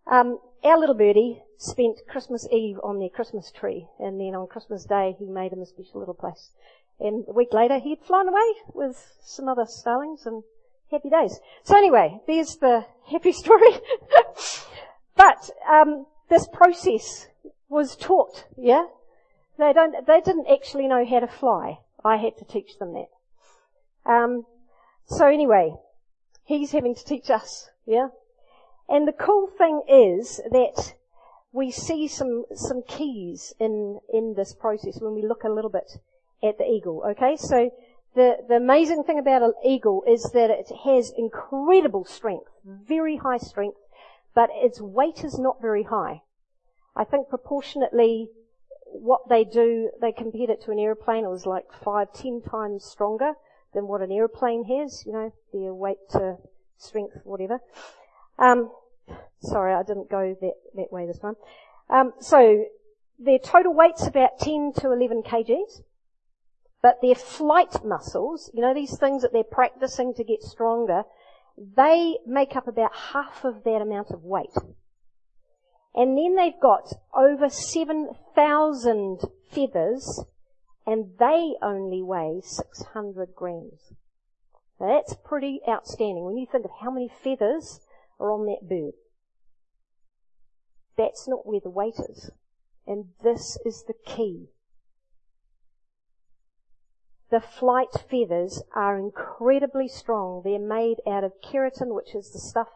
um, 0.07 0.39
our 0.65 0.79
little 0.79 0.95
birdie 0.95 1.43
spent 1.57 2.07
Christmas 2.09 2.47
Eve 2.51 2.79
on 2.83 2.99
their 2.99 3.09
Christmas 3.09 3.51
tree, 3.51 3.87
and 3.99 4.21
then 4.21 4.35
on 4.35 4.47
Christmas 4.47 4.85
Day 4.85 5.17
he 5.19 5.27
made 5.27 5.53
him 5.53 5.63
a 5.63 5.67
special 5.67 6.01
little 6.01 6.15
place. 6.15 6.51
And 7.01 7.25
a 7.29 7.33
week 7.33 7.53
later 7.53 7.79
he'd 7.79 8.01
flown 8.01 8.29
away 8.29 8.53
with 8.75 9.15
some 9.25 9.49
other 9.49 9.67
starlings 9.67 10.27
and 10.27 10.43
happy 10.91 11.09
days. 11.09 11.41
So 11.65 11.77
anyway, 11.77 12.21
there's 12.27 12.57
the 12.57 12.85
happy 13.11 13.33
story. 13.45 13.73
but 15.17 15.51
um, 15.69 16.07
this 16.29 16.47
process 16.47 17.27
was 17.69 17.97
taught, 17.97 18.45
yeah? 18.57 18.87
They 19.63 19.73
don't, 19.73 20.07
they 20.09 20.21
didn't 20.21 20.49
actually 20.51 20.89
know 20.89 21.05
how 21.07 21.21
to 21.21 21.29
fly. 21.29 21.79
I 22.05 22.17
had 22.17 22.37
to 22.39 22.45
teach 22.45 22.79
them 22.81 22.95
that. 22.95 23.11
Um, 24.05 24.45
so 25.07 25.29
anyway, 25.29 25.75
he's 26.43 26.73
having 26.73 26.97
to 26.97 27.05
teach 27.05 27.31
us, 27.31 27.71
yeah? 27.87 28.09
And 28.89 29.07
the 29.07 29.13
cool 29.13 29.47
thing 29.47 29.83
is 29.89 30.41
that 30.51 30.95
we 31.53 31.71
see 31.71 32.09
some, 32.09 32.45
some 32.53 32.83
keys 32.89 33.55
in, 33.61 34.01
in 34.13 34.35
this 34.35 34.53
process 34.53 35.01
when 35.01 35.15
we 35.15 35.23
look 35.23 35.45
a 35.45 35.49
little 35.49 35.71
bit 35.71 35.93
at 36.43 36.59
the 36.59 36.65
eagle, 36.65 37.05
okay? 37.11 37.37
So 37.37 37.71
the, 38.17 38.39
the 38.49 38.57
amazing 38.57 39.05
thing 39.05 39.21
about 39.21 39.43
an 39.43 39.55
eagle 39.65 40.03
is 40.09 40.33
that 40.35 40.51
it 40.51 40.73
has 40.85 41.13
incredible 41.17 42.05
strength, 42.05 42.51
very 42.65 43.19
high 43.19 43.39
strength, 43.39 43.79
but 44.35 44.51
its 44.55 44.81
weight 44.81 45.23
is 45.23 45.39
not 45.39 45.63
very 45.63 45.85
high. 45.85 46.23
I 46.97 47.05
think 47.05 47.29
proportionately 47.29 48.29
what 48.93 49.29
they 49.29 49.45
do, 49.45 49.91
they 50.01 50.13
compared 50.13 50.51
it 50.51 50.63
to 50.63 50.71
an 50.71 50.79
airplane, 50.79 51.25
it 51.25 51.31
was 51.31 51.47
like 51.47 51.65
five, 51.85 52.13
ten 52.13 52.43
times 52.43 52.85
stronger 52.85 53.33
than 53.75 53.89
what 53.89 54.03
an 54.03 54.13
airplane 54.13 54.65
has, 54.65 55.05
you 55.07 55.13
know, 55.13 55.33
their 55.53 55.73
weight 55.73 55.99
to 56.11 56.37
strength, 56.79 57.17
whatever. 57.25 57.61
Um, 58.39 58.71
sorry, 59.41 59.75
I 59.75 59.83
didn't 59.83 60.11
go 60.11 60.37
that, 60.41 60.55
that 60.75 60.93
way 60.93 61.07
this 61.07 61.19
time. 61.19 61.37
Um, 61.89 62.13
so 62.21 62.65
their 63.19 63.39
total 63.39 63.75
weight's 63.75 64.07
about 64.07 64.39
10 64.39 64.73
to 64.79 64.93
11 64.93 65.23
kgs, 65.23 65.83
but 66.83 66.99
their 67.01 67.15
flight 67.15 67.85
muscles, 67.85 68.51
you 68.53 68.61
know, 68.61 68.75
these 68.75 68.99
things 68.99 69.23
that 69.23 69.33
they're 69.33 69.45
practicing 69.45 70.15
to 70.15 70.25
get 70.25 70.43
stronger, 70.43 71.05
they 71.57 72.19
make 72.27 72.57
up 72.57 72.67
about 72.67 72.95
half 73.13 73.45
of 73.45 73.65
that 73.65 73.81
amount 73.81 74.11
of 74.11 74.25
weight. 74.25 74.55
And 75.95 76.17
then 76.17 76.37
they've 76.37 76.61
got 76.61 76.93
over 77.15 77.49
7,000 77.49 79.21
feathers 79.51 80.25
and 80.87 81.13
they 81.19 81.55
only 81.63 82.03
weigh 82.03 82.41
600 82.43 83.35
grams. 83.35 83.93
Now 84.81 84.89
that's 84.89 85.15
pretty 85.25 85.61
outstanding 85.69 86.25
when 86.25 86.39
you 86.39 86.47
think 86.51 86.65
of 86.65 86.71
how 86.81 86.91
many 86.91 87.09
feathers 87.09 87.81
are 88.19 88.33
on 88.33 88.47
that 88.47 88.69
bird. 88.69 88.95
That's 90.97 91.29
not 91.29 91.47
where 91.47 91.61
the 91.61 91.71
weight 91.71 91.99
is. 92.09 92.31
And 92.87 93.07
this 93.23 93.59
is 93.65 93.85
the 93.87 93.95
key. 94.05 94.49
The 97.31 97.41
flight 97.41 97.89
feathers 98.11 98.63
are 98.75 98.99
incredibly 98.99 99.89
strong. 99.89 100.43
They're 100.45 100.59
made 100.59 100.97
out 101.09 101.25
of 101.25 101.41
keratin, 101.43 101.95
which 101.95 102.15
is 102.15 102.31
the 102.31 102.39
stuff 102.39 102.69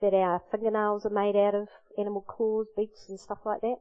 that 0.00 0.12
our 0.12 0.42
fingernails 0.50 1.06
are 1.06 1.10
made 1.10 1.36
out 1.36 1.54
of, 1.54 1.68
animal 1.98 2.22
claws, 2.22 2.66
beaks 2.76 3.08
and 3.08 3.18
stuff 3.18 3.38
like 3.44 3.60
that. 3.60 3.78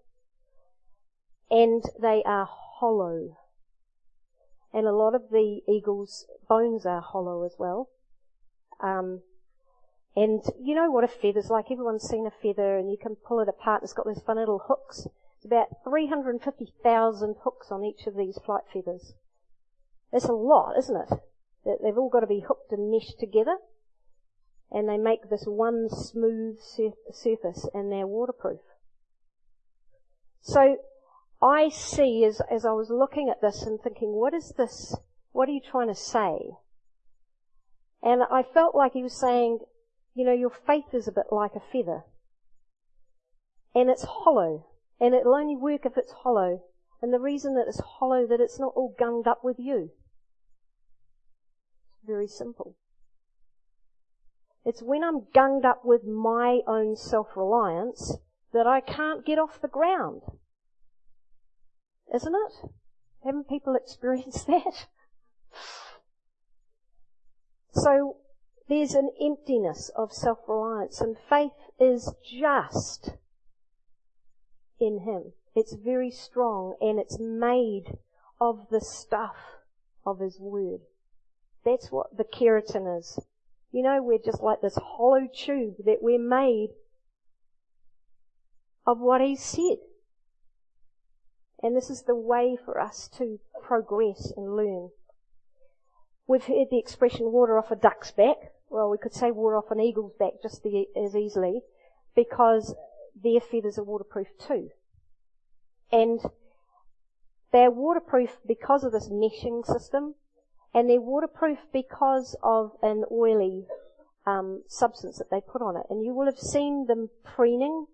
And 1.50 1.84
they 2.02 2.24
are 2.26 2.48
hollow. 2.50 3.38
And 4.74 4.88
a 4.88 4.94
lot 4.94 5.16
of 5.16 5.30
the 5.32 5.62
eagle's 5.68 6.26
bones 6.48 6.86
are 6.86 7.02
hollow 7.02 7.44
as 7.44 7.56
well. 7.60 7.90
Um, 8.80 9.22
and 10.16 10.42
you 10.62 10.76
know 10.76 10.90
what 10.90 11.04
a 11.04 11.08
feather's 11.08 11.50
like. 11.50 11.72
Everyone's 11.72 12.08
seen 12.08 12.26
a 12.26 12.32
feather 12.32 12.78
and 12.78 12.90
you 12.90 12.98
can 12.98 13.16
pull 13.16 13.40
it 13.40 13.50
apart. 13.50 13.84
It's 13.84 13.94
got 13.94 14.08
these 14.08 14.22
fun 14.22 14.38
little 14.38 14.64
hooks. 14.68 15.08
It's 15.38 15.46
about 15.46 15.68
350,000 15.84 17.36
hooks 17.44 17.72
on 17.72 17.84
each 17.84 18.08
of 18.08 18.16
these 18.16 18.38
flight 18.46 18.64
feathers. 18.72 19.14
That's 20.12 20.26
a 20.26 20.34
lot, 20.34 20.78
isn't 20.78 20.96
it? 20.96 21.80
They've 21.82 21.98
all 21.98 22.10
got 22.10 22.22
to 22.22 22.28
be 22.28 22.42
hooked 22.42 22.72
and 22.72 22.92
meshed 22.92 23.20
together 23.20 23.58
and 24.72 24.88
they 24.88 24.98
make 24.98 25.30
this 25.30 25.44
one 25.46 25.90
smooth 25.90 26.58
surface 27.12 27.68
and 27.74 27.92
they're 27.92 28.08
waterproof. 28.08 28.62
So 30.42 30.78
I 31.42 31.70
see 31.70 32.24
as, 32.24 32.42
as 32.50 32.66
I 32.66 32.72
was 32.72 32.90
looking 32.90 33.30
at 33.30 33.42
this 33.42 33.64
and 33.64 33.80
thinking, 33.82 34.14
what 34.14 34.34
is 34.34 34.54
this? 34.58 34.96
What 35.32 35.50
are 35.50 35.52
you 35.52 35.62
trying 35.62 35.88
to 35.88 35.96
say? 35.96 36.52
And 38.02 38.24
I 38.32 38.44
felt 38.44 38.76
like 38.76 38.94
he 38.94 39.04
was 39.04 39.20
saying, 39.20 39.60
you 40.16 40.26
know, 40.26 40.34
your 40.34 40.50
faith 40.50 40.94
is 40.94 41.08
a 41.08 41.12
bit 41.12 41.28
like 41.32 41.52
a 41.56 41.72
feather. 41.72 42.04
And 43.76 43.90
it's 43.90 44.04
hollow. 44.04 44.68
And 45.00 45.14
it'll 45.14 45.36
only 45.36 45.56
work 45.56 45.86
if 45.86 45.98
it's 45.98 46.14
hollow. 46.24 46.64
And 47.02 47.14
the 47.14 47.20
reason 47.20 47.56
that 47.56 47.68
it's 47.68 47.82
hollow, 48.00 48.26
that 48.28 48.40
it's 48.40 48.60
not 48.60 48.74
all 48.76 48.96
gunged 49.00 49.28
up 49.28 49.44
with 49.44 49.58
you. 49.60 49.92
It's 51.94 52.06
very 52.06 52.28
simple. 52.28 52.76
It's 54.64 54.82
when 54.82 55.04
I'm 55.04 55.22
gunged 55.34 55.66
up 55.66 55.84
with 55.84 56.04
my 56.04 56.60
own 56.68 56.96
self-reliance 56.96 58.18
that 58.54 58.68
I 58.68 58.80
can't 58.80 59.26
get 59.26 59.40
off 59.40 59.62
the 59.62 59.68
ground. 59.68 60.22
Isn't 62.14 62.36
it? 62.36 62.70
Haven't 63.24 63.50
people 63.50 63.76
experienced 63.76 64.48
that? 64.48 64.88
So 67.74 68.18
there's 68.68 68.94
an 68.94 69.10
emptiness 69.20 69.90
of 69.96 70.14
self-reliance 70.14 71.02
and 71.02 71.18
faith 71.18 71.72
is 71.80 72.14
just 72.24 73.12
in 74.80 75.00
Him. 75.00 75.34
It's 75.56 75.74
very 75.74 76.12
strong 76.12 76.76
and 76.80 77.00
it's 77.00 77.20
made 77.20 77.98
of 78.40 78.68
the 78.70 78.82
stuff 78.82 79.38
of 80.06 80.20
His 80.20 80.40
Word. 80.40 80.82
That's 81.64 81.92
what 81.92 82.18
the 82.18 82.24
keratin 82.24 83.00
is. 83.00 83.20
You 83.72 83.84
know, 83.84 84.02
we're 84.02 84.20
just 84.20 84.42
like 84.42 84.62
this 84.62 84.78
hollow 84.78 85.28
tube 85.34 85.76
that 85.86 86.00
we're 86.02 86.20
made 86.20 86.70
of 88.86 89.00
what 89.00 89.22
He 89.22 89.36
said. 89.36 89.78
And 91.64 91.76
this 91.76 91.90
is 91.90 92.04
the 92.04 92.16
way 92.16 92.58
for 92.64 92.80
us 92.80 93.08
to 93.18 93.40
progress 93.64 94.34
and 94.36 94.56
learn. 94.56 94.90
We've 96.28 96.44
heard 96.44 96.68
the 96.72 96.80
expression 96.80 97.32
water 97.32 97.58
off 97.58 97.72
a 97.72 97.76
duck's 97.76 98.12
back. 98.12 98.38
Well, 98.70 98.90
we 98.90 98.98
could 98.98 99.14
say 99.14 99.32
water 99.32 99.58
off 99.58 99.70
an 99.70 99.80
eagle's 99.80 100.14
back 100.18 100.34
just 100.42 100.64
the, 100.64 100.86
as 100.96 101.16
easily 101.16 101.62
because 102.16 102.74
their 103.22 103.40
feathers 103.40 103.78
are 103.78 103.84
waterproof 103.84 104.28
too. 104.40 104.70
And 105.92 106.20
they're 107.52 107.70
waterproof 107.70 108.38
because 108.48 108.84
of 108.84 108.94
this 108.94 109.10
meshing 109.10 109.66
system 109.66 110.16
and 110.74 110.90
they're 110.90 111.02
waterproof 111.02 111.60
because 111.74 112.36
of 112.44 112.72
an 112.82 113.04
oily 113.12 113.66
um, 114.26 114.64
substance 114.68 115.18
that 115.18 115.30
they 115.30 115.42
put 115.42 115.62
on 115.62 115.76
it. 115.76 115.84
And 115.90 116.04
you 116.04 116.14
will 116.14 116.26
have 116.26 116.40
seen 116.40 116.86
them 116.88 117.10
preening. 117.24 117.88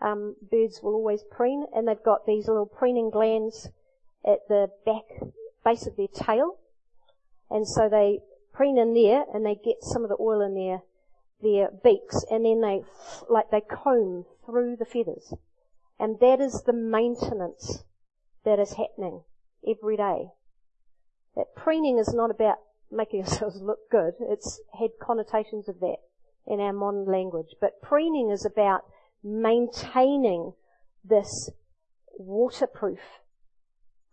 Um, 0.00 0.36
birds 0.50 0.80
will 0.82 0.94
always 0.94 1.22
preen, 1.30 1.64
and 1.74 1.88
they've 1.88 2.02
got 2.02 2.26
these 2.26 2.48
little 2.48 2.66
preening 2.66 3.10
glands 3.10 3.68
at 4.26 4.46
the 4.48 4.68
back 4.84 5.04
base 5.64 5.86
of 5.86 5.96
their 5.96 6.08
tail, 6.08 6.56
and 7.50 7.66
so 7.66 7.88
they 7.88 8.20
preen 8.52 8.76
in 8.76 8.92
there, 8.94 9.24
and 9.32 9.44
they 9.44 9.54
get 9.54 9.82
some 9.82 10.02
of 10.02 10.08
the 10.08 10.16
oil 10.20 10.40
in 10.40 10.54
their 10.54 10.82
their 11.42 11.70
beaks, 11.82 12.24
and 12.30 12.44
then 12.44 12.60
they 12.60 12.82
like 13.28 13.50
they 13.50 13.60
comb 13.60 14.24
through 14.44 14.76
the 14.76 14.84
feathers, 14.84 15.32
and 15.98 16.18
that 16.20 16.40
is 16.40 16.62
the 16.62 16.72
maintenance 16.72 17.84
that 18.44 18.58
is 18.58 18.74
happening 18.74 19.22
every 19.66 19.96
day. 19.96 20.28
That 21.36 21.54
preening 21.54 21.98
is 21.98 22.12
not 22.14 22.30
about 22.30 22.58
making 22.90 23.20
ourselves 23.24 23.60
look 23.60 23.90
good. 23.90 24.14
It's 24.20 24.60
had 24.78 24.90
connotations 25.00 25.68
of 25.68 25.80
that 25.80 25.98
in 26.46 26.60
our 26.60 26.72
modern 26.72 27.06
language. 27.06 27.54
But 27.60 27.82
preening 27.82 28.30
is 28.30 28.44
about 28.44 28.84
maintaining 29.22 30.54
this 31.04 31.50
waterproof, 32.18 33.00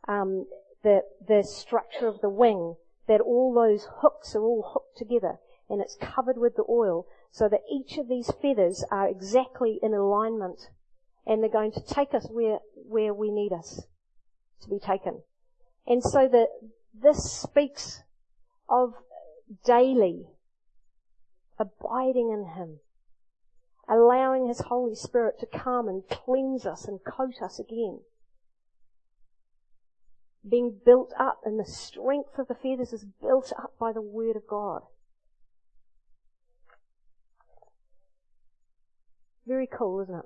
um, 0.07 0.47
the, 0.83 1.03
the 1.25 1.43
structure 1.43 2.07
of 2.07 2.21
the 2.21 2.29
wing, 2.29 2.75
that 3.07 3.21
all 3.21 3.53
those 3.53 3.87
hooks 4.01 4.35
are 4.35 4.41
all 4.43 4.71
hooked 4.73 4.97
together 4.97 5.37
and 5.69 5.81
it's 5.81 5.97
covered 6.01 6.37
with 6.37 6.55
the 6.55 6.65
oil 6.69 7.05
so 7.31 7.49
that 7.49 7.61
each 7.71 7.97
of 7.97 8.07
these 8.07 8.31
feathers 8.41 8.83
are 8.91 9.07
exactly 9.07 9.79
in 9.81 9.93
alignment 9.93 10.69
and 11.25 11.41
they're 11.41 11.49
going 11.49 11.71
to 11.71 11.81
take 11.81 12.13
us 12.13 12.27
where, 12.29 12.59
where 12.75 13.13
we 13.13 13.31
need 13.31 13.51
us 13.53 13.81
to 14.61 14.69
be 14.69 14.79
taken. 14.79 15.21
And 15.87 16.03
so 16.03 16.27
that 16.27 16.47
this 16.93 17.31
speaks 17.31 18.03
of 18.69 18.93
daily 19.65 20.27
abiding 21.57 22.31
in 22.31 22.53
Him, 22.55 22.79
allowing 23.87 24.47
His 24.47 24.61
Holy 24.61 24.95
Spirit 24.95 25.39
to 25.39 25.45
come 25.45 25.87
and 25.87 26.07
cleanse 26.09 26.65
us 26.65 26.85
and 26.85 27.03
coat 27.03 27.41
us 27.41 27.59
again. 27.59 27.99
Being 30.47 30.79
built 30.85 31.13
up 31.17 31.41
and 31.45 31.59
the 31.59 31.65
strength 31.65 32.37
of 32.37 32.47
the 32.47 32.55
feathers 32.55 32.91
is 32.91 33.05
built 33.21 33.53
up 33.57 33.73
by 33.79 33.93
the 33.93 34.01
Word 34.01 34.35
of 34.35 34.47
God. 34.47 34.83
Very 39.45 39.67
cool, 39.67 40.01
isn't 40.01 40.15
it? 40.15 40.25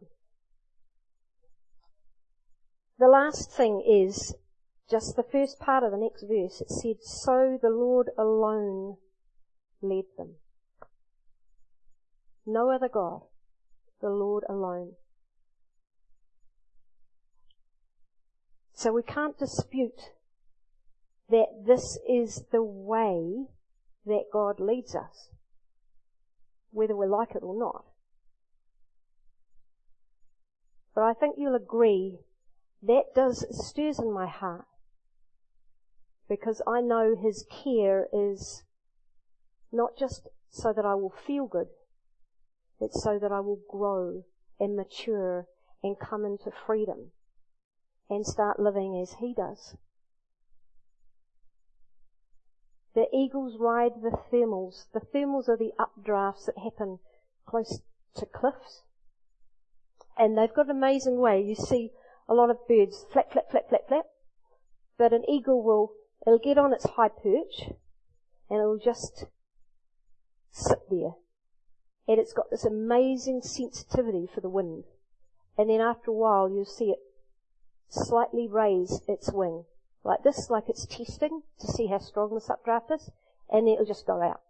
The 3.00 3.08
last 3.08 3.52
thing 3.52 3.84
is 3.88 4.36
just 4.90 5.16
the 5.16 5.24
first 5.24 5.60
part 5.60 5.84
of 5.84 5.92
the 5.92 5.98
next 5.98 6.24
verse. 6.24 6.62
It 6.62 6.72
said, 6.72 6.98
So 7.02 7.60
the 7.62 7.70
Lord 7.70 8.10
alone 8.18 8.98
led 9.82 10.06
them. 10.18 10.36
No 12.46 12.72
other 12.72 12.90
God. 12.90 13.22
The 14.02 14.10
Lord 14.10 14.44
alone. 14.48 14.94
So 18.74 18.94
we 18.94 19.02
can't 19.02 19.38
dispute 19.38 20.12
that 21.30 21.66
this 21.66 21.98
is 22.08 22.44
the 22.52 22.64
way 22.64 23.48
that 24.06 24.26
God 24.32 24.60
leads 24.60 24.96
us, 24.96 25.30
whether 26.72 26.96
we 26.96 27.08
like 27.08 27.32
it 27.32 27.44
or 27.44 27.58
not. 27.58 27.86
But 30.96 31.04
I 31.04 31.14
think 31.14 31.36
you'll 31.38 31.56
agree 31.56 32.20
that 32.84 33.14
does 33.16 33.46
stirs 33.68 34.00
in 34.00 34.14
my 34.14 34.28
heart 34.28 34.66
because 36.30 36.62
I 36.68 36.82
know 36.82 37.16
His 37.16 37.46
care 37.50 38.08
is 38.14 38.64
not 39.72 39.98
just 39.98 40.28
so 40.50 40.74
that 40.74 40.86
I 40.86 40.96
will 40.96 41.14
feel 41.26 41.48
good, 41.48 41.68
it's 42.80 43.02
so 43.02 43.20
that 43.20 43.32
I 43.32 43.40
will 43.40 43.62
grow 43.70 44.24
and 44.60 44.76
mature 44.76 45.48
and 45.84 46.00
come 46.00 46.26
into 46.26 46.52
freedom 46.52 47.12
and 48.10 48.26
start 48.26 48.60
living 48.60 49.00
as 49.02 49.16
He 49.20 49.34
does. 49.34 49.76
The 52.96 53.08
eagles 53.14 53.58
ride 53.60 54.02
the 54.02 54.18
thermals. 54.32 54.86
The 54.92 55.02
thermals 55.02 55.48
are 55.48 55.58
the 55.58 55.74
updrafts 55.78 56.46
that 56.48 56.58
happen 56.58 57.00
close 57.46 57.82
to 58.16 58.26
cliffs 58.26 58.84
and 60.18 60.38
they've 60.38 60.54
got 60.54 60.66
an 60.66 60.72
amazing 60.72 61.20
way. 61.20 61.42
You 61.42 61.56
see 61.56 61.92
a 62.28 62.34
lot 62.34 62.50
of 62.50 62.68
birds 62.68 63.06
flap, 63.12 63.32
flap, 63.32 63.52
flap, 63.52 63.70
flap, 63.70 63.88
flap, 63.88 64.06
but 64.98 65.14
an 65.14 65.24
eagle 65.30 65.64
will, 65.64 65.94
it'll 66.28 66.38
get 66.40 66.58
on 66.58 66.74
its 66.74 66.86
high 66.86 67.08
perch, 67.08 67.70
and 68.50 68.60
it'll 68.60 68.78
just 68.78 69.26
sit 70.52 70.80
there. 70.90 71.14
And 72.06 72.20
it's 72.20 72.34
got 72.34 72.52
this 72.52 72.66
amazing 72.66 73.42
sensitivity 73.42 74.28
for 74.34 74.42
the 74.42 74.50
wind. 74.50 74.84
And 75.58 75.70
then 75.70 75.80
after 75.80 76.12
a 76.12 76.14
while, 76.14 76.50
you'll 76.50 76.66
see 76.66 76.90
it 76.90 77.00
slightly 77.90 78.48
raise 78.48 79.02
its 79.08 79.32
wing. 79.32 79.64
Like 80.04 80.24
this, 80.24 80.50
like 80.50 80.66
it's 80.68 80.86
testing 80.86 81.44
to 81.60 81.68
see 81.68 81.88
how 81.88 82.00
strong 82.00 82.34
this 82.34 82.50
updraft 82.50 82.92
is, 82.92 83.10
and 83.50 83.66
then 83.66 83.76
it'll 83.76 83.86
just 83.86 84.06
go 84.06 84.22
out. 84.22 84.42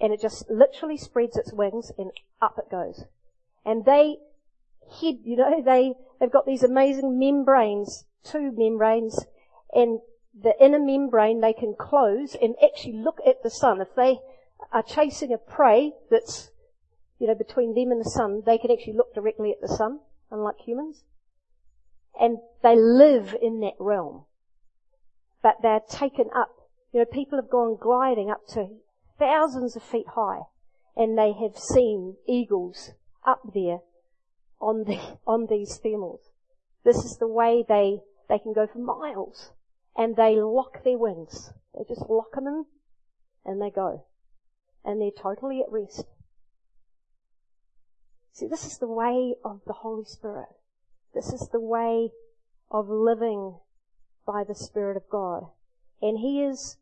And 0.00 0.12
it 0.12 0.20
just 0.20 0.50
literally 0.50 0.98
spreads 0.98 1.36
its 1.36 1.52
wings 1.52 1.92
and 1.96 2.10
up 2.42 2.58
it 2.58 2.70
goes. 2.70 3.04
And 3.64 3.84
they 3.84 4.16
head, 5.00 5.16
you 5.24 5.36
know, 5.36 5.62
they, 5.62 5.94
they've 6.20 6.30
got 6.30 6.46
these 6.46 6.62
amazing 6.62 7.18
membranes, 7.18 8.04
two 8.22 8.52
membranes, 8.54 9.24
and 9.72 10.00
the 10.34 10.54
inner 10.60 10.78
membrane 10.78 11.40
they 11.40 11.52
can 11.52 11.74
close 11.78 12.34
and 12.40 12.54
actually 12.62 12.94
look 12.94 13.18
at 13.26 13.42
the 13.42 13.50
sun. 13.50 13.80
If 13.80 13.94
they 13.94 14.18
are 14.72 14.82
chasing 14.82 15.32
a 15.32 15.38
prey 15.38 15.92
that's, 16.10 16.50
you 17.18 17.26
know, 17.26 17.34
between 17.34 17.74
them 17.74 17.92
and 17.92 18.00
the 18.00 18.10
sun, 18.10 18.42
they 18.44 18.58
can 18.58 18.70
actually 18.70 18.94
look 18.94 19.14
directly 19.14 19.52
at 19.52 19.60
the 19.60 19.68
sun, 19.68 20.00
unlike 20.30 20.60
humans. 20.60 21.04
And 22.20 22.38
they 22.62 22.76
live 22.76 23.36
in 23.40 23.60
that 23.60 23.74
realm. 23.78 24.24
But 25.42 25.56
they're 25.62 25.82
taken 25.88 26.30
up. 26.34 26.50
You 26.92 27.00
know, 27.00 27.06
people 27.06 27.38
have 27.38 27.50
gone 27.50 27.76
gliding 27.80 28.30
up 28.30 28.46
to 28.48 28.68
thousands 29.18 29.76
of 29.76 29.82
feet 29.82 30.06
high 30.14 30.42
and 30.96 31.18
they 31.18 31.32
have 31.32 31.58
seen 31.58 32.16
eagles 32.26 32.92
up 33.26 33.40
there 33.52 33.80
on 34.60 34.84
the, 34.84 35.00
on 35.26 35.46
these 35.46 35.78
thermals. 35.84 36.30
This 36.84 36.98
is 36.98 37.16
the 37.18 37.28
way 37.28 37.64
they, 37.66 38.00
they 38.28 38.38
can 38.38 38.52
go 38.52 38.66
for 38.66 38.78
miles. 38.78 39.50
And 39.96 40.16
they 40.16 40.36
lock 40.36 40.82
their 40.82 40.98
wings. 40.98 41.52
They 41.74 41.84
just 41.84 42.08
lock 42.08 42.34
them 42.34 42.46
in 42.46 42.64
and 43.44 43.60
they 43.60 43.70
go. 43.70 44.04
And 44.84 45.00
they're 45.00 45.10
totally 45.10 45.60
at 45.60 45.70
rest. 45.70 46.04
See, 48.32 48.46
this 48.46 48.64
is 48.64 48.78
the 48.78 48.88
way 48.88 49.34
of 49.44 49.60
the 49.66 49.72
Holy 49.72 50.04
Spirit. 50.04 50.48
This 51.14 51.32
is 51.32 51.48
the 51.52 51.60
way 51.60 52.10
of 52.70 52.88
living 52.88 53.58
by 54.26 54.42
the 54.42 54.54
Spirit 54.54 54.96
of 54.96 55.08
God. 55.08 55.46
And 56.02 56.18
He 56.18 56.42
is, 56.42 56.76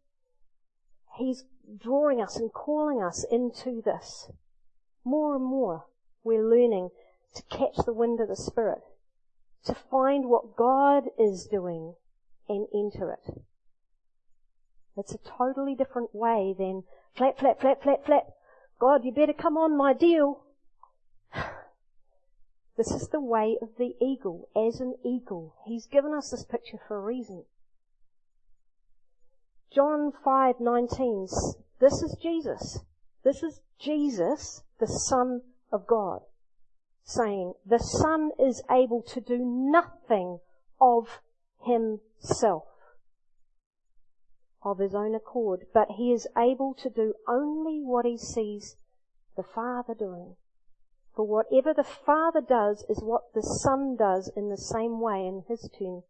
He's 1.19 1.45
drawing 1.79 2.21
us 2.23 2.37
and 2.37 2.53
calling 2.53 3.03
us 3.03 3.25
into 3.31 3.83
this. 3.83 4.31
More 5.05 5.37
and 5.37 5.45
more, 5.45 5.87
we're 6.25 6.49
learning 6.49 6.91
to 7.35 7.43
catch 7.51 7.77
the 7.85 7.93
wind 7.93 8.21
of 8.21 8.29
the 8.29 8.37
Spirit, 8.37 8.83
to 9.65 9.75
find 9.75 10.27
what 10.27 10.57
God 10.57 11.05
is 11.19 11.47
doing 11.47 11.95
and 12.49 12.67
enter 12.75 13.13
it. 13.13 13.43
It's 14.97 15.15
a 15.15 15.19
totally 15.19 15.75
different 15.75 16.15
way 16.15 16.55
than 16.57 16.85
flap, 17.15 17.39
flap, 17.39 17.61
flap, 17.61 17.83
flap, 17.83 18.05
flap. 18.05 18.27
God, 18.79 19.05
you 19.05 19.13
better 19.13 19.33
come 19.33 19.57
on 19.57 19.77
my 19.77 19.93
deal. 19.93 20.43
This 22.75 22.91
is 22.91 23.09
the 23.09 23.21
way 23.21 23.59
of 23.61 23.77
the 23.77 23.95
eagle, 24.01 24.49
as 24.57 24.81
an 24.81 24.95
eagle. 25.05 25.55
He's 25.67 25.85
given 25.85 26.15
us 26.15 26.31
this 26.31 26.43
picture 26.43 26.79
for 26.89 26.97
a 26.97 27.03
reason. 27.03 27.45
John 29.71 30.11
5:19 30.11 31.29
This 31.79 32.03
is 32.03 32.17
Jesus. 32.21 32.79
This 33.23 33.43
is 33.43 33.61
Jesus, 33.79 34.63
the 34.81 34.87
Son 34.87 35.43
of 35.71 35.87
God 35.87 36.23
saying, 37.05 37.55
the 37.67 37.79
Son 37.79 38.31
is 38.39 38.63
able 38.71 39.03
to 39.03 39.21
do 39.21 39.39
nothing 39.39 40.39
of 40.81 41.21
himself, 41.65 42.65
of 44.63 44.79
his 44.79 44.95
own 44.95 45.15
accord, 45.15 45.67
but 45.73 45.93
he 45.97 46.13
is 46.13 46.27
able 46.37 46.75
to 46.75 46.89
do 46.89 47.15
only 47.27 47.83
what 47.83 48.05
he 48.05 48.17
sees 48.17 48.77
the 49.37 49.43
Father 49.43 49.95
doing. 49.95 50.37
For 51.15 51.27
whatever 51.27 51.75
the 51.75 51.85
Father 51.85 52.41
does 52.41 52.85
is 52.89 53.03
what 53.03 53.35
the 53.35 53.43
Son 53.43 53.97
does 53.97 54.31
in 54.35 54.49
the 54.49 54.57
same 54.57 55.01
way 55.01 55.27
in 55.27 55.45
his 55.49 55.69
turn. 55.79 56.03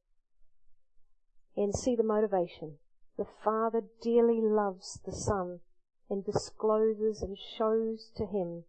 And 1.57 1.75
see 1.75 1.97
the 1.97 2.03
motivation. 2.03 2.79
The 3.17 3.27
Father 3.45 3.83
dearly 4.01 4.41
loves 4.41 5.01
the 5.05 5.13
Son 5.13 5.61
and 6.09 6.25
discloses 6.25 7.21
and 7.21 7.37
shows 7.37 8.11
to 8.17 8.27
him 8.27 8.65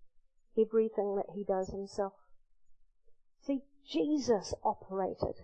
everything 0.58 1.16
that 1.16 1.34
he 1.34 1.44
does 1.44 1.70
himself. 1.70 2.14
See, 3.42 3.64
Jesus 3.86 4.54
operated 4.64 5.36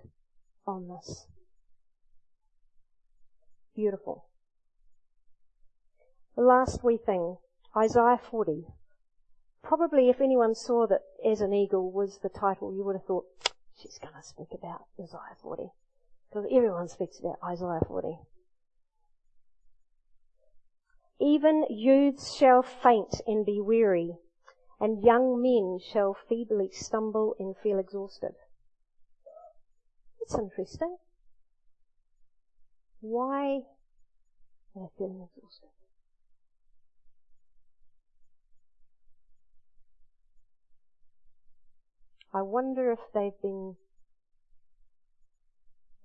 on 0.69 0.87
this. 0.87 1.25
Beautiful. 3.75 4.25
The 6.35 6.43
last 6.43 6.83
wee 6.83 6.97
thing, 6.97 7.37
Isaiah 7.75 8.19
40. 8.29 8.65
Probably 9.63 10.09
if 10.09 10.21
anyone 10.21 10.55
saw 10.55 10.87
that 10.87 11.01
As 11.25 11.41
an 11.41 11.53
Eagle 11.53 11.91
was 11.91 12.19
the 12.19 12.29
title, 12.29 12.73
you 12.73 12.83
would 12.85 12.95
have 12.95 13.05
thought, 13.05 13.25
she's 13.75 13.97
going 13.97 14.13
to 14.13 14.23
speak 14.23 14.53
about 14.53 14.85
Isaiah 14.99 15.35
40. 15.41 15.71
Because 16.29 16.45
everyone 16.51 16.87
speaks 16.87 17.19
about 17.19 17.37
Isaiah 17.43 17.81
40. 17.87 18.19
Even 21.19 21.65
youths 21.69 22.33
shall 22.33 22.61
faint 22.61 23.21
and 23.27 23.45
be 23.45 23.59
weary, 23.59 24.15
and 24.79 25.03
young 25.03 25.41
men 25.41 25.79
shall 25.79 26.13
feebly 26.13 26.69
stumble 26.71 27.35
and 27.39 27.57
feel 27.57 27.79
exhausted. 27.79 28.35
It's 30.29 30.37
interesting. 30.37 30.95
Why 33.01 33.61
are 34.75 34.83
they 34.83 34.87
feeling 34.95 35.27
exhausted? 35.35 35.69
I 42.31 42.43
wonder 42.43 42.91
if 42.91 42.99
they've 43.11 43.41
been 43.41 43.75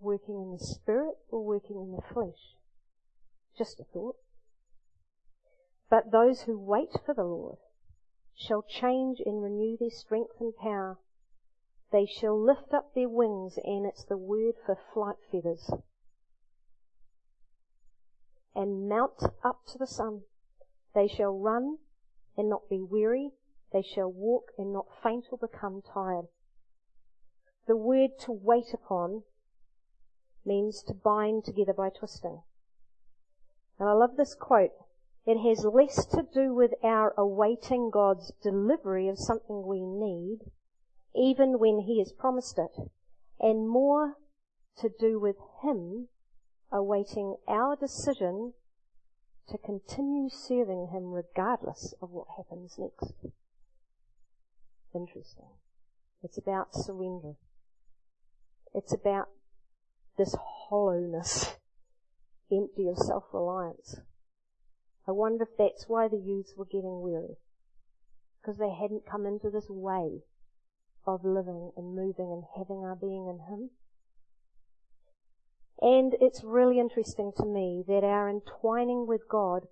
working 0.01 0.37
in 0.37 0.53
the 0.53 0.65
spirit 0.65 1.17
or 1.29 1.45
working 1.45 1.77
in 1.77 1.93
the 1.93 2.15
flesh? 2.15 2.57
Just 3.59 3.79
a 3.79 3.85
thought. 3.85 4.17
But 5.91 6.13
those 6.13 6.43
who 6.43 6.59
wait 6.59 6.93
for 7.05 7.15
the 7.15 7.25
Lord 7.25 7.59
shall 8.35 8.63
change 8.63 9.21
and 9.21 9.43
renew 9.43 9.77
their 9.79 9.91
strength 9.91 10.41
and 10.41 10.57
power. 10.57 10.97
They 11.93 12.07
shall 12.07 12.39
lift 12.39 12.73
up 12.73 12.95
their 12.95 13.09
wings, 13.09 13.59
and 13.63 13.87
it's 13.87 14.05
the 14.05 14.17
word 14.17 14.55
for 14.65 14.77
flight 14.93 15.17
feathers. 15.31 15.71
And 18.55 18.89
mount 18.89 19.23
up 19.45 19.67
to 19.69 19.79
the 19.79 19.87
sun. 19.87 20.23
They 20.95 21.09
shall 21.09 21.37
run 21.37 21.79
and 22.37 22.49
not 22.49 22.69
be 22.69 22.81
weary. 22.81 23.33
They 23.73 23.83
shall 23.83 24.11
walk 24.11 24.53
and 24.57 24.73
not 24.73 24.87
faint 25.03 25.27
or 25.31 25.39
become 25.39 25.83
tired. 25.83 26.27
The 27.67 27.77
word 27.77 28.19
to 28.21 28.33
wait 28.33 28.73
upon 28.73 29.25
means 30.45 30.83
to 30.85 30.95
bind 30.95 31.45
together 31.45 31.73
by 31.73 31.91
twisting. 31.91 32.43
And 33.79 33.89
I 33.89 33.93
love 33.93 34.17
this 34.17 34.35
quote. 34.35 34.73
It 35.27 35.39
has 35.39 35.65
less 35.65 36.05
to 36.07 36.23
do 36.23 36.53
with 36.53 36.73
our 36.83 37.15
awaiting 37.17 37.91
God's 37.91 38.31
delivery 38.43 39.09
of 39.09 39.19
something 39.19 39.67
we 39.67 39.81
need, 39.81 40.41
even 41.15 41.59
when 41.59 41.81
He 41.81 41.99
has 42.01 42.13
promised 42.13 42.59
it, 42.59 42.91
and 43.41 43.69
more 43.69 44.17
to 44.79 44.91
do 44.99 45.19
with 45.19 45.37
Him 45.63 46.09
awaiting 46.73 47.37
our 47.47 47.77
decision 47.77 48.55
to 49.49 49.59
continue 49.59 50.29
serving 50.29 50.89
Him 50.93 51.13
regardless 51.13 51.95
of 52.01 52.11
what 52.11 52.27
happens 52.37 52.77
next. 52.79 53.15
Interesting. 54.95 55.51
It's 56.23 56.39
about 56.39 56.75
surrender. 56.75 57.35
It's 58.73 58.95
about 58.95 59.29
this 60.17 60.35
hollowness, 60.69 61.57
empty 62.51 62.89
of 62.89 62.97
self-reliance. 62.99 64.01
I 65.07 65.13
wonder 65.13 65.45
if 65.45 65.57
that's 65.59 65.85
why 65.87 66.09
the 66.09 66.17
youths 66.17 66.55
were 66.57 66.65
getting 66.65 67.03
weary. 67.03 67.37
Because 68.41 68.59
they 68.59 68.71
hadn't 68.71 69.07
come 69.07 69.27
into 69.27 69.51
this 69.51 69.69
way 69.69 70.23
of 71.07 71.25
living 71.25 71.73
and 71.77 71.95
moving 71.95 72.33
and 72.33 72.45
having 72.57 72.79
our 72.79 72.95
being 72.95 73.29
in 73.29 73.41
Him. 73.49 73.71
And 75.81 76.15
it's 76.21 76.43
really 76.45 76.79
interesting 76.79 77.33
to 77.37 77.45
me 77.45 77.85
that 77.87 78.05
our 78.05 78.29
entwining 78.29 79.07
with 79.07 79.29
God 79.29 79.67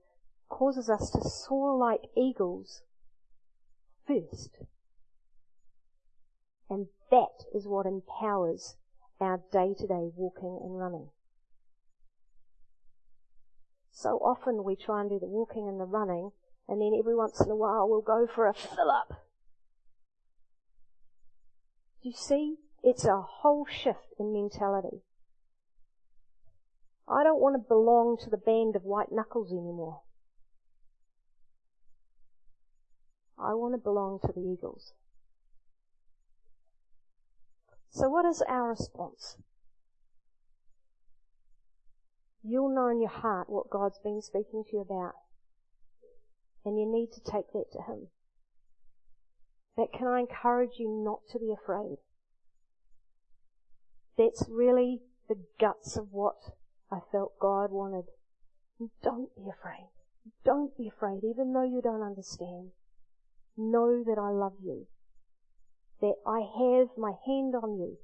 causes 0.49 0.91
us 0.91 1.11
to 1.11 1.21
soar 1.23 1.77
like 1.77 2.11
eagles 2.17 2.83
first. 4.07 4.51
And 6.69 6.87
that 7.11 7.45
is 7.55 7.67
what 7.67 7.87
empowers 7.87 8.77
our 9.21 9.41
day 9.53 9.75
to 9.79 9.87
day 9.87 10.11
walking 10.17 10.59
and 10.63 10.79
running. 10.79 11.09
So 13.93 14.19
often 14.19 14.65
we 14.65 14.75
try 14.75 15.01
and 15.01 15.11
do 15.11 15.19
the 15.19 15.27
walking 15.27 15.69
and 15.69 15.79
the 15.79 15.85
running, 15.85 16.33
and 16.69 16.81
then 16.81 16.93
every 16.99 17.15
once 17.15 17.41
in 17.41 17.51
a 17.51 17.57
while 17.57 17.89
we'll 17.89 18.01
go 18.01 18.27
for 18.27 18.49
a 18.49 18.55
fill 18.55 18.91
up. 18.91 19.23
You 22.03 22.13
see? 22.13 22.57
It's 22.83 23.05
a 23.05 23.23
whole 23.23 23.65
shift 23.65 24.13
in 24.19 24.33
mentality. 24.33 25.03
I 27.09 27.23
don't 27.23 27.41
want 27.41 27.55
to 27.55 27.69
belong 27.69 28.17
to 28.23 28.31
the 28.31 28.37
band 28.37 28.75
of 28.75 28.83
white 28.83 29.13
knuckles 29.13 29.53
anymore. 29.53 30.01
I 33.39 33.55
want 33.55 33.75
to 33.75 33.79
belong 33.79 34.19
to 34.23 34.33
the 34.33 34.41
eagles. 34.41 34.93
So 37.91 38.09
what 38.09 38.25
is 38.25 38.43
our 38.49 38.71
response? 38.71 39.37
You'll 42.43 42.75
know 42.75 42.89
in 42.89 43.01
your 43.01 43.11
heart 43.11 43.49
what 43.49 43.71
God's 43.71 43.99
been 44.03 44.23
speaking 44.23 44.65
to 44.65 44.77
you 44.77 44.81
about. 44.81 45.15
And 46.65 46.79
you 46.79 46.87
need 46.87 47.13
to 47.13 47.21
take 47.21 47.53
that 47.53 47.67
to 47.73 47.83
Him. 47.83 48.09
But 49.77 49.93
can 49.93 50.07
I 50.07 50.21
encourage 50.21 50.79
you 50.79 50.89
not 50.89 51.21
to 51.31 51.39
be 51.39 51.53
afraid? 51.53 51.97
That's 54.19 54.45
really 54.49 55.03
the 55.29 55.39
guts 55.59 55.97
of 55.97 56.13
what 56.13 56.37
I 56.91 56.99
felt 57.11 57.39
God 57.39 57.71
wanted. 57.71 58.07
Don't 59.03 59.35
be 59.35 59.49
afraid. 59.49 59.89
Don't 60.45 60.77
be 60.77 60.89
afraid, 60.89 61.25
even 61.25 61.53
though 61.53 61.65
you 61.65 61.81
don't 61.83 62.03
understand. 62.03 62.73
Know 63.57 64.03
that 64.05 64.19
I 64.19 64.31
love 64.31 64.55
you 64.63 64.87
that 66.03 66.17
I 66.27 66.41
have 66.41 66.99
my 66.99 67.13
hand 67.25 67.55
on 67.55 67.79
you. 67.79 67.97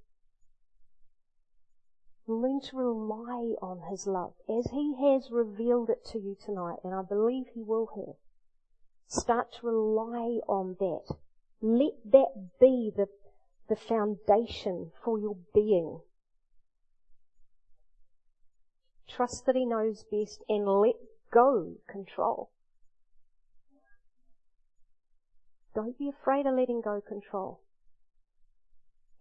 Learn 2.28 2.60
to 2.70 2.76
rely 2.76 3.56
on 3.60 3.90
His 3.90 4.06
love 4.06 4.34
as 4.48 4.70
He 4.70 4.94
has 5.00 5.30
revealed 5.32 5.90
it 5.90 6.04
to 6.12 6.18
you 6.18 6.36
tonight, 6.40 6.78
and 6.84 6.94
I 6.94 7.02
believe 7.02 7.46
He 7.54 7.62
will 7.62 7.88
have. 7.96 8.14
Start 9.08 9.52
to 9.54 9.66
rely 9.66 10.38
on 10.46 10.76
that. 10.78 11.16
Let 11.60 11.94
that 12.12 12.50
be 12.60 12.92
the, 12.94 13.08
the 13.68 13.76
foundation 13.76 14.92
for 15.04 15.18
your 15.18 15.36
being. 15.52 16.00
Trust 19.08 19.46
that 19.46 19.56
He 19.56 19.64
knows 19.64 20.04
best 20.04 20.42
and 20.48 20.66
let 20.66 20.96
go 21.32 21.74
control. 21.88 22.50
Don't 25.74 25.98
be 25.98 26.08
afraid 26.08 26.46
of 26.46 26.54
letting 26.54 26.80
go 26.80 27.00
control. 27.00 27.60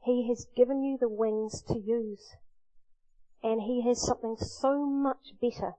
He 0.04 0.28
has 0.28 0.48
given 0.56 0.84
you 0.84 0.98
the 0.98 1.10
wings 1.10 1.62
to 1.64 1.78
use. 1.78 2.36
And 3.44 3.62
He 3.62 3.82
has 3.88 4.02
something 4.02 4.36
so 4.38 4.86
much 4.86 5.34
better 5.42 5.74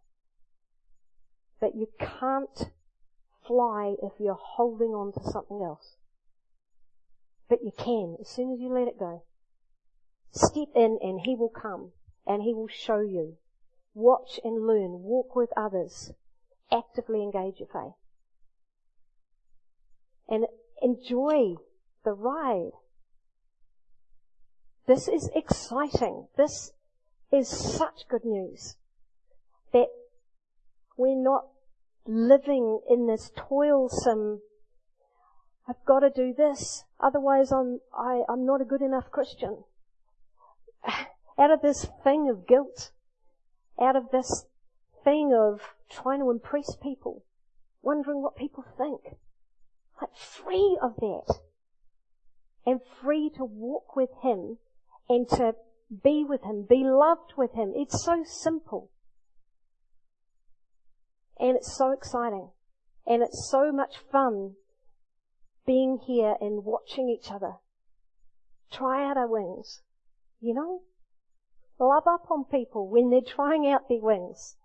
that 1.61 1.75
you 1.75 1.89
can't 1.99 2.71
fly 3.47 3.95
if 4.03 4.13
you're 4.19 4.39
holding 4.41 4.91
on 4.91 5.13
to 5.13 5.31
something 5.31 5.63
else. 5.63 5.98
But 7.49 7.63
you 7.63 7.73
can 7.77 8.17
as 8.21 8.29
soon 8.29 8.53
as 8.53 8.61
you 8.61 8.73
let 8.73 8.89
it 8.89 8.99
go. 8.99 9.23
Step 10.33 10.69
in 10.75 10.99
and 11.01 11.21
He 11.21 11.35
will 11.35 11.49
come 11.49 11.93
and 12.27 12.43
He 12.43 12.53
will 12.55 12.69
show 12.69 13.01
you. 13.01 13.37
Watch 13.95 14.39
and 14.45 14.67
learn. 14.67 15.03
Walk 15.03 15.35
with 15.35 15.51
others. 15.57 16.13
Actively 16.71 17.23
engage 17.23 17.59
your 17.59 17.69
faith. 17.69 17.95
And 20.29 20.47
enjoy 20.83 21.55
the 22.05 22.13
ride. 22.13 22.73
This 24.87 25.09
is 25.09 25.31
exciting. 25.35 26.29
This 26.37 26.73
is 27.33 27.49
such 27.49 28.09
good 28.09 28.25
news 28.25 28.77
that 29.73 29.89
we're 30.97 31.15
not 31.15 31.47
living 32.07 32.81
in 32.89 33.07
this 33.07 33.31
toilsome, 33.37 34.41
I've 35.69 35.85
got 35.87 36.01
to 36.01 36.11
do 36.11 36.33
this, 36.33 36.85
otherwise 37.01 37.53
I'm, 37.53 37.81
I, 37.97 38.23
I'm 38.29 38.45
not 38.47 38.61
a 38.61 38.65
good 38.65 38.83
enough 38.83 39.11
Christian. 39.11 39.65
Out 41.39 41.51
of 41.51 41.63
this 41.63 41.87
thing 42.03 42.29
of 42.29 42.47
guilt, 42.47 42.91
out 43.81 43.95
of 43.95 44.11
this 44.11 44.47
thing 45.05 45.33
of 45.33 45.61
trying 45.89 46.21
to 46.21 46.31
impress 46.31 46.77
people, 46.83 47.25
wondering 47.83 48.23
what 48.23 48.37
people 48.37 48.65
think. 48.77 49.17
Like 50.01 50.17
free 50.17 50.79
of 50.83 50.97
that. 50.97 51.39
And 52.67 52.81
free 53.03 53.31
to 53.37 53.45
walk 53.45 53.97
with 53.97 54.11
Him 54.23 54.59
and 55.09 55.29
to 55.31 55.55
be 56.03 56.25
with 56.29 56.43
Him, 56.43 56.67
be 56.69 56.85
loved 56.85 57.35
with 57.37 57.53
Him. 57.55 57.73
It's 57.75 58.05
so 58.05 58.25
simple. 58.25 58.91
And 61.39 61.57
it's 61.57 61.77
so 61.77 61.93
exciting. 61.93 62.51
And 63.07 63.23
it's 63.23 63.49
so 63.51 63.73
much 63.73 63.97
fun 64.13 64.55
being 65.69 65.99
here 66.07 66.35
and 66.41 66.65
watching 66.65 67.11
each 67.11 67.31
other. 67.31 67.57
Try 68.73 69.09
out 69.09 69.19
our 69.19 69.29
wings. 69.29 69.83
You 70.41 70.55
know? 70.55 70.81
Love 71.79 72.05
up 72.09 72.31
on 72.31 72.45
people 72.45 72.89
when 72.89 73.11
they're 73.11 73.21
trying 73.21 73.69
out 73.69 73.87
their 73.89 74.01
wings. 74.01 74.57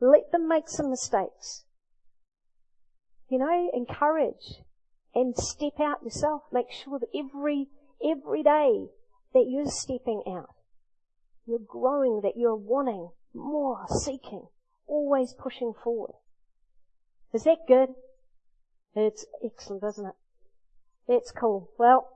Let 0.00 0.30
them 0.30 0.48
make 0.48 0.68
some 0.68 0.90
mistakes. 0.90 1.64
You 3.28 3.38
know, 3.38 3.70
encourage 3.74 4.62
and 5.12 5.36
step 5.36 5.80
out 5.80 6.04
yourself. 6.04 6.42
Make 6.52 6.70
sure 6.70 7.00
that 7.00 7.08
every, 7.14 7.66
every 8.02 8.44
day 8.44 8.86
that 9.32 9.46
you're 9.48 9.66
stepping 9.66 10.22
out. 10.28 10.54
You're 11.46 11.58
growing, 11.58 12.20
that 12.22 12.36
you're 12.36 12.54
wanting 12.54 13.10
more, 13.34 13.86
seeking, 13.88 14.46
always 14.86 15.34
pushing 15.34 15.74
forward. 15.82 16.14
Is 17.32 17.42
that 17.42 17.66
good? 17.66 17.88
It's 18.94 19.26
excellent, 19.44 19.82
isn't 19.82 20.06
it? 20.06 20.14
That's 21.06 21.30
cool. 21.32 21.70
Well, 21.78 22.08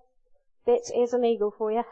that's 0.66 0.90
as 0.90 1.12
an 1.12 1.24
eagle 1.24 1.50
for 1.50 1.72
you. 1.72 1.84